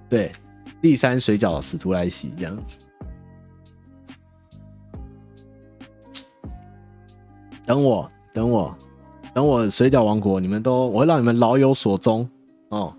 [0.08, 0.32] 对，
[0.82, 2.58] 第三水饺使徒来袭这样。
[7.66, 8.74] 等我，等我，
[9.34, 12.30] 等我水饺王国，你们都我会让你们老有所终
[12.70, 12.96] 哦。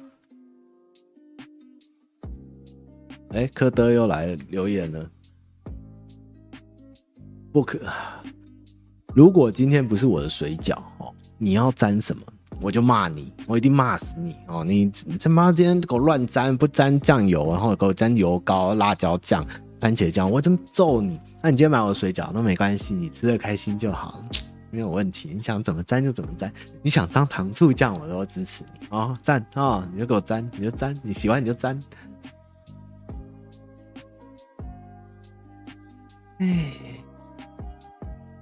[3.31, 5.07] 哎，柯德又来留言了。
[7.53, 7.79] 不可，
[9.15, 12.23] 如果今天不是我的水饺哦，你要沾什么，
[12.63, 14.65] 我就骂你，我一定骂死你哦！
[14.65, 14.91] 你
[15.21, 19.47] 他妈今天给我乱沾，不沾酱油，然后给我沾油膏、辣椒酱、
[19.79, 21.21] 番茄酱，我真揍你！
[21.43, 24.29] 那你今天买我的水饺都没关系，你吃得开心就好了，
[24.73, 25.31] 没有问题。
[25.35, 26.51] 你想怎么沾就怎么沾，
[26.81, 29.89] 你想当糖醋酱我都支持你哦，赞啊、哦！
[29.93, 31.79] 你就给我沾，你就沾，你喜欢你就沾。
[36.39, 36.73] 哎，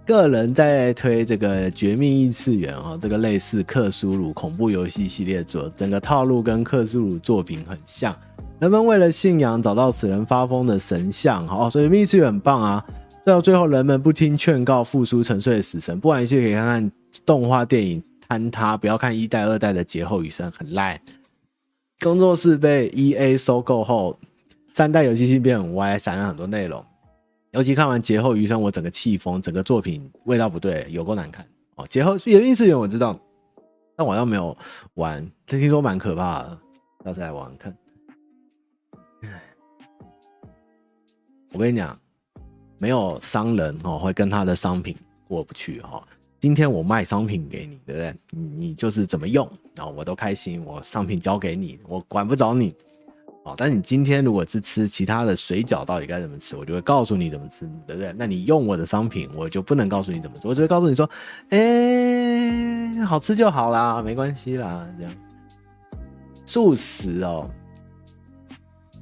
[0.06, 8.16] 个人在推这个《绝命异次元》哦，这个类似克苏鲁恐怖游戏系列作，整个套路跟克苏鲁作品很像。
[8.60, 12.86] 人们为了信仰找到使人发疯的神像，哦，所以《异次元》很棒啊。
[13.24, 15.98] 到最后，人们不听劝告，复苏沉睡的死神。
[16.00, 16.92] 不玩游戏可以看看
[17.24, 21.00] 动画电影《坍塌》，不要看一代、二代的劫后余生，很烂。
[22.00, 24.18] 工作室被 EA 收购后，
[24.72, 26.84] 三代游戏性变很歪，删了很多内容。
[27.52, 31.84] 尤其看完《劫后余生》，我整个气疯，整个作品味道不对，有够难看哦。
[31.88, 33.18] 《劫后绝命异次元》我知道，
[33.96, 34.56] 但我又没有
[34.94, 36.58] 玩，这听说蛮可怕的，
[37.04, 37.76] 到时来玩玩看。
[41.52, 41.98] 我跟你讲，
[42.80, 44.96] 没有商人哦会跟他的商品
[45.28, 46.02] 过不去哈。
[46.40, 48.14] 今天我卖商品给你，对不对？
[48.30, 49.46] 你你就是怎么用，
[49.76, 50.64] 啊我都开心。
[50.64, 52.74] 我商品交给你，我管不着你。
[53.44, 56.56] 哦，但你今天如果是吃其他的水饺，到底该怎么吃？
[56.56, 58.14] 我就会告诉你怎么吃，对不对？
[58.16, 61.08] 那你用我的商品，我就不能告诉你怎么做，我只会告诉你说，
[61.50, 65.12] 哎、好吃就好啦，没关系啦，这样。
[66.46, 67.50] 素食哦，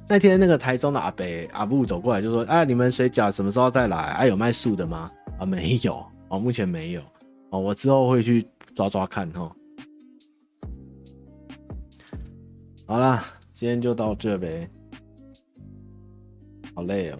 [0.09, 3.95] 那天那个台中的阿伯阿布走过来就说，哎，你们水饺什么时候再来？
[3.95, 5.11] 哎、啊，有卖素的吗？
[5.37, 7.01] 啊，没有，哦，目前没有，
[7.51, 9.55] 哦，我之后会去抓抓看哈。
[12.87, 13.23] 好啦。
[13.53, 14.69] 今天就到这呗，
[16.73, 17.19] 好累哦。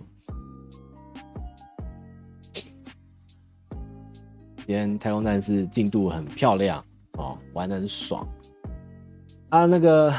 [4.66, 6.82] 今天太空站是进度很漂亮
[7.18, 8.26] 哦，玩得很爽。
[9.49, 10.14] 啊，那个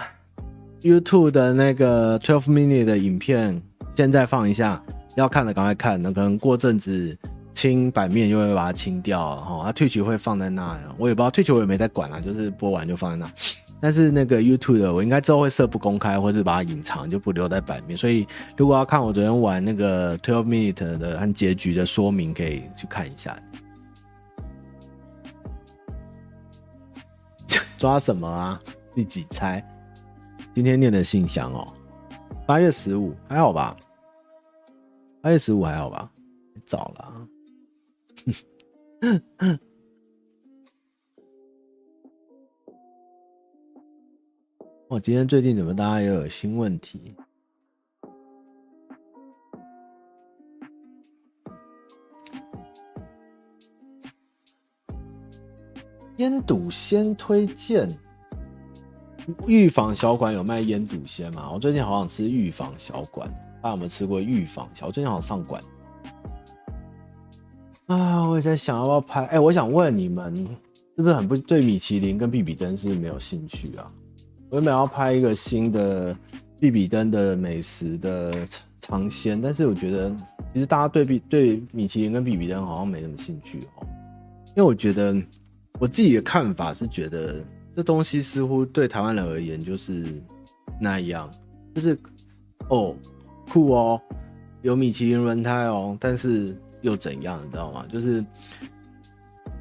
[0.82, 3.60] YouTube 的那个 Twelve minute 的影片，
[3.96, 4.82] 现在放一下，
[5.14, 6.00] 要看的赶快看。
[6.00, 7.16] 那可能过阵子
[7.54, 9.64] 清版面就会把它清掉了哈。
[9.64, 13.30] 啊，Twitch 会放在那，我也不知道 Twitch 我也没在管啦，就是播完就放在那。
[13.82, 17.96] 但是那个 YouTube 的，我应该之后会设不公开，或是把它隐藏，就不留在版面。
[17.96, 18.26] 所以
[18.56, 23.38] 如果要看我昨天玩那个 Twelve Minute 的和结局的说明，可以去看一下。
[27.78, 28.60] 抓什么啊？
[28.94, 29.62] 第几猜？
[30.52, 31.72] 今天念的信箱哦，
[32.46, 33.76] 八月十五还好吧？
[35.22, 36.10] 八月十五还好吧？
[36.66, 37.28] 早了。
[44.88, 47.14] 我今天最近怎么大家又有新问题？
[56.16, 57.96] 腌笃鲜推荐，
[59.46, 61.50] 御坊小馆有卖腌笃鲜吗？
[61.52, 63.28] 我最近好想吃御坊小馆，
[63.62, 64.86] 大家有没有吃过御坊小？
[64.86, 65.62] 我最近好想上馆
[67.86, 68.28] 啊！
[68.28, 69.24] 我也在想要不要拍？
[69.26, 70.36] 哎、我想问你们，
[70.96, 73.90] 是不是很不对米其林跟必比登是不是没有兴趣啊？
[74.48, 76.16] 我原本要拍一个新的
[76.58, 78.46] 必比登的美食的
[78.80, 80.10] 尝鲜，但是我觉得
[80.52, 83.86] 其实大家对比对米其林跟必比登好像没什么兴趣哦，
[84.48, 85.16] 因为我觉得
[85.78, 87.44] 我自己的看法是觉得
[87.74, 90.22] 这东西似乎对台湾人而言就是
[90.80, 91.32] 那样，
[91.74, 91.98] 就是
[92.68, 92.94] 哦
[93.48, 94.00] 酷哦，
[94.62, 97.84] 有米其林轮胎哦，但是又怎样，你知道吗？
[97.88, 98.24] 就是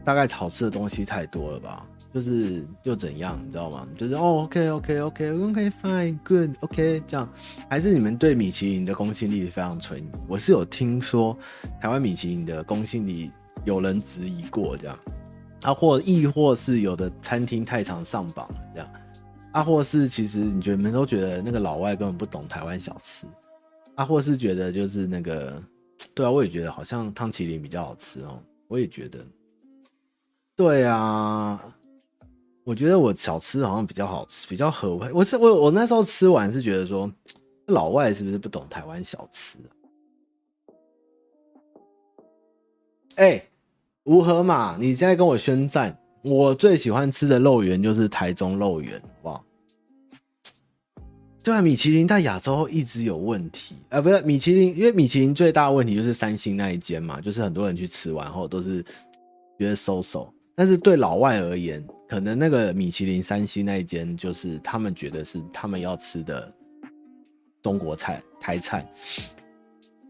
[0.03, 1.85] 大概好吃的东西太多了吧。
[2.11, 3.87] 就是又怎样，你知道吗？
[3.95, 7.31] 就是哦，OK，OK，OK，OK，Fine，Good，OK，这样，
[7.69, 10.07] 还是你们对米其林的公信力非常存疑？
[10.27, 11.37] 我是有听说
[11.79, 13.29] 台湾米其林的公信力
[13.63, 14.97] 有人质疑过，这样
[15.61, 18.89] 啊，或亦或是有的餐厅太常上榜了，这样
[19.51, 23.25] 啊，或是其实你觉得你们都觉得那个老外根本不懂台湾小吃
[23.95, 25.61] 啊，或是觉得就是那个，
[26.13, 29.25] 对啊，我也觉得好像汤淇淋比较好吃哦，我也觉得，
[30.55, 31.75] 对啊。
[32.65, 35.11] 我觉得我小吃好像比较好吃，比较合味。
[35.11, 37.11] 我是我我那时候吃完是觉得说，
[37.65, 39.73] 老外是不是不懂台湾小吃啊？
[43.15, 43.48] 哎、
[44.05, 49.45] 无河马，你现在跟我宣战，我最喜欢吃的肉圆就是台中肉圆，好不好？
[51.41, 58.83] 对啊，米其林在亚洲一直有问题啊、不是米其林，因为米其林最大的问题就是三星那一间嘛，就是很多人去吃完后都是
[59.57, 60.31] 觉得收手。
[60.55, 66.53] 但是对老外而言，可能那个米其林三星那一间，就是他们觉得是他们要吃的
[67.61, 68.85] 中国菜、台菜。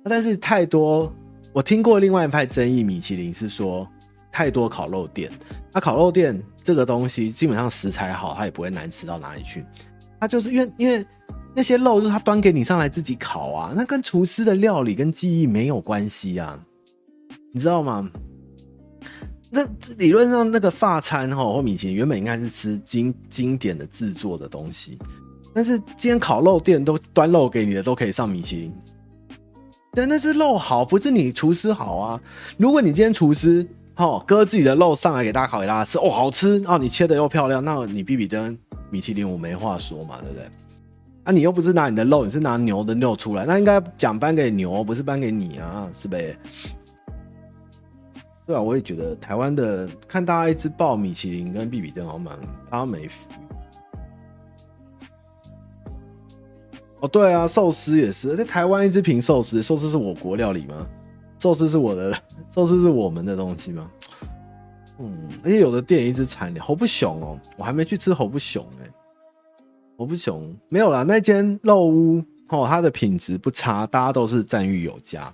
[0.04, 1.14] 但是太多，
[1.54, 3.88] 我听过另外一派争议，米其林是说
[4.32, 5.32] 太多烤肉店。
[5.74, 9.66] 那烤肉店这个东西，基本上食材好，它也不会难吃到哪里去。
[10.20, 11.06] 它就是因为因为
[11.56, 16.60] 那些肉，就是他端给你上来自己烤啊，那跟厨师的料理跟技艺没有关系啊，
[17.52, 18.10] 你知道吗？
[19.50, 19.66] 那
[19.98, 25.00] 理论上，那个法餐哈或米其林原本应该是吃经经典的制作的东西，
[25.56, 28.76] 但是今天烤肉店都端肉给你的都可以上米其林，
[29.94, 32.22] 但那是肉好，不是你厨师好啊。
[32.58, 38.58] 如果你今天厨师哈割自己的肉上来给大家烤给大家吃，哦好吃啊，你切的又漂亮，那你比比登
[38.90, 40.44] 米其林我没话说嘛，对不对？
[41.24, 46.38] 啊，你又不是拿你的肉，你是拿牛的肉出来，那应该奖颁给牛，不是颁给你啊，是呗？
[48.46, 52.40] 对啊，我也觉得台湾的看大家一直报米其林跟比比登好像蛮，
[52.72, 53.08] 他没
[57.02, 60.86] 哦，对啊，寿司也是，在台湾一直评寿司，寿司是我国料理吗？
[61.38, 62.14] 寿司是我的，
[62.54, 63.90] 寿司是我们的东西吗？
[65.00, 68.90] 嗯，而且有的店一直惨，侯不雄哦，我还没去吃猴不雄哎，
[69.98, 75.34] 猴不熊没有啦，那间肉屋哦，它的品质不差，大家都是赞誉有加，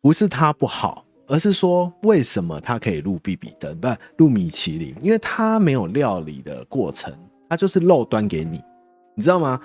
[0.00, 1.04] 不是它不好。
[1.26, 3.88] 而是说，为什么它可以入必比登，不
[4.18, 4.94] 入米其林？
[5.00, 7.10] 因为它没有料理的过程，
[7.48, 8.62] 它就是肉端给你，
[9.14, 9.58] 你知道吗？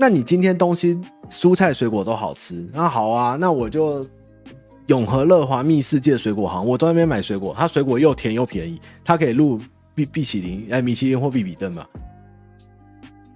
[0.00, 0.96] 那你今天东西
[1.28, 4.06] 蔬菜水果都好吃，那好啊，那我就
[4.86, 9.60] 永和乐华蜜世界水果行，我在那边买水果，它水果又甜又便宜，它可以入
[9.96, 11.84] 必必其林，哎，米其林或比比登嘛？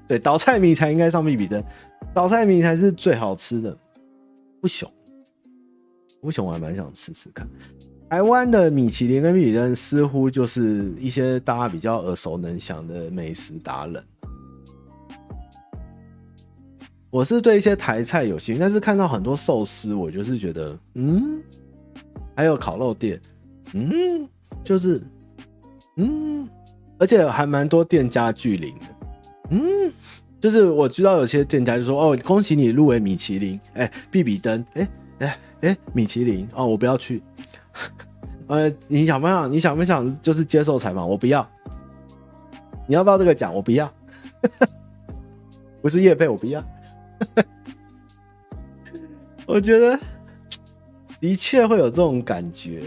[0.06, 1.60] 对，倒菜米才应该上比比登，
[2.14, 3.76] 倒菜米才是最好吃的，
[4.60, 4.88] 不熊。
[6.20, 7.44] 为什么我还蛮想吃吃看？
[8.08, 14.04] 台湾的米其林跟比比登似乎就是一些大家比较耳熟能详的美食达人。
[17.12, 21.42] 我是对一些台菜有兴趣，但是看到很多寿司，我就是觉得，嗯，
[22.34, 23.20] 还有烤肉店，
[23.74, 24.26] 嗯，
[24.64, 24.98] 就是，
[25.98, 26.48] 嗯，
[26.98, 28.86] 而且还蛮多店家聚灵的，
[29.50, 29.92] 嗯，
[30.40, 37.22] 就是我知道有些店家就说，哦，恭喜你入围米其林，哎、欸，必比登，哎、欸，哎、哎、米其林哦，我不要去。
[38.48, 39.52] 呃，你想不想？
[39.52, 41.06] 你想不想就是接受采访？
[41.06, 41.46] 我不要。
[42.86, 43.54] 你要不要这个奖？
[43.54, 43.92] 我不要。
[45.82, 46.64] 不是业配，我不要。
[49.46, 49.98] 我觉得
[51.20, 52.82] 的确会有这种感觉。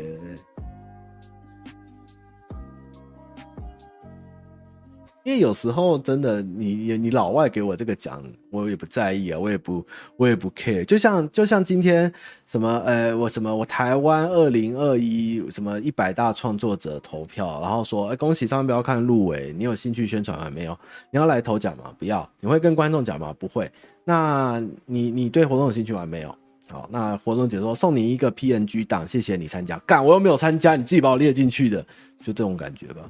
[5.23, 8.21] 因为有时候真的，你你你老外给我这个奖，
[8.51, 9.83] 我也不在意啊，我也不
[10.17, 10.85] 我也不 care。
[10.85, 12.13] 就像就像今天
[12.45, 20.47] 什么呃，我什么我台湾二零二一什么一百大创作者投票，然后说哎恭喜商标看入围，你有兴趣宣传吗？
[20.51, 20.77] 没有？
[21.09, 21.91] 你要来投奖吗？
[21.97, 22.29] 不要？
[22.39, 23.35] 你会跟观众讲吗？
[23.39, 23.71] 不会？
[24.05, 26.07] 那你你对活动有兴趣玩？
[26.07, 26.33] 没有？
[26.69, 29.77] 好，那活动解说送你一个 PNG 档，谢谢你参加。
[29.79, 31.81] 干，我又没有参加，你自己把我列进去的，
[32.19, 33.01] 就这种感觉吧。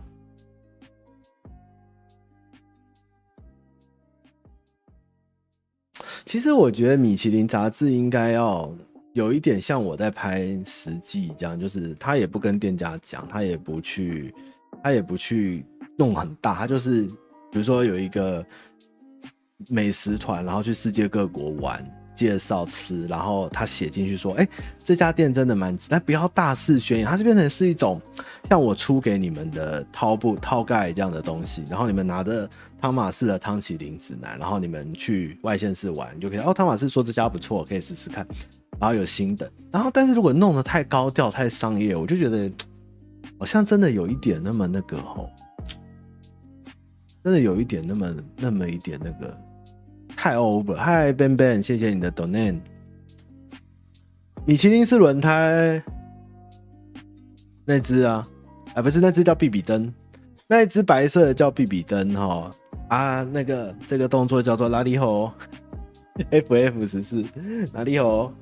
[6.26, 8.74] 其实我觉得米其林杂志应该要
[9.14, 14.34] 有一点像我在拍食记这样，就是他也不跟店家讲，他也不去，
[14.84, 15.66] 他也不去
[15.98, 17.04] 弄很大，他就是
[17.52, 18.46] 比如说有一个
[19.70, 21.84] 美食团，然后去世界各国玩，
[22.14, 24.48] 介绍吃，然后他写进去说，哎、
[24.84, 28.02] 这家店真的蛮值，但不要大肆宣扬，它是变成是一种
[28.50, 32.50] 像我出给你们的套布套盖这样的东西，然后你们拿着
[32.82, 36.40] 汤玛士的汤淇淋指南，然后你们去外县市玩就可以。
[36.40, 38.28] 哦，汤玛士说这家不错，可以试试看，
[38.80, 42.52] 然后有新的，然后但是如果弄得太高调、太商业，我就觉得
[43.40, 45.30] 好像真的有一点那么那个吼，
[47.24, 49.45] 真的有一点那么那么一点那个。
[50.26, 52.60] 太 over，嗨，Ben Ben，谢谢你的 donate。
[54.44, 55.80] 米其林是轮胎
[57.64, 58.28] 那只啊，
[58.74, 59.94] 啊不是那只叫比比登，
[60.48, 62.52] 那一只白色的叫比比登哈
[62.90, 65.32] 啊，那个这个动作叫做拉力吼，
[66.32, 67.24] FF 十四
[67.72, 68.34] 拉力吼，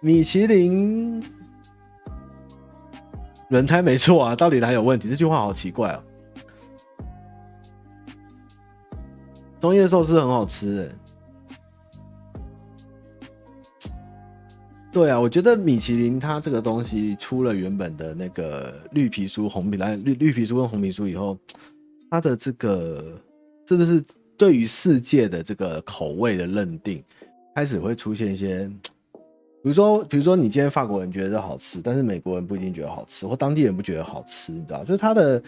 [0.00, 1.22] 米其林
[3.50, 5.10] 轮胎没错啊，到底哪有问题？
[5.10, 6.02] 这句话好奇怪哦。
[9.60, 10.88] 枫叶寿司很好吃哎，
[14.90, 21.38] 对啊，我觉得米其林它这个东西出了原本的那个绿皮书、红皮来绿绿皮书跟红皮书以后，
[22.10, 23.20] 它的这个
[23.68, 24.02] 是不是
[24.38, 27.04] 对于世界的这个口味的认定
[27.54, 28.66] 开始会出现一些，
[29.62, 35.42] 比如说，比如说你今天法国人觉得好吃，但是美国人不一定觉得好吃，或当地人不觉得好吃，你知道，就是它的。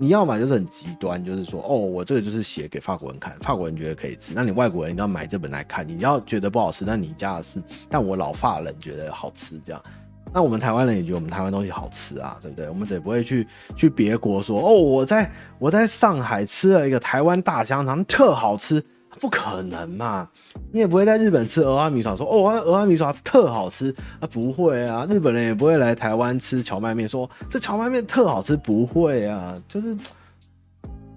[0.00, 7.60] 你要买就是很极端，就是说，哦，我这个就是写给法国人看，法国人觉得可以吃，那你外国人你要买这本来看，你要觉得不好吃，那你家的事，
[7.90, 9.82] 但我老法人觉得好吃，这样，
[10.32, 12.68] 那我们台湾人也觉得我们台湾东西好吃啊，对不对？
[12.68, 13.44] 我们也不会去
[13.74, 18.80] 去别国说，哦，我在我在上海吃了一个台湾大香肠，特好吃。
[19.20, 20.28] 不可能嘛！
[20.70, 25.06] 你也不会在日本吃俄阿米耍说哦，俄阿米耍特好吃啊，不会啊！
[25.08, 29.60] 日本人也不会来台湾吃荞麦面，说这荞麦面特好吃，不会啊！
[29.66, 29.96] 就是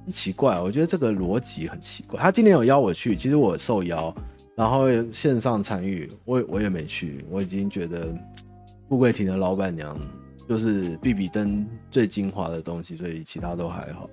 [0.05, 2.19] 很奇怪，我觉得这个逻辑很奇怪。
[2.19, 4.13] 他今年有邀我去，其实我受邀，
[4.55, 7.25] 然后线上参与，我我也没去。
[7.29, 8.15] 我已经觉得
[8.89, 9.99] 富贵亭的老板娘
[10.47, 14.09] 就是必比登最精华的东西，所以其他都还好。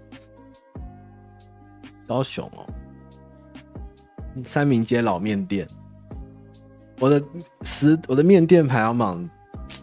[2.07, 2.67] 高雄哦。
[4.45, 5.69] 三明街老面店，
[6.99, 7.23] 我的
[7.63, 9.31] 十我的面店排行榜，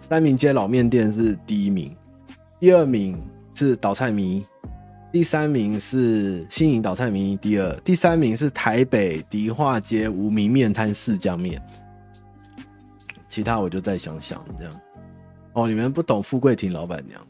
[0.10, 1.96] 三明街老面店是第一名，
[2.60, 3.18] 第二名
[3.54, 4.46] 是倒菜迷，
[5.12, 11.62] 第三名是新颖倒菜迷，第二，第三名是台北迪化街无名面摊四酱面，
[13.28, 14.82] 其他我就再想想这样。
[15.54, 17.28] 哦，你们不懂富贵亭老板娘，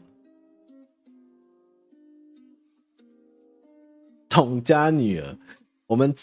[4.28, 5.38] 董家女儿，
[5.86, 6.14] 我们。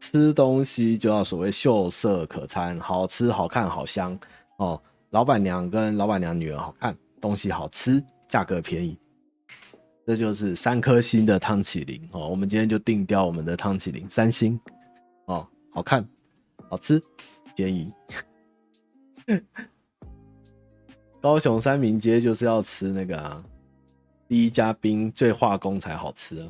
[0.00, 4.18] 吃东西就要所谓秀色可餐，好吃、好看、好香
[4.56, 4.80] 哦。
[5.10, 8.96] 老板娘跟老板娘女儿好看，东西好吃，价格便宜，
[10.06, 12.28] 这就是三颗星的汤淇淋哦。
[12.28, 14.58] 我们今天就定掉我们的汤淇淋三星
[15.26, 16.08] 哦，好看、
[16.68, 17.02] 好吃、
[17.54, 17.92] 便宜。
[21.20, 23.44] 高雄三民街就是要吃那个，
[24.26, 26.48] 第一家冰最化工才好吃。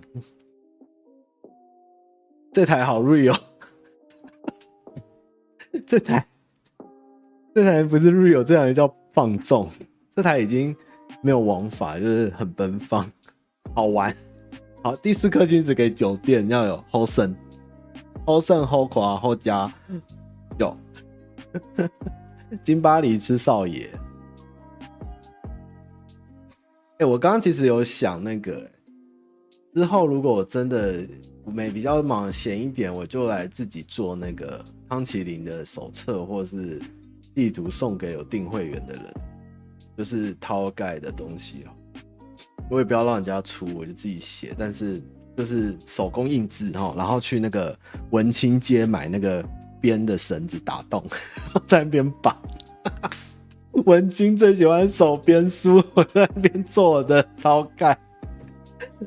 [2.52, 3.39] 这台好 real，
[5.86, 6.27] 这台
[7.55, 9.68] 这台不是 real，这台叫放纵。
[10.16, 10.77] 这台已经
[11.22, 13.09] 没有王法，就是很奔放，
[13.74, 14.14] 好玩。
[14.82, 17.35] 好，第四颗金子给酒店要有好胜，
[18.27, 19.72] 好胜好夸好加
[20.59, 20.77] 有。
[22.64, 23.89] 金巴黎吃少爷。
[26.98, 28.68] 哎、我刚刚其实有想那个，
[29.75, 31.07] 之后如果我真的。
[31.47, 36.81] 没比较忙闲一点，我就来自己做那个汤麒麟的手册或是
[37.35, 39.05] 地图送给有订会员的人，
[39.97, 42.05] 就是掏盖的东西哦。
[42.71, 45.03] 我也不要让人家出，我就自己写，但是
[45.37, 47.77] 就是手工印字哈，然后去那个
[48.11, 49.45] 文青街买那个
[49.81, 51.03] 编的绳子打洞，
[51.67, 52.37] 在那边绑。
[53.87, 57.99] 文青最喜欢手编书，我在那边做我的掏盖。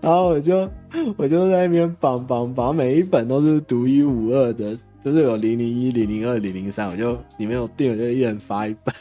[0.01, 0.69] 然后我就
[1.17, 8.93] 我就在那边绑绑绑，每一本都是独一无二的，就是有零零一、零零二、零零三，我就里面有订，我就一人发一本，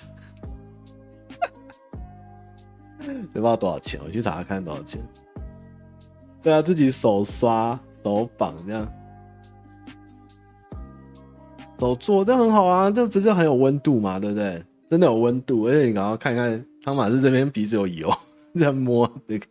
[3.07, 5.01] 也不知道多少钱，我去查查看多少钱。
[6.43, 8.89] 对啊，自己手刷手绑这样，
[11.79, 14.63] 手做这很好啊，这不是很有温度嘛，对不对？
[14.87, 18.11] 真的有温度，而且你刚刚看看汤马士这边鼻子有油，
[18.59, 19.47] 在摸这个。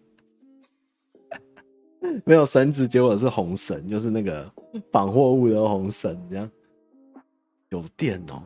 [2.26, 4.52] 没有绳子，结果是红绳，就是那个
[4.92, 6.50] 绑货物的红绳，这样
[7.70, 8.44] 有电哦。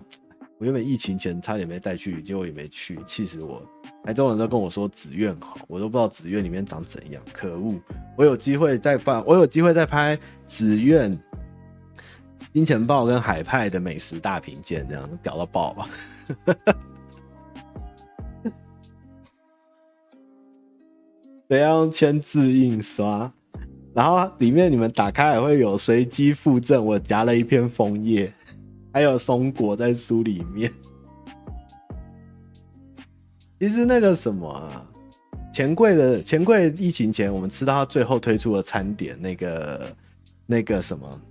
[0.57, 3.61] 我原本疫情前差点没带去，结果也没去，气死我！
[4.05, 7.75] 台中人都跟我说紫苑好，我都不知道紫苑里面长怎样，可恶！
[8.17, 10.17] 我有机会再办，我有机会再拍
[10.47, 11.17] 紫苑
[12.53, 15.89] 金钱豹跟海派的美食大评鉴，这样屌到爆吧？
[21.49, 23.31] 得要签字印刷，
[23.95, 28.31] 然后里面你们打开还会有随机附赠，我夹了一片枫叶，
[28.91, 30.69] 还有松果在书里面。
[33.57, 34.85] 其实那个什么啊，
[35.53, 39.95] 钱柜的钱柜疫情前，我们吃到他最后推出的餐点，那个
[40.45, 41.21] 那个什么，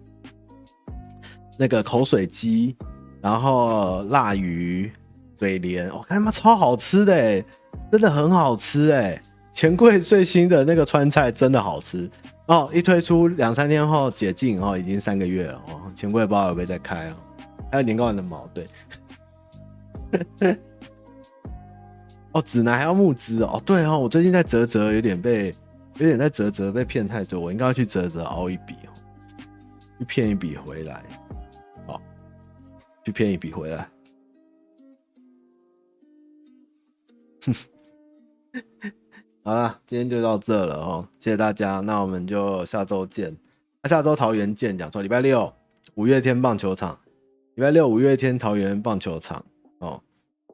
[1.59, 2.75] 那个口水鸡，
[3.21, 4.91] 然后辣鱼
[5.37, 7.45] 嘴莲，我看他妈超好吃的，
[7.93, 9.23] 真的很好吃哎。
[9.53, 12.11] 钱柜最新的那个川菜真的好吃
[12.47, 12.71] 哦！
[12.75, 15.91] 一推出两三天后解禁哦，已经三个月了哦。
[15.95, 17.17] 钱柜不知道有没有在开哦？
[17.73, 18.69] 还有年糕的毛对，
[22.33, 23.63] 哦，指南还要募资哦。
[23.65, 25.57] 对哦，我最近在啧啧，有点被
[25.97, 28.93] 有点在啧啧被骗太多，我应该要去啧啧熬一笔哦，
[29.99, 31.03] 去骗一笔回来，
[31.87, 31.99] 哦，
[33.03, 33.89] 去骗一笔回来，
[37.47, 37.55] 哼。
[39.47, 43.37] 好了，今天就到这了哦，谢谢大家，那我们就下周见。
[43.83, 45.53] 那下周桃园见，讲说礼拜六
[45.97, 46.99] 五月天棒球场，
[47.55, 49.45] 礼拜六五月天桃园棒球场
[49.81, 50.03] 哦。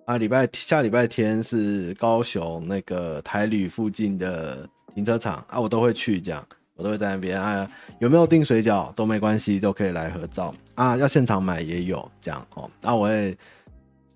[0.06, 6.44] 啊，礼拜下礼拜天是高雄那个台旅附近的停车场啊，我都会去，这样
[6.74, 7.70] 我都会在那边啊。
[8.00, 10.96] 有没有订水饺都没关系，都可以来合照啊。
[10.96, 12.68] 要现场买也有这样哦。
[12.80, 13.38] 那我会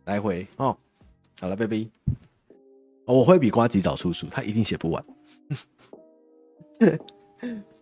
[0.07, 0.77] 来回哦。
[1.41, 1.87] 好了，拜拜。
[3.07, 5.05] 我会比瓜吉早出书，他一定写不完。